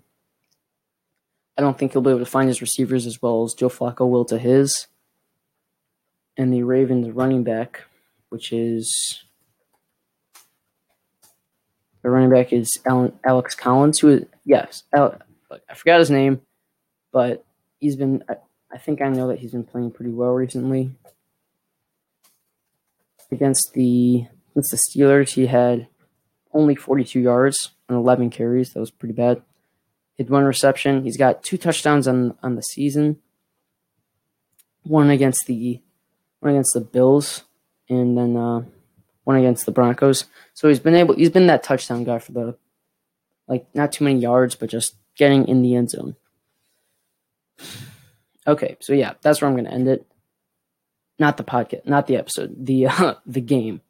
I 1.56 1.62
don't 1.62 1.78
think 1.78 1.92
he'll 1.92 2.02
be 2.02 2.10
able 2.10 2.20
to 2.20 2.26
find 2.26 2.48
his 2.48 2.60
receivers 2.60 3.06
as 3.06 3.22
well 3.22 3.44
as 3.44 3.54
Joe 3.54 3.68
Flacco 3.68 4.08
will 4.08 4.24
to 4.26 4.38
his. 4.38 4.88
And 6.36 6.52
the 6.52 6.64
Ravens 6.64 7.10
running 7.10 7.44
back, 7.44 7.82
which 8.28 8.52
is 8.52 9.23
the 12.04 12.10
running 12.10 12.30
back 12.30 12.52
is 12.52 12.78
Alan, 12.84 13.18
Alex 13.24 13.54
Collins, 13.54 13.98
who 13.98 14.10
is 14.10 14.24
yes, 14.44 14.84
I 14.94 15.16
forgot 15.74 15.98
his 15.98 16.10
name, 16.10 16.42
but 17.12 17.44
he's 17.80 17.96
been. 17.96 18.22
I, 18.28 18.34
I 18.70 18.76
think 18.76 19.00
I 19.00 19.08
know 19.08 19.28
that 19.28 19.38
he's 19.38 19.52
been 19.52 19.64
playing 19.64 19.92
pretty 19.92 20.10
well 20.12 20.32
recently. 20.32 20.90
Against 23.32 23.72
the 23.72 24.26
against 24.50 24.70
the 24.70 24.76
Steelers, 24.76 25.30
he 25.30 25.46
had 25.46 25.88
only 26.52 26.74
42 26.74 27.18
yards 27.18 27.70
and 27.88 27.96
11 27.96 28.30
carries. 28.30 28.72
That 28.72 28.80
was 28.80 28.90
pretty 28.90 29.14
bad. 29.14 29.42
He 30.16 30.22
had 30.22 30.30
one 30.30 30.44
reception. 30.44 31.04
He's 31.04 31.16
got 31.16 31.42
two 31.42 31.56
touchdowns 31.56 32.06
on 32.06 32.36
on 32.42 32.54
the 32.54 32.62
season. 32.62 33.18
One 34.82 35.08
against 35.08 35.46
the 35.46 35.80
one 36.40 36.52
against 36.52 36.74
the 36.74 36.80
Bills, 36.82 37.44
and 37.88 38.18
then 38.18 38.36
uh, 38.36 38.64
one 39.24 39.36
against 39.36 39.66
the 39.66 39.72
Broncos. 39.72 40.24
So 40.54 40.68
he's 40.68 40.78
been 40.78 40.94
able. 40.94 41.14
He's 41.16 41.30
been 41.30 41.48
that 41.48 41.62
touchdown 41.62 42.04
guy 42.04 42.18
for 42.18 42.32
the 42.32 42.56
like 43.48 43.66
not 43.74 43.92
too 43.92 44.04
many 44.04 44.20
yards, 44.20 44.54
but 44.54 44.70
just 44.70 44.94
getting 45.16 45.48
in 45.48 45.62
the 45.62 45.74
end 45.74 45.90
zone. 45.90 46.16
Okay, 48.46 48.76
so 48.80 48.92
yeah, 48.92 49.14
that's 49.22 49.40
where 49.40 49.48
I'm 49.48 49.54
going 49.54 49.64
to 49.64 49.72
end 49.72 49.88
it. 49.88 50.06
Not 51.18 51.36
the 51.36 51.44
podcast, 51.44 51.86
not 51.86 52.06
the 52.06 52.16
episode, 52.16 52.66
the 52.66 52.86
uh, 52.88 53.14
the 53.26 53.40
game. 53.40 53.80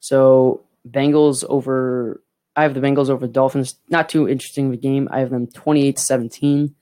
So 0.00 0.64
Bengals 0.88 1.44
over. 1.48 2.22
I 2.54 2.62
have 2.62 2.74
the 2.74 2.80
Bengals 2.80 3.10
over 3.10 3.26
the 3.26 3.32
Dolphins. 3.32 3.76
Not 3.90 4.08
too 4.08 4.28
interesting 4.28 4.68
of 4.68 4.72
a 4.72 4.76
game. 4.78 5.08
I 5.10 5.20
have 5.20 5.30
them 5.30 5.46
28 5.46 5.98
17. 5.98 6.74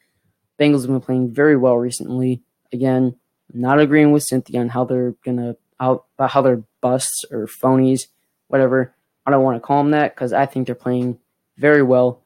Bengals 0.58 0.82
have 0.82 0.90
been 0.90 1.00
playing 1.00 1.34
very 1.34 1.56
well 1.56 1.76
recently. 1.76 2.42
Again, 2.72 3.16
not 3.52 3.80
agreeing 3.80 4.12
with 4.12 4.22
Cynthia 4.22 4.60
on 4.60 4.68
how 4.68 4.84
they're 4.84 5.14
gonna 5.24 5.56
how 5.78 6.04
how 6.18 6.42
they're 6.42 6.62
busts 6.80 7.24
or 7.30 7.46
phonies, 7.46 8.06
whatever. 8.48 8.94
I 9.26 9.30
don't 9.30 9.42
want 9.42 9.56
to 9.56 9.66
call 9.66 9.82
them 9.82 9.92
that 9.92 10.14
because 10.14 10.32
I 10.32 10.46
think 10.46 10.66
they're 10.66 10.74
playing 10.74 11.18
very 11.56 11.82
well. 11.82 12.22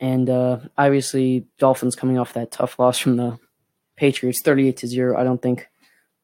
And 0.00 0.28
uh, 0.28 0.60
obviously, 0.76 1.46
Dolphins 1.58 1.94
coming 1.94 2.18
off 2.18 2.32
that 2.32 2.50
tough 2.50 2.78
loss 2.78 2.98
from 2.98 3.16
the 3.16 3.38
Patriots, 3.96 4.40
thirty-eight 4.42 4.78
to 4.78 4.86
zero. 4.86 5.18
I 5.18 5.24
don't 5.24 5.40
think 5.40 5.68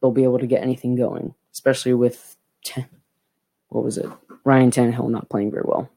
they'll 0.00 0.11
be 0.11 0.24
able 0.24 0.38
to 0.38 0.46
get 0.46 0.62
anything 0.62 0.96
going, 0.96 1.34
especially 1.52 1.94
with 1.94 2.36
ten, 2.64 2.86
what 3.68 3.84
was 3.84 3.96
it, 3.96 4.06
Ryan 4.44 4.70
Tannehill 4.70 5.11
not 5.11 5.28
playing 5.28 5.50
very 5.50 5.64
well. 5.64 5.88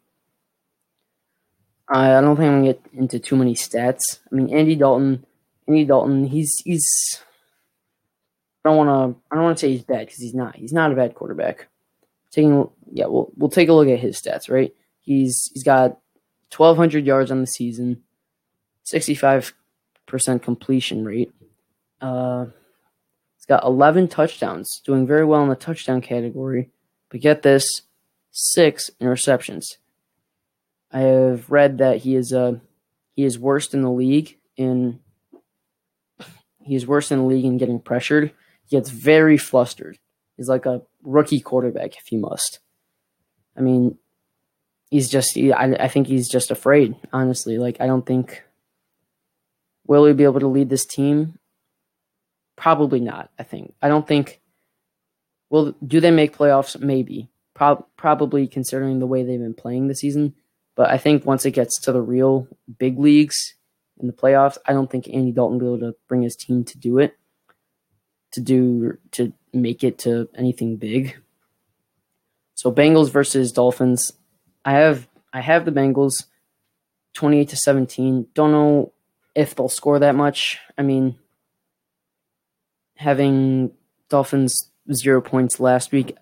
I 1.89 2.21
don't 2.21 2.37
think 2.37 2.47
I'm 2.47 2.61
gonna 2.61 2.73
get 2.73 2.81
into 2.93 3.19
too 3.19 3.35
many 3.35 3.55
stats. 3.55 4.19
I 4.31 4.35
mean, 4.35 4.53
Andy 4.53 4.75
Dalton, 4.75 5.25
Andy 5.67 5.85
Dalton, 5.85 6.25
he's 6.27 6.53
he's. 6.63 6.85
I 8.63 8.69
don't 8.69 8.77
want 8.77 8.89
to. 8.89 9.21
I 9.31 9.35
don't 9.35 9.43
want 9.43 9.57
to 9.57 9.61
say 9.61 9.71
he's 9.71 9.83
bad 9.83 10.07
because 10.07 10.19
he's 10.19 10.33
not. 10.33 10.55
He's 10.55 10.73
not 10.73 10.91
a 10.91 10.95
bad 10.95 11.15
quarterback. 11.15 11.67
Taking 12.31 12.69
yeah, 12.91 13.05
we'll 13.07 13.31
we'll 13.35 13.49
take 13.49 13.69
a 13.69 13.73
look 13.73 13.87
at 13.87 13.99
his 13.99 14.21
stats. 14.21 14.49
Right, 14.49 14.73
he's 15.01 15.51
he's 15.53 15.63
got 15.63 15.99
1,200 16.55 17.05
yards 17.05 17.31
on 17.31 17.41
the 17.41 17.47
season, 17.47 18.03
65% 18.85 19.53
completion 20.41 21.03
rate. 21.03 21.33
Uh, 21.99 22.45
he's 23.35 23.45
got 23.45 23.63
11 23.63 24.07
touchdowns, 24.07 24.81
doing 24.85 25.07
very 25.07 25.25
well 25.25 25.41
in 25.41 25.49
the 25.49 25.55
touchdown 25.55 26.01
category. 26.01 26.69
But 27.09 27.21
get 27.21 27.41
this, 27.41 27.83
six 28.31 28.91
interceptions. 29.01 29.77
I 30.91 30.99
have 31.01 31.49
read 31.49 31.79
that 31.79 31.97
he 31.97 32.15
is 32.15 32.31
uh 32.31 32.59
he 33.15 33.23
is 33.23 33.39
worst 33.39 33.73
in 33.73 33.81
the 33.81 33.91
league 33.91 34.37
in 34.55 34.99
he 36.59 36.75
is 36.75 36.87
worst 36.87 37.11
in 37.11 37.19
the 37.19 37.25
league 37.25 37.45
in 37.45 37.57
getting 37.57 37.79
pressured. 37.79 38.31
He 38.63 38.75
gets 38.75 38.89
very 38.89 39.37
flustered. 39.37 39.97
He's 40.37 40.49
like 40.49 40.65
a 40.65 40.81
rookie 41.03 41.39
quarterback 41.39 41.97
if 41.97 42.07
he 42.07 42.17
must. 42.17 42.59
I 43.55 43.61
mean, 43.61 43.97
he's 44.93 45.09
just 45.09 45.33
he, 45.33 45.51
I, 45.51 45.87
think 45.87 46.05
he's 46.05 46.29
just 46.29 46.51
afraid 46.51 46.95
honestly. 47.11 47.57
Like 47.57 47.77
i 47.79 47.87
don't 47.87 48.05
think 48.05 48.43
will 49.87 50.05
he 50.05 50.13
be 50.13 50.23
able 50.23 50.39
to 50.39 50.47
lead 50.47 50.69
this 50.69 50.85
team? 50.85 51.39
Probably 52.55 52.99
not 52.99 53.31
i 53.39 53.43
think. 53.43 53.73
I 53.81 53.87
don't 53.87 54.07
think 54.07 54.39
will 55.49 55.73
do 55.85 55.99
they 55.99 56.11
make 56.11 56.37
playoffs? 56.37 56.79
Maybe. 56.79 57.29
Pro- 57.55 57.85
probably 57.97 58.47
considering 58.47 58.99
the 58.99 59.07
way 59.07 59.23
they've 59.23 59.39
been 59.39 59.53
playing 59.55 59.87
this 59.87 59.99
season. 59.99 60.35
But 60.75 60.91
i 60.91 60.97
think 60.97 61.25
once 61.25 61.45
it 61.45 61.51
gets 61.51 61.81
to 61.81 61.91
the 61.91 62.01
real 62.01 62.47
big 62.77 62.99
leagues 62.99 63.55
in 63.99 64.07
the 64.07 64.13
playoffs 64.13 64.57
i 64.67 64.73
don't 64.73 64.89
think 64.89 65.07
andy 65.07 65.31
dalton 65.31 65.59
will 65.59 65.77
be 65.77 65.83
able 65.83 65.91
to 65.91 65.97
bring 66.07 66.23
his 66.23 66.35
team 66.35 66.63
to 66.65 66.77
do 66.77 66.97
it 66.99 67.15
to 68.33 68.41
do 68.41 68.97
to 69.11 69.31
make 69.53 69.83
it 69.83 69.97
to 69.97 70.27
anything 70.35 70.75
big 70.75 71.15
so 72.55 72.71
bengals 72.71 73.09
versus 73.09 73.51
dolphins 73.51 74.13
I 74.65 74.73
have 74.73 75.07
I 75.33 75.41
have 75.41 75.65
the 75.65 75.71
Bengals 75.71 76.25
28 77.13 77.49
to 77.49 77.55
17. 77.55 78.27
Don't 78.33 78.51
know 78.51 78.93
if 79.35 79.55
they'll 79.55 79.69
score 79.69 79.99
that 79.99 80.15
much. 80.15 80.59
I 80.77 80.83
mean, 80.83 81.17
having 82.95 83.71
Dolphins 84.09 84.69
zero 84.91 85.21
points 85.21 85.59
last 85.59 85.91
week, 85.91 86.15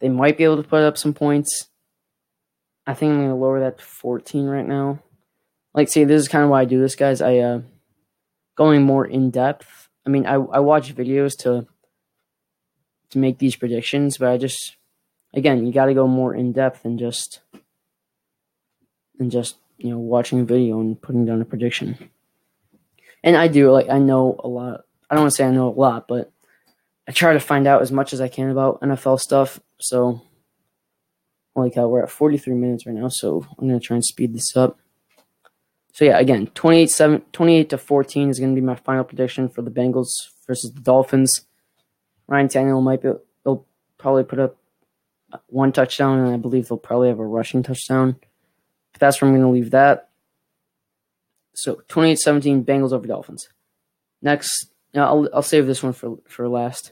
they 0.00 0.08
might 0.08 0.38
be 0.38 0.44
able 0.44 0.62
to 0.62 0.68
put 0.68 0.82
up 0.82 0.96
some 0.96 1.14
points. 1.14 1.68
I 2.86 2.94
think 2.94 3.10
I'm 3.10 3.18
going 3.18 3.28
to 3.30 3.34
lower 3.34 3.60
that 3.60 3.78
to 3.78 3.84
14 3.84 4.46
right 4.46 4.66
now. 4.66 5.00
Like, 5.72 5.88
see, 5.88 6.04
this 6.04 6.22
is 6.22 6.28
kind 6.28 6.44
of 6.44 6.50
why 6.50 6.62
I 6.62 6.64
do 6.66 6.80
this, 6.80 6.94
guys. 6.94 7.20
I 7.20 7.38
uh, 7.38 7.60
going 8.56 8.82
more 8.82 9.04
in 9.04 9.30
depth. 9.30 9.83
I 10.06 10.10
mean, 10.10 10.26
I 10.26 10.34
I 10.34 10.60
watch 10.60 10.94
videos 10.94 11.36
to 11.38 11.66
to 13.10 13.18
make 13.18 13.38
these 13.38 13.56
predictions, 13.56 14.18
but 14.18 14.28
I 14.28 14.38
just 14.38 14.76
again, 15.32 15.66
you 15.66 15.72
got 15.72 15.86
to 15.86 15.94
go 15.94 16.06
more 16.06 16.34
in 16.34 16.52
depth 16.52 16.84
and 16.84 16.98
just 16.98 17.40
than 19.18 19.30
just 19.30 19.56
you 19.78 19.90
know 19.90 19.98
watching 19.98 20.40
a 20.40 20.44
video 20.44 20.80
and 20.80 21.00
putting 21.00 21.24
down 21.24 21.40
a 21.40 21.44
prediction. 21.44 22.10
And 23.22 23.36
I 23.36 23.48
do 23.48 23.70
like 23.70 23.88
I 23.88 23.98
know 23.98 24.38
a 24.42 24.48
lot. 24.48 24.82
I 25.08 25.14
don't 25.14 25.24
want 25.24 25.32
to 25.32 25.36
say 25.36 25.46
I 25.46 25.50
know 25.50 25.68
a 25.68 25.70
lot, 25.70 26.08
but 26.08 26.32
I 27.06 27.12
try 27.12 27.32
to 27.32 27.40
find 27.40 27.66
out 27.66 27.82
as 27.82 27.92
much 27.92 28.12
as 28.12 28.20
I 28.20 28.28
can 28.28 28.50
about 28.50 28.80
NFL 28.80 29.20
stuff. 29.20 29.60
So, 29.80 30.22
like 31.54 31.74
how 31.74 31.88
we're 31.88 32.02
at 32.02 32.10
43 32.10 32.54
minutes 32.54 32.86
right 32.86 32.94
now, 32.94 33.08
so 33.08 33.46
I'm 33.58 33.68
gonna 33.68 33.80
try 33.80 33.96
and 33.96 34.04
speed 34.04 34.34
this 34.34 34.56
up. 34.56 34.78
So 35.94 36.04
yeah, 36.04 36.18
again, 36.18 36.48
28 36.48 36.90
7 36.90 37.22
28 37.32 37.70
to 37.70 37.78
14 37.78 38.28
is 38.28 38.40
gonna 38.40 38.52
be 38.52 38.60
my 38.60 38.74
final 38.74 39.04
prediction 39.04 39.48
for 39.48 39.62
the 39.62 39.70
Bengals 39.70 40.08
versus 40.44 40.72
the 40.72 40.80
Dolphins. 40.80 41.42
Ryan 42.26 42.48
Tannehill 42.48 42.82
might 42.82 43.00
be 43.00 43.12
they'll 43.44 43.64
probably 43.96 44.24
put 44.24 44.40
up 44.40 44.56
uh, 45.32 45.38
one 45.46 45.70
touchdown, 45.70 46.18
and 46.18 46.34
I 46.34 46.36
believe 46.36 46.66
they'll 46.66 46.78
probably 46.78 47.08
have 47.08 47.20
a 47.20 47.24
rushing 47.24 47.62
touchdown. 47.62 48.16
But 48.92 49.00
that's 49.00 49.22
where 49.22 49.28
I'm 49.28 49.36
going 49.36 49.46
to 49.46 49.52
leave 49.52 49.70
that. 49.70 50.08
So 51.54 51.82
28-17 51.88 52.64
Bengals 52.64 52.92
over 52.92 53.06
Dolphins. 53.06 53.48
Next, 54.20 54.72
now 54.94 55.06
I'll 55.06 55.28
I'll 55.32 55.42
save 55.42 55.66
this 55.66 55.82
one 55.82 55.92
for 55.92 56.16
for 56.26 56.48
last. 56.48 56.90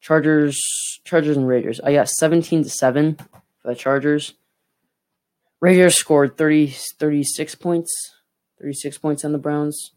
Chargers, 0.00 0.58
Chargers 1.04 1.36
and 1.36 1.46
Raiders. 1.46 1.78
I 1.80 1.92
got 1.92 2.08
17 2.08 2.64
to 2.64 2.70
7 2.70 3.16
for 3.16 3.68
the 3.68 3.74
Chargers. 3.74 4.32
Raiders 5.60 5.96
scored 5.96 6.38
30 6.38 6.68
36 6.68 7.54
points. 7.56 8.13
36 8.60 8.98
points 8.98 9.24
on 9.24 9.32
the 9.32 9.38
Browns. 9.38 9.92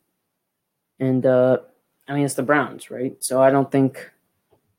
And 0.99 1.25
uh 1.25 1.59
I 2.07 2.13
mean 2.13 2.25
it's 2.25 2.35
the 2.35 2.43
Browns, 2.43 2.89
right? 2.89 3.15
So 3.19 3.41
I 3.41 3.49
don't 3.49 3.71
think 3.71 4.11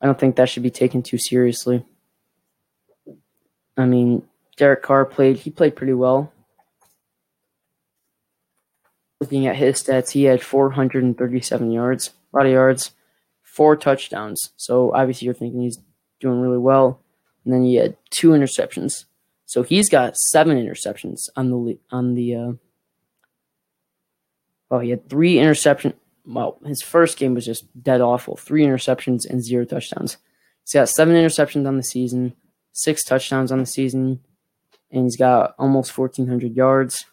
I 0.01 0.07
don't 0.07 0.19
think 0.19 0.37
that 0.37 0.49
should 0.49 0.63
be 0.63 0.71
taken 0.71 1.03
too 1.03 1.19
seriously. 1.19 1.85
I 3.77 3.85
mean, 3.85 4.25
Derek 4.57 4.83
Carr 4.83 5.05
played 5.05 5.39
he 5.39 5.51
played 5.51 5.77
pretty 5.77 5.95
well 5.95 6.33
looking 9.21 9.47
at 9.47 9.57
his 9.57 9.83
stats, 9.83 10.11
he 10.11 10.25
had 10.25 10.43
437 10.43 11.71
yards, 11.71 12.11
a 12.33 12.37
lot 12.37 12.47
of 12.47 12.53
yards, 12.53 12.93
four 13.43 13.77
touchdowns. 13.77 14.53
So 14.57 14.95
obviously 14.95 15.27
you're 15.27 15.35
thinking 15.35 15.63
he's 15.63 15.79
doing 16.21 16.41
really 16.41 16.59
well. 16.59 17.01
And 17.45 17.53
then 17.53 17.65
he 17.65 17.77
had 17.77 17.97
two 18.11 18.31
interceptions. 18.31 19.05
So 19.47 19.63
he's 19.63 19.89
got 19.89 20.17
seven 20.17 20.59
interceptions 20.59 21.29
on 21.37 21.51
the 21.51 21.79
on 21.91 22.15
the. 22.15 22.35
Uh, 22.35 22.53
oh, 24.71 24.79
he 24.79 24.91
had 24.91 25.09
three 25.09 25.37
interceptions. 25.37 25.95
Well, 26.27 26.59
his 26.65 26.83
first 26.83 27.19
game 27.19 27.35
was 27.35 27.47
just 27.47 27.65
dead 27.83 28.01
awful. 28.01 28.37
Three 28.37 28.65
interceptions 28.65 29.29
and 29.29 29.43
zero 29.43 29.65
touchdowns. 29.65 30.19
He's 30.65 30.75
got 30.75 30.89
seven 30.89 31.15
interceptions 31.15 31.67
on 31.67 31.77
the 31.77 31.83
season, 31.83 32.35
six 32.73 33.03
touchdowns 33.03 33.51
on 33.51 33.61
the 33.61 33.67
season, 33.67 34.21
and 34.91 35.05
he's 35.05 35.17
got 35.17 35.55
almost 35.59 35.97
1,400 35.97 36.55
yards. 36.55 37.07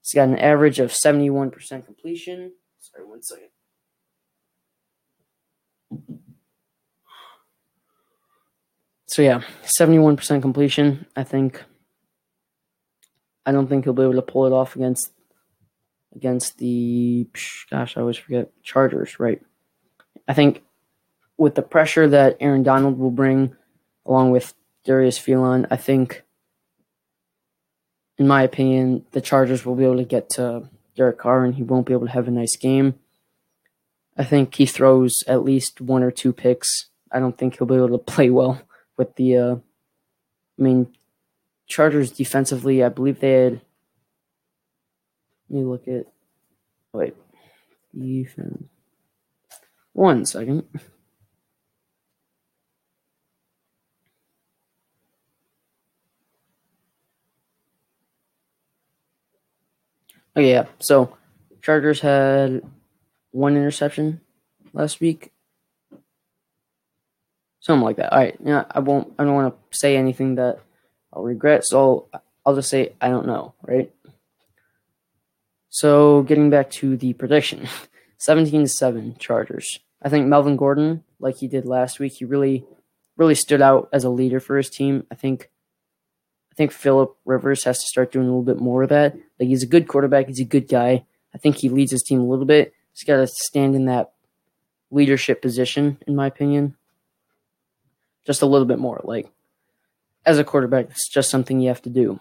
He's 0.00 0.14
got 0.14 0.28
an 0.28 0.38
average 0.38 0.78
of 0.78 0.90
71% 0.90 1.84
completion. 1.84 2.52
Sorry, 2.80 3.04
one 3.04 3.22
second. 3.22 3.48
So 9.06 9.20
yeah, 9.20 9.42
71% 9.78 10.40
completion. 10.40 11.04
I 11.14 11.22
think 11.22 11.62
I 13.44 13.52
don't 13.52 13.66
think 13.66 13.84
he'll 13.84 13.92
be 13.92 14.02
able 14.02 14.14
to 14.14 14.22
pull 14.22 14.46
it 14.46 14.52
off 14.52 14.74
against 14.74 15.10
against 16.14 16.58
the 16.58 17.26
gosh, 17.70 17.96
I 17.96 18.00
always 18.00 18.16
forget 18.16 18.50
Chargers, 18.62 19.18
right? 19.18 19.40
I 20.28 20.34
think 20.34 20.62
with 21.36 21.54
the 21.54 21.62
pressure 21.62 22.08
that 22.08 22.36
Aaron 22.40 22.62
Donald 22.62 22.98
will 22.98 23.10
bring 23.10 23.56
along 24.06 24.30
with 24.30 24.54
Darius 24.84 25.18
Philon, 25.18 25.66
I 25.70 25.76
think 25.76 26.22
in 28.18 28.28
my 28.28 28.42
opinion, 28.42 29.04
the 29.12 29.20
Chargers 29.20 29.64
will 29.64 29.74
be 29.74 29.84
able 29.84 29.96
to 29.96 30.04
get 30.04 30.30
to 30.30 30.68
Derek 30.96 31.18
Carr 31.18 31.44
and 31.44 31.54
he 31.54 31.62
won't 31.62 31.86
be 31.86 31.92
able 31.92 32.06
to 32.06 32.12
have 32.12 32.28
a 32.28 32.32
nice 32.32 32.56
game. 32.56 32.94
I 34.16 34.24
think 34.24 34.54
he 34.54 34.66
throws 34.66 35.24
at 35.26 35.44
least 35.44 35.80
one 35.80 36.02
or 36.02 36.10
two 36.10 36.32
picks. 36.32 36.86
I 37.10 37.18
don't 37.18 37.36
think 37.36 37.56
he'll 37.56 37.66
be 37.66 37.74
able 37.74 37.88
to 37.88 37.98
play 38.14 38.30
well 38.30 38.62
with 38.96 39.16
the. 39.16 39.36
Uh, 39.36 39.56
I 40.58 40.62
mean, 40.62 40.94
Chargers 41.66 42.10
defensively, 42.10 42.84
I 42.84 42.88
believe 42.88 43.20
they 43.20 43.32
had. 43.32 43.60
Let 45.52 45.60
me 45.60 45.66
look 45.66 45.88
at. 45.88 46.06
Oh, 46.94 47.00
wait. 47.00 47.14
Defense. 47.98 48.64
One 49.92 50.24
second. 50.26 50.64
Oh 60.34 60.40
yeah, 60.40 60.66
so 60.78 61.16
Chargers 61.62 62.00
had 62.00 62.62
one 63.32 63.56
interception 63.56 64.20
last 64.72 65.00
week, 65.00 65.32
something 67.60 67.84
like 67.84 67.96
that. 67.96 68.12
All 68.12 68.18
right, 68.18 68.36
yeah, 68.44 68.64
I 68.70 68.80
won't. 68.80 69.12
I 69.18 69.24
don't 69.24 69.34
want 69.34 69.54
to 69.72 69.78
say 69.78 69.96
anything 69.96 70.36
that 70.36 70.60
I'll 71.12 71.22
regret, 71.22 71.64
so 71.64 72.08
I'll 72.46 72.54
just 72.54 72.70
say 72.70 72.94
I 73.00 73.08
don't 73.08 73.26
know. 73.26 73.54
Right. 73.66 73.92
So 75.74 76.22
getting 76.24 76.50
back 76.50 76.70
to 76.72 76.98
the 76.98 77.14
prediction, 77.14 77.66
seventeen 78.18 78.60
to 78.60 78.68
seven 78.68 79.16
Chargers. 79.18 79.80
I 80.02 80.10
think 80.10 80.26
Melvin 80.26 80.56
Gordon, 80.56 81.02
like 81.18 81.38
he 81.38 81.48
did 81.48 81.64
last 81.64 81.98
week, 81.98 82.12
he 82.12 82.26
really, 82.26 82.66
really 83.16 83.34
stood 83.34 83.62
out 83.62 83.88
as 83.90 84.04
a 84.04 84.10
leader 84.10 84.38
for 84.38 84.58
his 84.58 84.68
team. 84.68 85.06
I 85.10 85.14
think 85.14 85.48
I 86.52 86.54
think 86.56 86.72
Philip 86.72 87.16
Rivers 87.24 87.64
has 87.64 87.78
to 87.78 87.86
start 87.86 88.12
doing 88.12 88.26
a 88.26 88.28
little 88.28 88.42
bit 88.42 88.60
more 88.60 88.82
of 88.82 88.90
that. 88.90 89.14
Like 89.40 89.48
he's 89.48 89.62
a 89.62 89.66
good 89.66 89.88
quarterback, 89.88 90.26
he's 90.26 90.40
a 90.40 90.44
good 90.44 90.68
guy. 90.68 91.06
I 91.34 91.38
think 91.38 91.56
he 91.56 91.70
leads 91.70 91.90
his 91.90 92.02
team 92.02 92.20
a 92.20 92.26
little 92.26 92.44
bit. 92.44 92.74
He's 92.92 93.04
got 93.04 93.16
to 93.16 93.26
stand 93.26 93.74
in 93.74 93.86
that 93.86 94.12
leadership 94.90 95.40
position, 95.40 95.96
in 96.06 96.14
my 96.14 96.26
opinion, 96.26 96.76
just 98.26 98.42
a 98.42 98.46
little 98.46 98.66
bit 98.66 98.78
more. 98.78 99.00
Like 99.04 99.30
as 100.26 100.38
a 100.38 100.44
quarterback, 100.44 100.90
it's 100.90 101.08
just 101.08 101.30
something 101.30 101.60
you 101.60 101.68
have 101.68 101.80
to 101.82 101.90
do. 101.90 102.20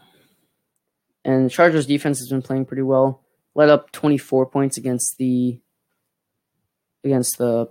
And 1.25 1.47
the 1.47 1.49
Chargers 1.49 1.85
defense 1.85 2.19
has 2.19 2.29
been 2.29 2.41
playing 2.41 2.63
pretty 2.63 2.83
well. 2.83 3.21
Let 3.55 3.69
up 3.69 3.91
24 3.91 4.45
points 4.47 4.77
against 4.77 5.17
the 5.17 5.59
against 7.03 7.37
the 7.37 7.69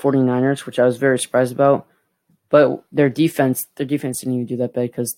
49ers, 0.00 0.66
which 0.66 0.78
I 0.78 0.84
was 0.84 0.96
very 0.96 1.18
surprised 1.18 1.52
about. 1.52 1.86
But 2.48 2.84
their 2.92 3.08
defense, 3.08 3.66
their 3.76 3.86
defense 3.86 4.20
didn't 4.20 4.34
even 4.34 4.46
do 4.46 4.56
that 4.56 4.74
bad 4.74 4.90
because 4.90 5.16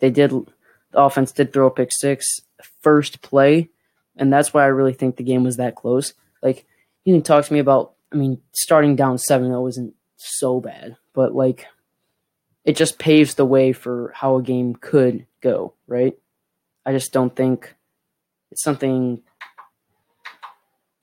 they 0.00 0.10
did 0.10 0.30
the 0.30 0.44
offense 0.94 1.32
did 1.32 1.52
throw 1.52 1.66
a 1.66 1.70
pick 1.70 1.90
six 1.92 2.40
first 2.82 3.22
play, 3.22 3.70
and 4.16 4.32
that's 4.32 4.54
why 4.54 4.64
I 4.64 4.68
really 4.68 4.94
think 4.94 5.16
the 5.16 5.24
game 5.24 5.44
was 5.44 5.56
that 5.56 5.76
close. 5.76 6.14
Like 6.42 6.66
you 7.04 7.14
can 7.14 7.22
talk 7.22 7.44
to 7.44 7.52
me 7.52 7.58
about 7.58 7.92
I 8.12 8.16
mean, 8.16 8.40
starting 8.52 8.96
down 8.96 9.16
7-0 9.16 9.68
isn't 9.68 9.94
so 10.16 10.60
bad, 10.60 10.96
but 11.12 11.34
like 11.34 11.66
it 12.64 12.76
just 12.76 12.98
paves 12.98 13.34
the 13.34 13.44
way 13.44 13.72
for 13.72 14.12
how 14.14 14.36
a 14.36 14.42
game 14.42 14.74
could 14.74 15.26
go, 15.40 15.74
right? 15.86 16.16
I 16.84 16.92
just 16.92 17.12
don't 17.12 17.34
think 17.34 17.74
it's 18.50 18.62
something 18.62 19.22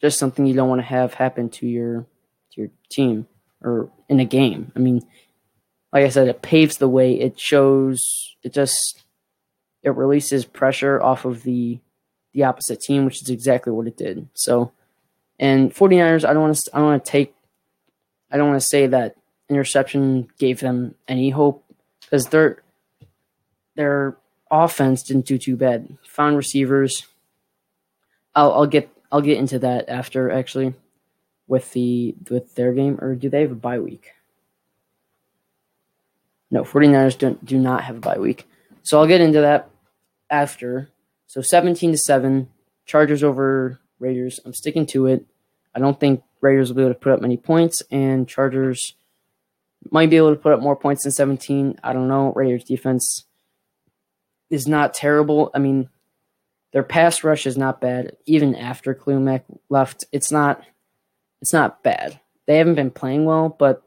just 0.02 0.20
something 0.20 0.46
you 0.46 0.54
don't 0.54 0.70
want 0.70 0.80
to 0.80 0.86
have 0.86 1.14
happen 1.14 1.50
to 1.50 1.66
your 1.66 2.06
to 2.52 2.62
your 2.62 2.70
team 2.90 3.26
or 3.62 3.90
in 4.10 4.20
a 4.20 4.26
game. 4.26 4.72
I 4.76 4.80
mean, 4.80 5.02
like 5.94 6.04
I 6.04 6.10
said, 6.10 6.28
it 6.28 6.42
paves 6.42 6.78
the 6.78 6.90
way. 6.90 7.14
It 7.14 7.40
shows. 7.40 8.36
It 8.44 8.54
just 8.54 9.04
it 9.82 9.96
releases 9.96 10.44
pressure 10.44 11.02
off 11.02 11.26
of 11.26 11.44
the 11.44 11.80
the 12.34 12.44
opposite 12.44 12.82
team, 12.82 13.06
which 13.06 13.22
is 13.22 13.30
exactly 13.30 13.72
what 13.72 13.88
it 13.88 13.96
did. 13.96 14.28
So, 14.34 14.72
and 15.40 15.74
49ers, 15.74 16.28
I 16.28 16.34
don't 16.34 16.42
want 16.42 16.58
to. 16.58 16.72
I 16.74 16.80
don't 16.80 16.88
want 16.88 17.06
to 17.06 17.12
take. 17.12 17.34
I 18.32 18.38
don't 18.38 18.50
want 18.50 18.62
to 18.62 18.68
say 18.68 18.88
that 18.88 19.16
interception 19.50 20.28
gave 20.40 20.60
them 20.60 20.96
any 21.08 21.30
hope 21.30 21.64
because 22.02 22.26
their 22.26 22.64
their 23.76 24.18
offense 24.52 25.04
didn't 25.04 25.28
do 25.28 25.38
too 25.38 25.56
bad. 25.56 25.98
Found 26.08 26.36
receivers. 26.38 27.08
I'll 28.36 28.54
I'll 28.54 28.68
get 28.68 28.90
I'll 29.12 29.22
get 29.22 29.38
into 29.38 29.60
that 29.60 29.90
after 29.90 30.32
actually 30.32 30.74
with 31.48 31.72
the 31.74 32.16
with 32.30 32.56
their 32.56 32.74
game 32.74 32.98
or 33.02 33.16
do 33.16 33.30
they 33.30 33.42
have 33.42 33.52
a 33.52 33.56
bye 33.56 33.80
week? 33.80 34.12
No, 36.54 36.64
49ers 36.64 37.18
don't, 37.18 37.44
do 37.44 37.58
not 37.58 37.84
have 37.84 37.98
a 37.98 38.00
bye 38.00 38.20
week. 38.20 38.48
So 38.84 39.00
I'll 39.00 39.08
get 39.08 39.22
into 39.22 39.42
that 39.42 39.70
after. 40.30 40.92
So 41.26 41.42
17 41.42 41.94
to 41.94 41.98
7, 41.98 42.48
Chargers 42.86 43.24
over 43.24 43.80
Raiders. 43.98 44.40
I'm 44.46 44.54
sticking 44.54 44.86
to 44.88 45.08
it. 45.08 45.26
I 45.74 45.80
don't 45.80 46.00
think 46.00 46.22
Raiders 46.42 46.70
will 46.70 46.76
be 46.76 46.82
able 46.84 46.94
to 46.94 47.00
put 47.00 47.12
up 47.12 47.22
many 47.22 47.38
points, 47.38 47.82
and 47.90 48.28
Chargers 48.28 48.94
might 49.90 50.12
be 50.12 50.18
able 50.18 50.36
to 50.36 50.40
put 50.40 50.54
up 50.54 50.62
more 50.62 50.76
points 50.76 51.04
than 51.04 51.12
17. 51.12 51.80
I 51.84 51.92
don't 51.92 52.08
know. 52.08 52.32
Raiders 52.34 52.66
defense 52.66 53.26
is 54.52 54.68
not 54.68 54.94
terrible. 54.94 55.50
I 55.56 55.60
mean, 55.60 55.90
their 56.74 56.84
pass 56.84 57.24
rush 57.24 57.46
is 57.46 57.58
not 57.58 57.80
bad. 57.80 58.18
Even 58.26 58.56
after 58.56 58.94
Klumack 58.94 59.44
left, 59.70 60.06
it's 60.12 60.32
not 60.32 60.62
it's 61.42 61.54
not 61.54 61.84
bad. 61.84 62.20
They 62.46 62.58
haven't 62.58 62.76
been 62.76 62.92
playing 62.92 63.26
well, 63.26 63.50
but 63.50 63.84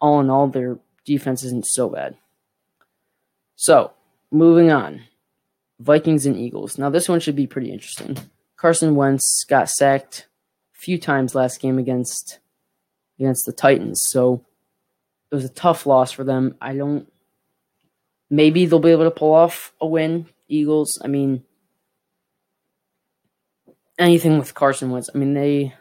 all 0.00 0.20
in 0.20 0.30
all, 0.30 0.48
they're 0.48 0.78
defense 1.04 1.42
isn't 1.42 1.66
so 1.66 1.88
bad. 1.88 2.16
So, 3.56 3.92
moving 4.30 4.70
on. 4.70 5.02
Vikings 5.80 6.24
and 6.24 6.36
Eagles. 6.36 6.78
Now, 6.78 6.88
this 6.88 7.08
one 7.08 7.20
should 7.20 7.36
be 7.36 7.46
pretty 7.46 7.70
interesting. 7.70 8.16
Carson 8.56 8.94
Wentz 8.94 9.44
got 9.48 9.68
sacked 9.68 10.26
a 10.74 10.78
few 10.78 10.98
times 10.98 11.34
last 11.34 11.60
game 11.60 11.78
against 11.78 12.38
against 13.18 13.44
the 13.46 13.52
Titans, 13.52 14.00
so 14.10 14.44
it 15.30 15.34
was 15.34 15.44
a 15.44 15.50
tough 15.50 15.86
loss 15.86 16.12
for 16.12 16.24
them. 16.24 16.56
I 16.60 16.74
don't. 16.74 17.10
Maybe 18.30 18.66
they'll 18.66 18.78
be 18.78 18.90
able 18.90 19.04
to 19.04 19.10
pull 19.10 19.34
off 19.34 19.72
a 19.80 19.86
win. 19.86 20.26
Eagles. 20.48 20.98
I 21.02 21.08
mean, 21.08 21.42
anything 23.98 24.38
with 24.38 24.54
Carson 24.54 24.90
Wentz. 24.90 25.10
I 25.14 25.18
mean, 25.18 25.34
they. 25.34 25.74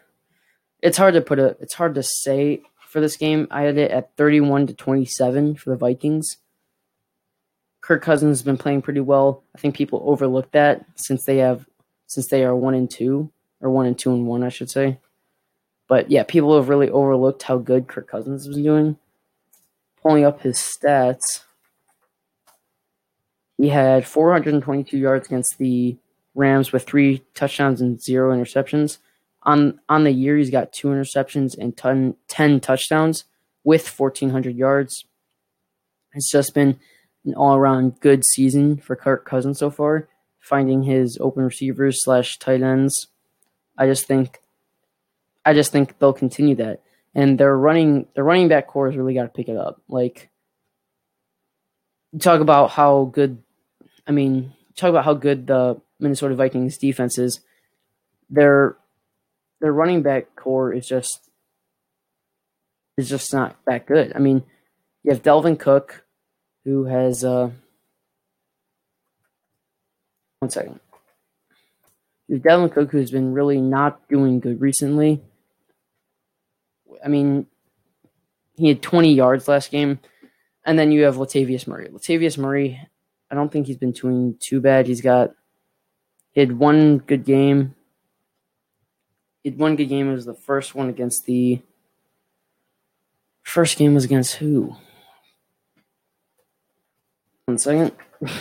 It's 0.81 0.97
hard 0.97 1.13
to 1.13 1.21
put 1.21 1.39
a. 1.39 1.57
It's 1.59 1.75
hard 1.75 1.95
to 1.95 2.03
say 2.03 2.61
for 2.87 2.99
this 2.99 3.17
game. 3.17 3.47
I 3.51 3.63
had 3.63 3.77
it 3.77 3.91
at 3.91 4.15
31 4.17 4.67
to 4.67 4.73
27 4.73 5.55
for 5.55 5.71
the 5.71 5.75
Vikings. 5.75 6.37
Kirk 7.81 8.01
Cousins 8.01 8.39
has 8.39 8.43
been 8.43 8.57
playing 8.57 8.81
pretty 8.81 9.01
well. 9.01 9.43
I 9.55 9.59
think 9.59 9.75
people 9.75 10.01
overlook 10.05 10.51
that 10.51 10.85
since 10.95 11.25
they 11.25 11.37
have 11.37 11.65
since 12.07 12.27
they 12.29 12.43
are 12.43 12.55
1 12.55 12.75
and 12.75 12.89
2 12.89 13.29
or 13.61 13.69
1 13.69 13.85
and 13.87 13.99
2 13.99 14.13
and 14.13 14.27
1 14.27 14.43
I 14.43 14.49
should 14.49 14.69
say. 14.69 14.99
But 15.87 16.09
yeah, 16.09 16.23
people 16.23 16.55
have 16.55 16.69
really 16.69 16.89
overlooked 16.89 17.43
how 17.43 17.57
good 17.57 17.87
Kirk 17.87 18.07
Cousins 18.07 18.47
was 18.47 18.57
doing. 18.57 18.97
Pulling 20.01 20.23
up 20.23 20.41
his 20.41 20.57
stats, 20.57 21.43
he 23.57 23.69
had 23.69 24.05
422 24.05 24.97
yards 24.97 25.27
against 25.27 25.57
the 25.57 25.97
Rams 26.35 26.71
with 26.71 26.83
three 26.83 27.23
touchdowns 27.33 27.81
and 27.81 28.01
zero 28.01 28.35
interceptions. 28.35 28.97
On 29.43 29.79
on 29.89 30.03
the 30.03 30.11
year 30.11 30.37
he's 30.37 30.49
got 30.49 30.73
two 30.73 30.87
interceptions 30.87 31.57
and 31.57 31.75
ton, 31.75 32.15
10 32.27 32.59
touchdowns 32.59 33.25
with 33.63 33.87
1400 33.87 34.55
yards. 34.55 35.05
It's 36.13 36.31
just 36.31 36.53
been 36.53 36.79
an 37.25 37.33
all-around 37.35 37.99
good 37.99 38.23
season 38.25 38.77
for 38.77 38.95
Kirk 38.95 39.25
Cousins 39.25 39.59
so 39.59 39.69
far 39.69 40.07
finding 40.43 40.83
his 40.83 41.17
open 41.21 41.43
receivers 41.43 42.03
slash 42.03 42.37
tight 42.37 42.61
ends. 42.61 43.07
I 43.77 43.87
just 43.87 44.05
think 44.05 44.39
I 45.45 45.53
just 45.53 45.71
think 45.71 45.97
they'll 45.97 46.13
continue 46.13 46.55
that. 46.55 46.81
And 47.15 47.39
their 47.39 47.57
running 47.57 48.07
their 48.13 48.23
running 48.23 48.49
back 48.49 48.67
core 48.67 48.87
has 48.87 48.97
really 48.97 49.13
got 49.13 49.23
to 49.23 49.29
pick 49.29 49.47
it 49.47 49.57
up. 49.57 49.81
Like 49.87 50.29
talk 52.19 52.41
about 52.41 52.71
how 52.71 53.05
good 53.05 53.41
I 54.05 54.11
mean 54.11 54.53
talk 54.75 54.89
about 54.89 55.05
how 55.05 55.13
good 55.13 55.47
the 55.47 55.81
Minnesota 56.03 56.35
Vikings 56.35 56.77
defenses, 56.77 57.39
their 58.29 58.77
their 59.61 59.73
running 59.73 60.03
back 60.03 60.35
core 60.35 60.73
is 60.73 60.85
just 60.85 61.29
is 62.97 63.09
just 63.09 63.33
not 63.33 63.55
that 63.65 63.85
good. 63.85 64.11
I 64.15 64.19
mean, 64.19 64.43
you 65.03 65.11
have 65.11 65.23
Dalvin 65.23 65.57
Cook, 65.57 66.05
who 66.65 66.85
has 66.85 67.23
uh, 67.23 67.49
one 70.39 70.49
second. 70.49 70.79
You 72.27 72.35
have 72.35 72.43
Dalvin 72.43 72.71
Cook, 72.71 72.91
who's 72.91 73.11
been 73.11 73.33
really 73.33 73.59
not 73.59 74.07
doing 74.09 74.39
good 74.39 74.61
recently. 74.61 75.21
I 77.03 77.07
mean, 77.07 77.47
he 78.55 78.67
had 78.67 78.81
20 78.81 79.13
yards 79.13 79.47
last 79.47 79.71
game, 79.71 79.99
and 80.65 80.77
then 80.77 80.91
you 80.91 81.03
have 81.03 81.15
Latavius 81.15 81.67
Murray. 81.67 81.89
Latavius 81.89 82.37
Murray, 82.37 82.79
I 83.31 83.35
don't 83.35 83.51
think 83.51 83.67
he's 83.67 83.77
been 83.77 83.91
doing 83.91 84.37
too 84.39 84.61
bad. 84.61 84.87
He's 84.87 85.01
got 85.01 85.31
he 86.33 86.41
had 86.41 86.57
one 86.57 86.99
good 86.99 87.25
game 87.25 87.75
He 89.43 89.49
had 89.51 89.59
one 89.59 89.75
good 89.75 89.89
game. 89.89 90.09
It 90.09 90.13
was 90.13 90.25
the 90.25 90.33
first 90.33 90.75
one 90.75 90.89
against 90.89 91.25
the 91.25 91.61
first 93.43 93.77
game 93.77 93.93
was 93.93 94.05
against 94.05 94.35
who? 94.35 94.75
One 97.45 97.57
second. 97.57 97.91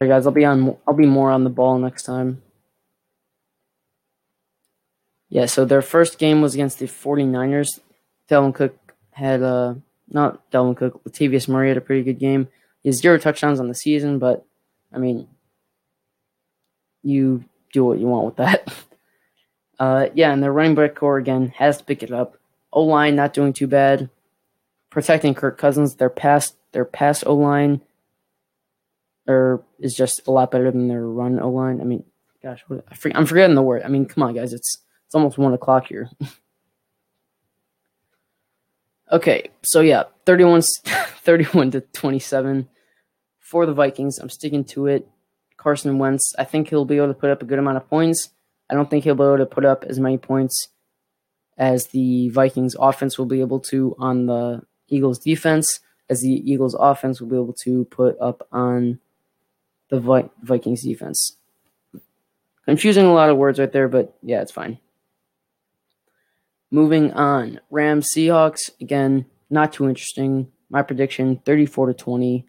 Hey 0.00 0.08
guys, 0.08 0.26
I'll 0.26 0.32
be 0.32 0.44
on. 0.44 0.76
I'll 0.84 0.94
be 0.94 1.06
more 1.06 1.30
on 1.30 1.44
the 1.44 1.50
ball 1.50 1.78
next 1.78 2.02
time. 2.02 2.42
Yeah, 5.28 5.46
so 5.46 5.64
their 5.64 5.80
first 5.80 6.18
game 6.18 6.42
was 6.42 6.54
against 6.54 6.80
the 6.80 6.86
49ers. 6.86 7.78
Dalvin 8.28 8.52
Cook 8.52 8.94
had 9.12 9.44
uh 9.44 9.74
not 10.08 10.50
Dalvin 10.50 10.76
Cook, 10.76 11.04
Latavius 11.04 11.46
Murray 11.48 11.68
had 11.68 11.76
a 11.76 11.80
pretty 11.80 12.02
good 12.02 12.18
game. 12.18 12.48
He 12.82 12.88
has 12.88 12.98
zero 12.98 13.16
touchdowns 13.16 13.60
on 13.60 13.68
the 13.68 13.76
season, 13.76 14.18
but 14.18 14.44
I 14.92 14.98
mean 14.98 15.28
you 17.02 17.44
do 17.72 17.84
what 17.84 17.98
you 17.98 18.06
want 18.06 18.26
with 18.26 18.36
that. 18.36 18.72
Uh, 19.78 20.10
yeah, 20.14 20.32
and 20.32 20.40
the 20.40 20.48
running 20.48 20.76
back 20.76 20.94
core 20.94 21.18
again 21.18 21.48
has 21.56 21.78
to 21.78 21.84
pick 21.84 22.04
it 22.04 22.12
up. 22.12 22.36
O 22.72 22.82
line 22.82 23.16
not 23.16 23.32
doing 23.32 23.52
too 23.52 23.66
bad. 23.66 24.10
Protecting 24.90 25.34
Kirk 25.34 25.58
Cousins, 25.58 25.96
their 25.96 26.10
pass 26.10 26.52
their 26.70 26.84
pass 26.84 27.24
O 27.24 27.34
line 27.34 27.80
or 29.26 29.64
is 29.78 29.94
just 29.94 30.26
a 30.26 30.30
lot 30.30 30.50
better 30.50 30.70
than 30.70 30.88
their 30.88 31.06
run 31.06 31.40
O 31.40 31.50
line. 31.50 31.80
I 31.80 31.84
mean, 31.84 32.04
gosh, 32.42 32.62
what, 32.68 32.84
I 32.88 33.18
am 33.18 33.26
forgetting 33.26 33.56
the 33.56 33.62
word. 33.62 33.82
I 33.82 33.88
mean, 33.88 34.06
come 34.06 34.22
on, 34.22 34.34
guys, 34.34 34.52
it's 34.52 34.78
it's 35.06 35.14
almost 35.14 35.38
one 35.38 35.52
o'clock 35.52 35.88
here. 35.88 36.10
okay, 39.12 39.50
so 39.64 39.80
yeah, 39.80 40.04
31, 40.26 40.62
31 41.24 41.70
to 41.72 41.80
twenty 41.80 42.18
seven 42.18 42.68
for 43.38 43.66
the 43.66 43.74
Vikings. 43.74 44.18
I'm 44.18 44.30
sticking 44.30 44.64
to 44.66 44.86
it. 44.86 45.08
Carson 45.62 45.98
Wentz, 45.98 46.34
I 46.38 46.44
think 46.44 46.68
he'll 46.68 46.84
be 46.84 46.96
able 46.96 47.08
to 47.08 47.14
put 47.14 47.30
up 47.30 47.42
a 47.42 47.46
good 47.46 47.58
amount 47.58 47.76
of 47.76 47.88
points. 47.88 48.30
I 48.68 48.74
don't 48.74 48.90
think 48.90 49.04
he'll 49.04 49.14
be 49.14 49.22
able 49.22 49.38
to 49.38 49.46
put 49.46 49.64
up 49.64 49.84
as 49.84 50.00
many 50.00 50.18
points 50.18 50.68
as 51.56 51.88
the 51.88 52.28
Vikings 52.30 52.74
offense 52.78 53.18
will 53.18 53.26
be 53.26 53.40
able 53.40 53.60
to 53.60 53.94
on 53.98 54.26
the 54.26 54.62
Eagles 54.88 55.18
defense, 55.18 55.80
as 56.08 56.20
the 56.20 56.50
Eagles 56.50 56.74
offense 56.78 57.20
will 57.20 57.28
be 57.28 57.36
able 57.36 57.54
to 57.64 57.84
put 57.84 58.16
up 58.20 58.46
on 58.50 58.98
the 59.90 60.00
Vi- 60.00 60.30
Vikings 60.42 60.82
defense. 60.82 61.36
Confusing 62.64 63.06
a 63.06 63.12
lot 63.12 63.30
of 63.30 63.36
words 63.36 63.58
right 63.58 63.72
there, 63.72 63.88
but 63.88 64.16
yeah, 64.22 64.40
it's 64.40 64.52
fine. 64.52 64.78
Moving 66.70 67.12
on, 67.12 67.60
Rams 67.70 68.08
Seahawks 68.16 68.70
again, 68.80 69.26
not 69.50 69.72
too 69.72 69.88
interesting. 69.88 70.50
My 70.70 70.80
prediction: 70.80 71.42
thirty-four 71.44 71.88
to 71.88 71.94
twenty. 71.94 72.46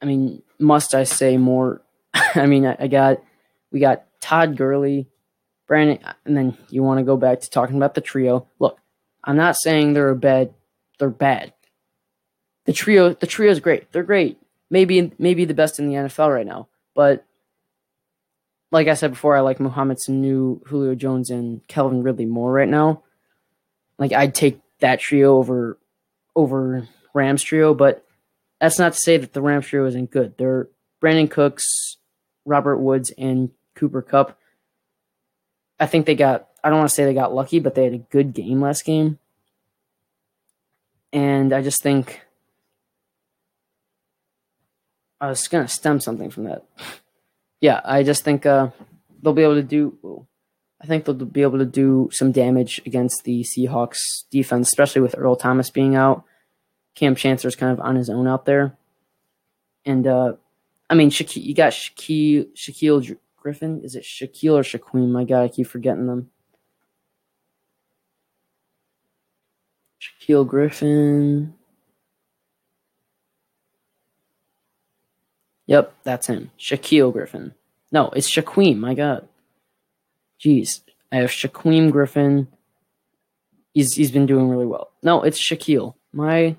I 0.00 0.06
mean, 0.06 0.42
must 0.58 0.94
I 0.94 1.04
say 1.04 1.36
more? 1.36 1.82
I 2.14 2.46
mean, 2.46 2.66
I, 2.66 2.76
I 2.78 2.86
got 2.88 3.22
we 3.70 3.80
got 3.80 4.04
Todd 4.20 4.56
Gurley, 4.56 5.08
Brandon, 5.66 5.98
and 6.24 6.36
then 6.36 6.56
you 6.70 6.82
want 6.82 6.98
to 6.98 7.04
go 7.04 7.16
back 7.16 7.40
to 7.40 7.50
talking 7.50 7.76
about 7.76 7.94
the 7.94 8.00
trio. 8.00 8.46
Look, 8.58 8.78
I'm 9.22 9.36
not 9.36 9.56
saying 9.56 9.92
they're 9.92 10.10
a 10.10 10.16
bad, 10.16 10.54
they're 10.98 11.10
bad. 11.10 11.52
The 12.66 12.72
trio, 12.72 13.12
the 13.12 13.26
trio 13.26 13.50
is 13.50 13.60
great. 13.60 13.92
They're 13.92 14.02
great. 14.02 14.38
Maybe, 14.70 15.12
maybe 15.18 15.44
the 15.44 15.54
best 15.54 15.78
in 15.78 15.88
the 15.88 15.94
NFL 15.94 16.34
right 16.34 16.46
now. 16.46 16.68
But 16.94 17.26
like 18.70 18.88
I 18.88 18.94
said 18.94 19.10
before, 19.10 19.36
I 19.36 19.40
like 19.40 19.60
Mohamed 19.60 19.98
Sanu, 19.98 20.66
Julio 20.66 20.94
Jones, 20.94 21.30
and 21.30 21.66
Calvin 21.68 22.02
Ridley 22.02 22.26
more 22.26 22.52
right 22.52 22.68
now. 22.68 23.02
Like 23.98 24.12
I'd 24.12 24.34
take 24.34 24.60
that 24.80 25.00
trio 25.00 25.36
over 25.36 25.78
over 26.34 26.88
Rams 27.14 27.42
trio, 27.42 27.74
but 27.74 28.04
that's 28.64 28.78
not 28.78 28.94
to 28.94 28.98
say 28.98 29.18
that 29.18 29.34
the 29.34 29.42
Rams 29.42 29.66
trio 29.66 29.84
isn't 29.84 30.10
good. 30.10 30.38
They're 30.38 30.68
Brandin 31.02 31.30
Cooks, 31.30 31.98
Robert 32.46 32.78
Woods, 32.78 33.12
and 33.18 33.50
Cooper 33.74 34.00
Kupp. 34.00 34.38
I 35.78 35.84
think 35.84 36.06
they 36.06 36.14
got, 36.14 36.48
I 36.62 36.70
don't 36.70 36.78
want 36.78 36.88
to 36.88 36.94
say 36.94 37.04
they 37.04 37.12
got 37.12 37.34
lucky, 37.34 37.60
but 37.60 37.74
they 37.74 37.84
had 37.84 37.92
a 37.92 37.98
good 37.98 38.32
game 38.32 38.62
last 38.62 38.86
game. 38.86 39.18
And 41.12 41.52
I 41.52 41.60
just 41.60 41.82
think 41.82 42.22
I 45.20 45.28
was 45.28 45.46
going 45.46 45.66
to 45.66 45.72
stem 45.72 46.00
something 46.00 46.30
from 46.30 46.44
that. 46.44 46.64
yeah, 47.60 47.82
I 47.84 48.02
just 48.02 48.24
think 48.24 48.46
uh, 48.46 48.70
they'll 49.22 49.34
be 49.34 49.42
able 49.42 49.56
to 49.56 49.62
do. 49.62 50.26
I 50.80 50.86
think 50.86 51.04
they'll 51.04 51.14
be 51.14 51.42
able 51.42 51.58
to 51.58 51.66
do 51.66 52.08
some 52.12 52.32
damage 52.32 52.80
against 52.86 53.24
the 53.24 53.42
Seahawks 53.42 54.24
defense, 54.30 54.68
especially 54.68 55.02
with 55.02 55.14
Earl 55.18 55.36
Thomas 55.36 55.68
being 55.68 55.96
out. 55.96 56.24
Kam 56.94 57.14
Chancellor's 57.14 57.56
kind 57.56 57.72
of 57.72 57.80
on 57.80 57.96
his 57.96 58.08
own 58.08 58.26
out 58.28 58.44
there. 58.44 58.76
And, 59.84 60.06
uh, 60.06 60.34
I 60.88 60.94
mean, 60.94 61.10
Shaq- 61.10 61.42
you 61.42 61.54
got 61.54 61.72
Shaquille, 61.72 62.46
Shaquille 62.54 63.16
Griffin? 63.36 63.80
Is 63.82 63.94
it 63.96 64.04
Shaquille 64.04 64.54
or 64.54 64.62
Shaquem? 64.62 65.10
My 65.10 65.24
God, 65.24 65.42
I 65.42 65.48
keep 65.48 65.66
forgetting 65.66 66.06
them. 66.06 66.30
Shaquille 70.00 70.46
Griffin. 70.46 71.54
Yep, 75.66 75.94
that's 76.04 76.26
him. 76.26 76.50
Shaquille 76.58 77.12
Griffin. 77.12 77.54
No, 77.90 78.10
it's 78.10 78.30
Shaquem. 78.30 78.78
My 78.78 78.94
God. 78.94 79.28
Jeez. 80.38 80.80
I 81.10 81.16
have 81.16 81.30
Shaquem 81.30 81.90
Griffin. 81.90 82.48
He's 83.72 83.94
he's 83.94 84.10
been 84.10 84.26
doing 84.26 84.48
really 84.48 84.66
well. 84.66 84.90
No, 85.02 85.22
it's 85.22 85.40
Shaquille. 85.40 85.94
My 86.12 86.56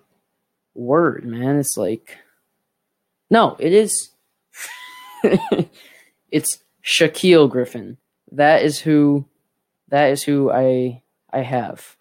word, 0.76 1.26
man. 1.26 1.58
It's 1.58 1.78
like 1.78 2.18
No, 3.30 3.56
it 3.60 3.74
is 3.74 4.12
it's 6.32 6.60
Shaquille 6.84 7.50
Griffin. 7.50 7.98
That 8.32 8.64
is 8.64 8.80
who 8.80 9.26
that 9.90 10.12
is 10.12 10.24
who 10.24 10.52
I 10.52 11.02
I 11.32 11.40
have 11.40 11.96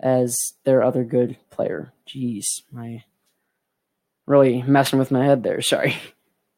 as 0.00 0.36
their 0.64 0.82
other 0.82 1.04
good 1.04 1.36
player. 1.50 1.92
Jeez, 2.06 2.44
my 2.70 3.04
really 4.26 4.62
messing 4.62 4.98
with 4.98 5.10
my 5.10 5.24
head 5.24 5.42
there. 5.42 5.60
Sorry. 5.62 5.96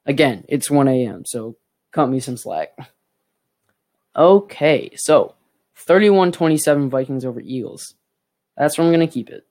Again, 0.06 0.44
it's 0.48 0.70
1 0.70 0.88
a.m., 0.88 1.24
so 1.26 1.56
cut 1.92 2.06
me 2.08 2.20
some 2.20 2.36
slack. 2.36 2.76
Okay, 4.16 4.90
so 4.96 5.34
31 5.76 6.32
27 6.32 6.90
Vikings 6.90 7.24
over 7.24 7.40
Eagles. 7.40 7.94
That's 8.56 8.76
where 8.76 8.86
I'm 8.86 8.92
going 8.92 9.06
to 9.06 9.12
keep 9.12 9.30
it. 9.30 9.46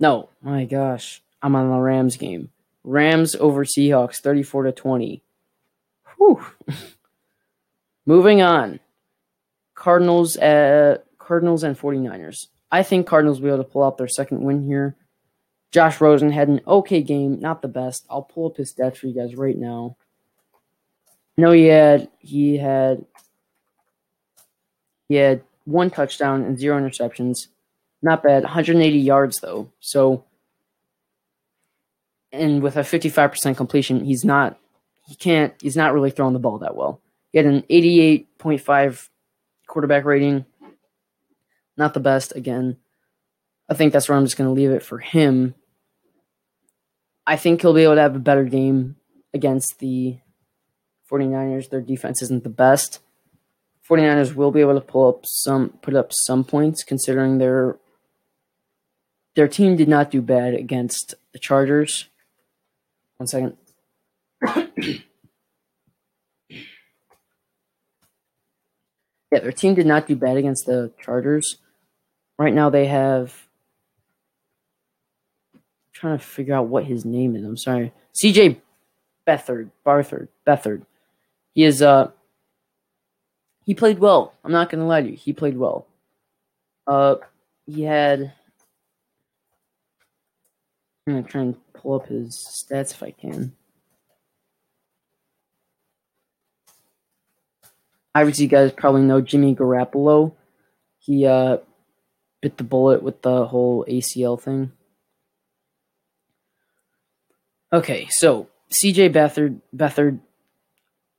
No, 0.00 0.30
my 0.42 0.64
gosh, 0.64 1.22
I'm 1.42 1.54
on 1.54 1.70
the 1.70 1.76
Rams 1.76 2.16
game. 2.16 2.50
Rams 2.82 3.34
over 3.36 3.64
Seahawks 3.64 4.16
34 4.16 4.64
to 4.64 4.72
20. 4.72 5.22
Whew. 6.16 6.44
Moving 8.06 8.40
on. 8.40 8.80
Cardinals 9.74 10.36
at 10.36 11.04
Cardinals 11.18 11.62
and 11.62 11.78
49ers. 11.78 12.46
I 12.72 12.82
think 12.82 13.06
Cardinals 13.06 13.40
will 13.40 13.48
be 13.48 13.54
able 13.54 13.64
to 13.64 13.70
pull 13.70 13.82
out 13.82 13.98
their 13.98 14.08
second 14.08 14.42
win 14.42 14.66
here. 14.66 14.96
Josh 15.70 16.00
Rosen 16.00 16.32
had 16.32 16.48
an 16.48 16.60
okay 16.66 17.02
game, 17.02 17.38
not 17.38 17.62
the 17.62 17.68
best. 17.68 18.04
I'll 18.10 18.22
pull 18.22 18.46
up 18.46 18.56
his 18.56 18.72
stats 18.72 18.96
for 18.96 19.06
you 19.06 19.14
guys 19.14 19.36
right 19.36 19.56
now. 19.56 19.96
No, 21.36 21.52
he 21.52 21.66
had 21.66 22.08
he 22.18 22.56
had 22.56 23.04
he 25.08 25.14
had 25.14 25.42
one 25.64 25.90
touchdown 25.90 26.42
and 26.42 26.58
zero 26.58 26.80
interceptions. 26.80 27.46
Not 28.02 28.22
bad. 28.22 28.42
180 28.44 28.98
yards 28.98 29.40
though. 29.40 29.70
So 29.80 30.24
and 32.32 32.62
with 32.62 32.76
a 32.76 32.80
55% 32.80 33.56
completion, 33.56 34.04
he's 34.04 34.24
not 34.24 34.58
he 35.06 35.14
can't 35.14 35.54
he's 35.60 35.76
not 35.76 35.92
really 35.92 36.10
throwing 36.10 36.32
the 36.32 36.38
ball 36.38 36.58
that 36.58 36.76
well. 36.76 37.00
He 37.32 37.38
had 37.38 37.46
an 37.46 37.62
88.5 37.62 39.08
quarterback 39.66 40.04
rating. 40.04 40.44
Not 41.76 41.94
the 41.94 42.00
best 42.00 42.34
again. 42.34 42.76
I 43.68 43.74
think 43.74 43.92
that's 43.92 44.08
where 44.08 44.18
I'm 44.18 44.24
just 44.24 44.36
going 44.36 44.48
to 44.48 44.54
leave 44.54 44.70
it 44.70 44.82
for 44.82 44.98
him. 44.98 45.54
I 47.26 47.36
think 47.36 47.60
he'll 47.60 47.74
be 47.74 47.84
able 47.84 47.94
to 47.94 48.00
have 48.00 48.16
a 48.16 48.20
better 48.20 48.44
game 48.44 48.96
against 49.32 49.78
the 49.78 50.18
49ers. 51.10 51.70
Their 51.70 51.80
defense 51.80 52.22
isn't 52.22 52.42
the 52.42 52.50
best. 52.50 52.98
49ers 53.88 54.34
will 54.34 54.50
be 54.50 54.60
able 54.60 54.74
to 54.74 54.80
pull 54.80 55.08
up 55.08 55.24
some 55.24 55.70
put 55.82 55.94
up 55.94 56.12
some 56.12 56.44
points 56.44 56.84
considering 56.84 57.38
their 57.38 57.76
their 59.40 59.48
team 59.48 59.74
did 59.74 59.88
not 59.88 60.10
do 60.10 60.20
bad 60.20 60.52
against 60.52 61.14
the 61.32 61.38
Chargers. 61.38 62.10
One 63.16 63.26
second. 63.26 63.56
yeah, 64.46 64.98
their 69.30 69.50
team 69.50 69.74
did 69.74 69.86
not 69.86 70.06
do 70.06 70.14
bad 70.14 70.36
against 70.36 70.66
the 70.66 70.92
Chargers. 71.00 71.56
Right 72.38 72.52
now 72.52 72.68
they 72.68 72.84
have 72.84 73.48
I'm 75.54 75.62
trying 75.94 76.18
to 76.18 76.22
figure 76.22 76.54
out 76.54 76.66
what 76.66 76.84
his 76.84 77.06
name 77.06 77.34
is. 77.34 77.42
I'm 77.42 77.56
sorry. 77.56 77.94
CJ 78.22 78.60
Beathard, 79.26 79.70
Barthard, 79.86 80.28
Beathard. 80.46 80.82
He 81.54 81.64
is 81.64 81.80
uh 81.80 82.10
he 83.64 83.74
played 83.74 84.00
well. 84.00 84.34
I'm 84.44 84.52
not 84.52 84.68
gonna 84.68 84.86
lie 84.86 85.00
to 85.00 85.08
you. 85.08 85.16
He 85.16 85.32
played 85.32 85.56
well. 85.56 85.86
Uh 86.86 87.14
he 87.64 87.84
had 87.84 88.34
I'm 91.06 91.14
gonna 91.14 91.26
try 91.26 91.42
and 91.42 91.56
pull 91.72 92.00
up 92.00 92.06
his 92.08 92.66
stats 92.70 92.92
if 92.92 93.02
I 93.02 93.10
can. 93.10 93.54
obviously, 98.14 98.44
you 98.44 98.50
guys 98.50 98.72
probably 98.72 99.02
know 99.02 99.20
Jimmy 99.20 99.54
Garoppolo. 99.54 100.32
He 100.98 101.26
uh, 101.26 101.58
bit 102.42 102.56
the 102.56 102.64
bullet 102.64 103.02
with 103.02 103.22
the 103.22 103.46
whole 103.46 103.84
ACL 103.88 104.40
thing. 104.40 104.72
Okay, 107.72 108.08
so 108.10 108.48
CJ 108.72 109.12
Beathard, 109.12 109.60
Beathard, 109.74 110.20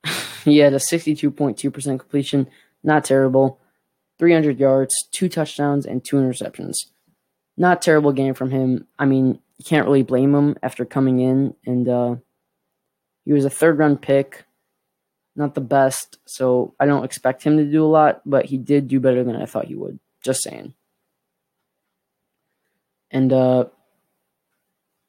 he 0.44 0.58
had 0.58 0.74
a 0.74 0.78
62.2% 0.78 1.84
completion, 1.98 2.48
Not 2.82 3.04
terrible. 3.04 3.58
300 4.18 4.60
yards, 4.60 4.94
two 5.10 5.28
touchdowns, 5.28 5.84
and 5.86 6.04
two 6.04 6.16
interceptions. 6.16 6.74
Not 7.56 7.82
terrible 7.82 8.12
game 8.12 8.34
from 8.34 8.50
him. 8.50 8.86
I 8.98 9.04
mean, 9.04 9.40
you 9.62 9.68
can't 9.68 9.86
really 9.86 10.02
blame 10.02 10.34
him 10.34 10.56
after 10.60 10.84
coming 10.84 11.20
in, 11.20 11.54
and 11.64 11.88
uh, 11.88 12.16
he 13.24 13.32
was 13.32 13.44
a 13.44 13.50
third 13.50 13.78
round 13.78 14.02
pick. 14.02 14.44
Not 15.36 15.54
the 15.54 15.60
best, 15.60 16.18
so 16.26 16.74
I 16.80 16.86
don't 16.86 17.04
expect 17.04 17.44
him 17.44 17.56
to 17.58 17.64
do 17.64 17.84
a 17.84 17.86
lot, 17.86 18.22
but 18.26 18.46
he 18.46 18.58
did 18.58 18.88
do 18.88 18.98
better 18.98 19.22
than 19.22 19.36
I 19.36 19.46
thought 19.46 19.66
he 19.66 19.76
would. 19.76 20.00
Just 20.20 20.42
saying. 20.42 20.74
And 23.12 23.32
uh, 23.32 23.66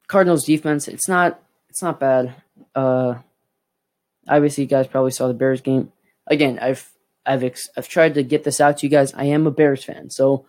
Cardinals 0.06 0.44
defense, 0.44 0.86
it's 0.86 1.08
not 1.08 1.42
it's 1.68 1.82
not 1.82 1.98
bad. 1.98 2.36
Uh, 2.76 3.16
obviously, 4.28 4.64
you 4.64 4.70
guys 4.70 4.86
probably 4.86 5.10
saw 5.10 5.26
the 5.26 5.34
Bears 5.34 5.62
game. 5.62 5.90
Again, 6.28 6.60
I've 6.62 6.90
I've 7.26 7.42
ex- 7.42 7.70
I've 7.76 7.88
tried 7.88 8.14
to 8.14 8.22
get 8.22 8.44
this 8.44 8.60
out 8.60 8.78
to 8.78 8.86
you 8.86 8.90
guys. 8.90 9.12
I 9.14 9.24
am 9.24 9.48
a 9.48 9.50
Bears 9.50 9.82
fan, 9.82 10.10
so 10.10 10.46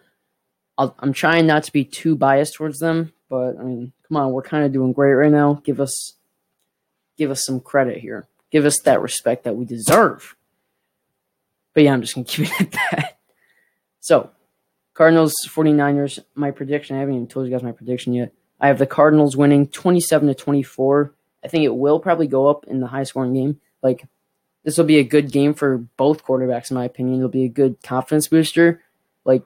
i 0.77 0.91
am 1.01 1.11
trying 1.11 1.47
not 1.47 1.63
to 1.63 1.73
be 1.73 1.83
too 1.83 2.15
biased 2.15 2.53
towards 2.53 2.77
them. 2.79 3.11
But 3.29 3.57
I 3.59 3.63
mean, 3.63 3.93
come 4.07 4.17
on, 4.17 4.31
we're 4.31 4.41
kind 4.41 4.65
of 4.65 4.71
doing 4.71 4.93
great 4.93 5.13
right 5.13 5.31
now. 5.31 5.61
Give 5.63 5.79
us 5.79 6.13
give 7.17 7.31
us 7.31 7.43
some 7.45 7.59
credit 7.59 7.99
here. 7.99 8.27
Give 8.51 8.65
us 8.65 8.79
that 8.83 9.01
respect 9.01 9.43
that 9.43 9.55
we 9.55 9.65
deserve. 9.65 10.35
But 11.73 11.83
yeah, 11.83 11.93
I'm 11.93 12.01
just 12.01 12.15
gonna 12.15 12.25
keep 12.27 12.47
it 12.47 12.61
at 12.61 12.71
that. 12.71 13.17
So, 13.99 14.29
Cardinals 14.93 15.33
49ers, 15.47 16.19
my 16.35 16.51
prediction, 16.51 16.95
I 16.95 16.99
haven't 16.99 17.15
even 17.15 17.27
told 17.27 17.47
you 17.47 17.51
guys 17.51 17.63
my 17.63 17.71
prediction 17.71 18.13
yet. 18.13 18.33
I 18.59 18.67
have 18.67 18.77
the 18.79 18.85
Cardinals 18.85 19.35
winning 19.35 19.67
27 19.67 20.27
to 20.27 20.35
24. 20.35 21.13
I 21.43 21.47
think 21.47 21.63
it 21.63 21.75
will 21.75 21.99
probably 21.99 22.27
go 22.27 22.47
up 22.47 22.65
in 22.65 22.79
the 22.79 22.87
high 22.87 23.03
scoring 23.03 23.33
game. 23.33 23.59
Like 23.81 24.07
this 24.63 24.77
will 24.77 24.85
be 24.85 24.97
a 24.97 25.03
good 25.03 25.31
game 25.31 25.53
for 25.53 25.77
both 25.97 26.23
quarterbacks, 26.23 26.71
in 26.71 26.75
my 26.75 26.85
opinion. 26.85 27.17
It'll 27.17 27.29
be 27.29 27.45
a 27.45 27.49
good 27.49 27.81
confidence 27.83 28.27
booster. 28.27 28.81
Like 29.23 29.43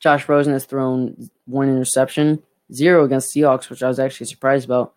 Josh 0.00 0.28
Rosen 0.28 0.52
has 0.52 0.66
thrown 0.66 1.30
one 1.46 1.68
interception, 1.68 2.42
zero 2.72 3.04
against 3.04 3.34
Seahawks, 3.34 3.70
which 3.70 3.82
I 3.82 3.88
was 3.88 3.98
actually 3.98 4.26
surprised 4.26 4.64
about. 4.64 4.94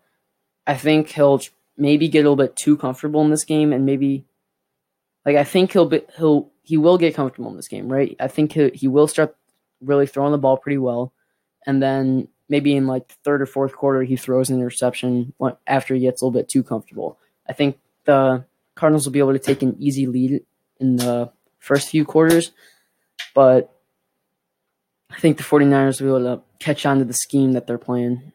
I 0.66 0.74
think 0.74 1.10
he'll 1.10 1.40
maybe 1.76 2.08
get 2.08 2.20
a 2.20 2.22
little 2.22 2.36
bit 2.36 2.56
too 2.56 2.76
comfortable 2.76 3.22
in 3.22 3.30
this 3.30 3.44
game, 3.44 3.72
and 3.72 3.86
maybe 3.86 4.24
like 5.24 5.36
I 5.36 5.44
think 5.44 5.72
he'll 5.72 5.86
be 5.86 6.02
he'll 6.16 6.50
he 6.62 6.76
will 6.76 6.98
get 6.98 7.14
comfortable 7.14 7.50
in 7.50 7.56
this 7.56 7.68
game, 7.68 7.88
right? 7.90 8.16
I 8.20 8.28
think 8.28 8.52
he 8.52 8.70
he 8.74 8.88
will 8.88 9.08
start 9.08 9.36
really 9.80 10.06
throwing 10.06 10.32
the 10.32 10.38
ball 10.38 10.56
pretty 10.56 10.78
well, 10.78 11.12
and 11.66 11.82
then 11.82 12.28
maybe 12.48 12.74
in 12.74 12.86
like 12.86 13.12
third 13.24 13.42
or 13.42 13.46
fourth 13.46 13.74
quarter 13.74 14.02
he 14.02 14.16
throws 14.16 14.50
an 14.50 14.56
interception 14.56 15.32
after 15.66 15.94
he 15.94 16.00
gets 16.00 16.22
a 16.22 16.24
little 16.24 16.38
bit 16.38 16.48
too 16.48 16.62
comfortable. 16.62 17.18
I 17.48 17.52
think 17.52 17.78
the 18.04 18.44
Cardinals 18.74 19.06
will 19.06 19.12
be 19.12 19.18
able 19.18 19.32
to 19.32 19.38
take 19.38 19.62
an 19.62 19.76
easy 19.78 20.06
lead 20.06 20.42
in 20.80 20.96
the 20.96 21.30
first 21.58 21.88
few 21.88 22.04
quarters, 22.04 22.52
but 23.34 23.77
I 25.10 25.20
think 25.20 25.36
the 25.36 25.42
49ers 25.42 26.00
will 26.00 26.18
be 26.18 26.24
able 26.24 26.36
to 26.36 26.42
catch 26.58 26.84
on 26.84 26.98
to 26.98 27.04
the 27.04 27.12
scheme 27.12 27.52
that 27.52 27.66
they're 27.66 27.78
playing. 27.78 28.32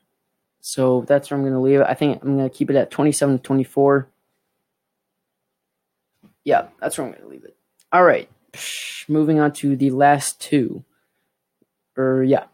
So 0.62 1.06
that's 1.08 1.30
where 1.30 1.38
I'm 1.38 1.44
going 1.44 1.54
to 1.54 1.60
leave 1.60 1.82
it. 1.82 1.88
I 1.88 1.94
think 1.94 2.22
I'm 2.22 2.38
going 2.38 2.50
to 2.50 2.56
keep 2.56 2.70
it 2.70 2.76
at 2.76 2.90
27 2.90 3.38
to 3.38 3.44
24. 3.44 4.08
Yeah, 6.46 6.68
that's 6.80 6.98
where 6.98 7.06
I'm 7.06 7.14
going 7.14 7.24
to 7.24 7.30
leave 7.30 7.44
it. 7.44 7.56
All 7.92 8.04
right. 8.04 8.30
Moving 9.08 9.40
on 9.40 9.52
to 9.54 9.76
the 9.76 9.92
last 9.92 10.40
two. 10.40 10.84
Or, 11.98 12.24
yeah. 12.24 12.46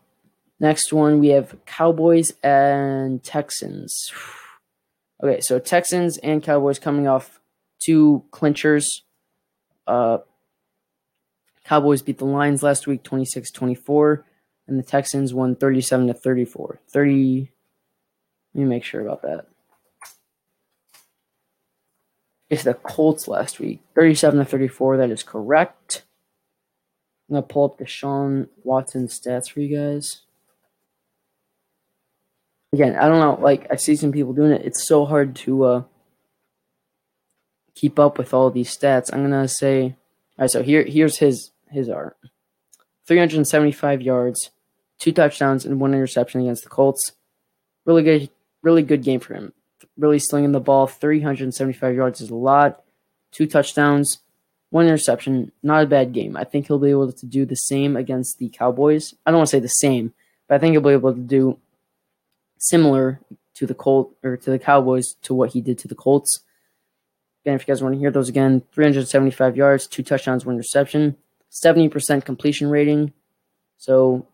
Next 0.60 0.92
one, 0.92 1.20
we 1.20 1.30
have 1.30 1.56
Cowboys 1.66 2.34
and 2.44 3.24
Texans. 3.24 4.12
Okay, 5.22 5.42
so 5.42 5.60
Texans 5.60 6.18
and 6.20 6.42
Cowboys 6.42 6.80
coming 6.80 7.06
off 7.06 7.42
two 7.84 8.24
clinchers. 8.32 9.02
Uh, 9.86 10.20
Cowboys 11.70 12.02
beat 12.02 12.18
the 12.18 12.26
Lions 12.26 12.64
last 12.64 12.88
week 12.88 13.04
26 13.04 13.52
24, 13.52 14.26
and 14.68 14.80
the 14.80 14.84
Texans 14.84 15.36
won 15.36 15.56
37 15.56 16.08
to 16.08 16.16
34. 16.16 16.80
30. 16.92 17.52
Let 18.56 18.60
me 18.60 18.68
make 18.68 18.84
sure 18.84 19.02
about 19.02 19.22
that. 19.22 19.46
It's 22.50 22.64
the 22.64 22.74
Colts 22.74 23.28
last 23.28 23.60
week 23.60 23.82
37 23.94 24.40
to 24.40 24.46
34. 24.46 24.98
That 24.98 25.12
is 25.12 25.22
correct. 25.22 26.02
I'm 27.30 27.34
going 27.36 27.44
to 27.44 27.48
pull 27.48 27.66
up 27.66 27.78
the 27.78 27.86
Sean 27.86 28.48
Watson 28.64 29.08
stats 29.08 29.52
for 29.52 29.60
you 29.60 29.78
guys. 29.78 30.22
Again, 32.74 32.96
I 32.96 33.08
don't 33.08 33.20
know. 33.20 33.38
Like, 33.40 33.68
I 33.70 33.76
see 33.76 33.96
some 33.96 34.12
people 34.12 34.34
doing 34.34 34.54
it. 34.54 34.66
It's 34.66 34.88
so 34.88 35.06
hard 35.06 35.36
to. 35.36 35.64
Uh, 35.64 35.84
keep 37.76 37.98
up 37.98 38.18
with 38.18 38.34
all 38.34 38.52
these 38.52 38.76
stats, 38.76 39.10
I'm 39.14 39.22
gonna 39.22 39.48
say, 39.48 39.96
all 40.38 40.44
right. 40.44 40.52
So 40.52 40.62
here, 40.62 40.84
here's 40.84 41.20
his 41.20 41.52
his 41.70 41.90
art: 41.90 42.18
375 43.08 44.02
yards, 44.02 44.52
two 45.00 45.12
touchdowns, 45.12 45.66
and 45.66 45.80
one 45.80 45.94
interception 45.94 46.42
against 46.42 46.64
the 46.64 46.70
Colts. 46.70 47.14
Really 47.86 48.04
good, 48.04 48.30
really 48.62 48.84
good 48.84 49.04
game 49.04 49.20
for 49.20 49.34
him. 49.34 49.54
Really 49.98 50.20
slinging 50.20 50.52
the 50.52 50.60
ball. 50.60 50.88
375 50.88 51.96
yards 51.96 52.22
is 52.22 52.30
a 52.30 52.36
lot. 52.36 52.84
Two 53.32 53.48
touchdowns, 53.48 54.20
one 54.70 54.86
interception. 54.86 55.52
Not 55.64 55.84
a 55.84 55.88
bad 55.88 56.14
game. 56.14 56.38
I 56.38 56.44
think 56.44 56.68
he'll 56.68 56.80
be 56.80 56.90
able 56.90 57.12
to 57.12 57.26
do 57.26 57.46
the 57.46 57.56
same 57.56 57.96
against 57.96 58.38
the 58.38 58.50
Cowboys. 58.50 59.14
I 59.26 59.32
don't 59.32 59.40
want 59.40 59.50
to 59.50 59.58
say 59.58 59.60
the 59.60 59.68
same, 59.68 60.14
but 60.48 60.56
I 60.56 60.58
think 60.60 60.74
he'll 60.74 60.82
be 60.82 60.90
able 60.90 61.14
to 61.14 61.20
do 61.20 61.60
similar 62.58 63.20
to 63.56 63.66
the 63.66 63.74
Colt 63.74 64.16
or 64.24 64.38
to 64.38 64.52
the 64.52 64.60
Cowboys 64.60 65.16
to 65.24 65.34
what 65.34 65.52
he 65.52 65.62
did 65.62 65.78
to 65.80 65.88
the 65.88 65.96
Colts. 65.96 66.42
Again, 67.44 67.56
if 67.56 67.68
you 67.68 67.74
guys 67.74 67.82
want 67.82 67.96
to 67.96 68.00
hear 68.00 68.12
those 68.12 68.30
again, 68.30 68.64
375 68.74 69.56
yards, 69.56 69.88
two 69.88 70.04
touchdowns, 70.04 70.46
one 70.46 70.56
interception, 70.56 71.16
70% 71.52 72.26
completion 72.26 72.70
rating. 72.70 73.14
So 73.78 74.28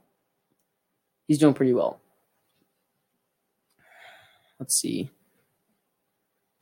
he's 1.28 1.39
doing 1.39 1.53
pretty 1.53 1.74
well. 1.74 1.99
Let's 4.59 4.80
see. 4.80 5.09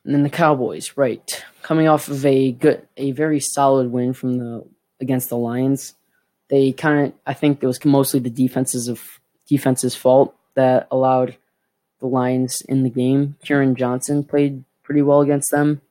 And 0.06 0.14
then 0.14 0.24
the 0.24 0.30
Cowboys, 0.30 0.98
right, 0.98 1.44
coming 1.62 1.88
off 1.88 2.10
of 2.10 2.26
a 2.26 2.52
good, 2.52 2.86
a 2.98 3.12
very 3.12 3.40
solid 3.40 3.92
win 3.92 4.14
from 4.14 4.38
the 4.38 4.66
against 5.00 5.30
the 5.30 5.38
Lions. 5.38 5.96
They 6.50 6.72
kind 6.72 7.08
of, 7.08 7.14
I 7.26 7.34
think 7.34 7.64
it 7.64 7.68
was 7.68 7.84
mostly 7.86 8.20
the 8.20 8.30
defenses 8.30 8.88
of 8.88 9.20
defense's 9.48 9.96
fault 9.96 10.36
that 10.56 10.88
allowed 10.92 11.38
the 12.00 12.08
Lions 12.08 12.62
in 12.68 12.84
the 12.84 12.90
game. 12.90 13.38
Kerryon 13.46 13.76
Johnson 13.76 14.24
played 14.24 14.64
pretty 14.84 15.02
well 15.02 15.22
against 15.22 15.52
them. 15.52 15.82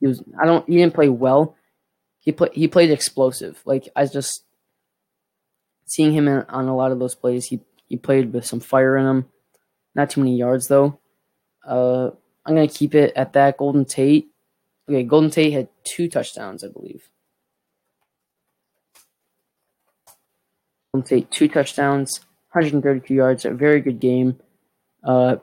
He 0.00 0.06
was 0.06 0.22
I 0.38 0.44
don't 0.44 0.68
he 0.68 0.76
didn't 0.76 0.94
play 0.94 1.08
well. 1.08 1.56
He 2.24 2.32
played 2.32 2.52
he 2.54 2.68
played 2.68 2.90
explosive. 2.90 3.60
Like 3.66 3.88
I 3.94 4.06
just 4.06 4.44
seeing 5.84 6.12
him 6.12 6.26
in, 6.26 6.44
on 6.48 6.68
a 6.68 6.76
lot 6.76 6.90
of 6.90 6.98
those 6.98 7.14
plays. 7.14 7.46
He 7.46 7.60
he 7.86 7.96
played 7.96 8.32
with 8.32 8.46
some 8.46 8.60
fire 8.60 8.96
in 8.96 9.06
him. 9.06 9.26
Not 9.94 10.10
too 10.10 10.20
many 10.20 10.36
yards 10.36 10.68
though. 10.68 10.98
Uh, 11.66 12.10
I'm 12.46 12.54
gonna 12.54 12.68
keep 12.68 12.94
it 12.94 13.12
at 13.14 13.34
that. 13.34 13.58
Golden 13.58 13.84
Tate. 13.84 14.28
Okay, 14.88 15.02
Golden 15.02 15.30
Tate 15.30 15.52
had 15.52 15.68
two 15.84 16.08
touchdowns, 16.08 16.64
I 16.64 16.68
believe. 16.68 17.10
Golden 20.92 21.06
Tate 21.06 21.30
two 21.30 21.48
touchdowns, 21.48 22.20
132 22.52 23.12
yards. 23.12 23.44
A 23.44 23.50
very 23.50 23.80
good 23.80 24.00
game. 24.00 24.40
Uh, 25.02 25.36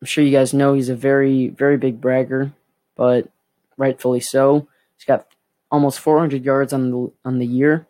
I'm 0.00 0.06
sure 0.06 0.24
you 0.24 0.32
guys 0.32 0.54
know 0.54 0.72
he's 0.72 0.88
a 0.88 0.96
very 0.96 1.48
very 1.48 1.76
big 1.76 2.00
bragger, 2.00 2.52
but 2.96 3.28
rightfully 3.76 4.20
so. 4.20 4.68
He's 4.96 5.04
got 5.04 5.26
almost 5.72 5.98
400 5.98 6.44
yards 6.44 6.72
on 6.72 6.90
the 6.90 7.12
on 7.24 7.38
the 7.38 7.46
year. 7.46 7.88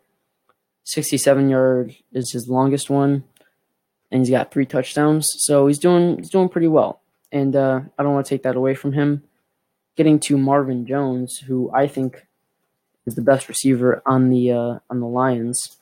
67 0.85 1.49
yard 1.49 1.95
is 2.11 2.31
his 2.31 2.49
longest 2.49 2.89
one, 2.89 3.23
and 4.11 4.21
he's 4.21 4.29
got 4.29 4.51
three 4.51 4.65
touchdowns. 4.65 5.29
So 5.37 5.67
he's 5.67 5.79
doing 5.79 6.17
he's 6.17 6.29
doing 6.29 6.49
pretty 6.49 6.67
well, 6.67 7.01
and 7.31 7.55
uh, 7.55 7.81
I 7.99 8.03
don't 8.03 8.13
want 8.13 8.25
to 8.25 8.29
take 8.29 8.43
that 8.43 8.55
away 8.55 8.73
from 8.73 8.93
him. 8.93 9.23
Getting 9.95 10.19
to 10.21 10.37
Marvin 10.37 10.87
Jones, 10.87 11.37
who 11.37 11.69
I 11.71 11.87
think 11.87 12.25
is 13.05 13.15
the 13.15 13.21
best 13.21 13.47
receiver 13.47 14.01
on 14.05 14.29
the 14.29 14.51
uh, 14.51 14.79
on 14.89 14.99
the 14.99 15.07
Lions. 15.07 15.77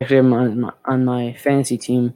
Actually, 0.00 0.18
I'm 0.18 0.32
on 0.32 0.60
my, 0.60 0.72
on 0.86 1.04
my 1.04 1.34
fantasy 1.34 1.76
team. 1.76 2.14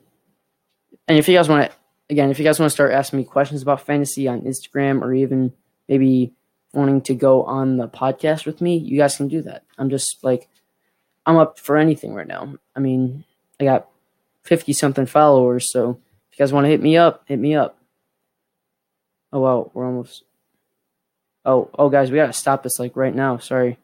And 1.07 1.19
if 1.19 1.29
you 1.29 1.37
guys 1.37 1.51
want 1.51 1.71
to, 1.71 1.77
again, 2.09 2.31
if 2.31 2.39
you 2.39 2.45
guys 2.45 2.59
want 2.59 2.71
to 2.71 2.75
start 2.75 2.93
asking 2.93 3.19
me 3.19 3.25
questions 3.27 3.61
about 3.61 3.83
fantasy 3.83 4.27
on 4.27 4.41
Instagram 4.41 5.03
or 5.03 5.13
even 5.13 5.53
maybe 5.87 6.33
wanting 6.75 7.01
to 7.03 7.15
go 7.15 7.45
on 7.45 7.77
the 7.77 7.89
podcast 7.89 8.47
with 8.47 8.61
me, 8.61 8.77
you 8.77 8.99
guys 8.99 9.17
can 9.17 9.29
do 9.29 9.43
that. 9.43 9.65
I'm 9.79 9.91
just 9.91 10.23
like, 10.23 10.49
I'm 11.27 11.37
up 11.37 11.59
for 11.59 11.77
anything 11.77 12.15
right 12.15 12.27
now. 12.27 12.55
I 12.77 12.81
mean, 12.81 13.25
I 13.61 13.65
got 13.65 13.89
50 14.43 14.73
something 14.73 15.07
followers, 15.07 15.71
so 15.71 15.99
if 16.31 16.39
you 16.39 16.43
guys 16.43 16.53
want 16.53 16.65
to 16.65 16.71
hit 16.71 16.83
me 16.83 16.97
up, 16.97 17.25
hit 17.27 17.39
me 17.39 17.55
up. 17.55 17.79
Oh, 19.33 19.41
wow, 19.41 19.71
we're 19.75 19.87
almost. 19.87 20.25
Oh, 21.45 21.71
oh, 21.79 21.89
guys, 21.89 22.11
we 22.11 22.17
got 22.17 22.27
to 22.27 22.33
stop 22.33 22.63
this 22.63 22.79
like 22.79 22.97
right 22.97 23.15
now. 23.15 23.39
Sorry. 23.39 23.79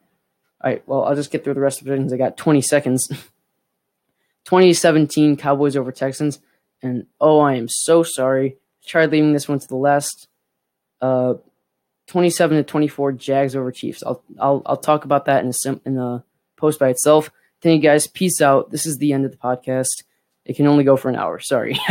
All 0.63 0.69
right, 0.69 0.83
well, 0.87 1.03
I'll 1.03 1.15
just 1.15 1.31
get 1.31 1.43
through 1.43 1.55
the 1.55 1.61
rest 1.61 1.81
of 1.81 1.87
the 1.87 1.95
things. 1.95 2.13
I 2.13 2.17
got 2.17 2.37
20 2.37 2.61
seconds. 2.61 3.07
2017 4.45 5.37
Cowboys 5.37 5.75
over 5.75 5.91
Texans. 5.91 6.39
And 6.81 7.05
oh, 7.19 7.39
I 7.39 7.55
am 7.55 7.67
so 7.67 8.03
sorry. 8.03 8.57
I 8.83 8.87
tried 8.87 9.11
leaving 9.11 9.33
this 9.33 9.47
one 9.47 9.59
to 9.59 9.67
the 9.67 9.75
last. 9.75 10.27
Uh, 10.99 11.35
27 12.11 12.57
to 12.57 12.63
24 12.63 13.13
Jags 13.13 13.55
over 13.55 13.71
Chiefs. 13.71 14.03
I'll 14.05 14.21
I'll 14.37 14.61
I'll 14.65 14.77
talk 14.77 15.05
about 15.05 15.25
that 15.25 15.43
in 15.43 15.49
a 15.49 15.53
sim, 15.53 15.79
in 15.85 15.97
a 15.97 16.25
post 16.57 16.77
by 16.77 16.89
itself. 16.89 17.31
Thank 17.61 17.81
you 17.81 17.89
guys. 17.89 18.05
Peace 18.05 18.41
out. 18.41 18.69
This 18.69 18.85
is 18.85 18.97
the 18.97 19.13
end 19.13 19.23
of 19.23 19.31
the 19.31 19.37
podcast. 19.37 20.03
It 20.43 20.57
can 20.57 20.67
only 20.67 20.83
go 20.83 20.97
for 20.97 21.07
an 21.07 21.15
hour. 21.15 21.39
Sorry. 21.39 21.79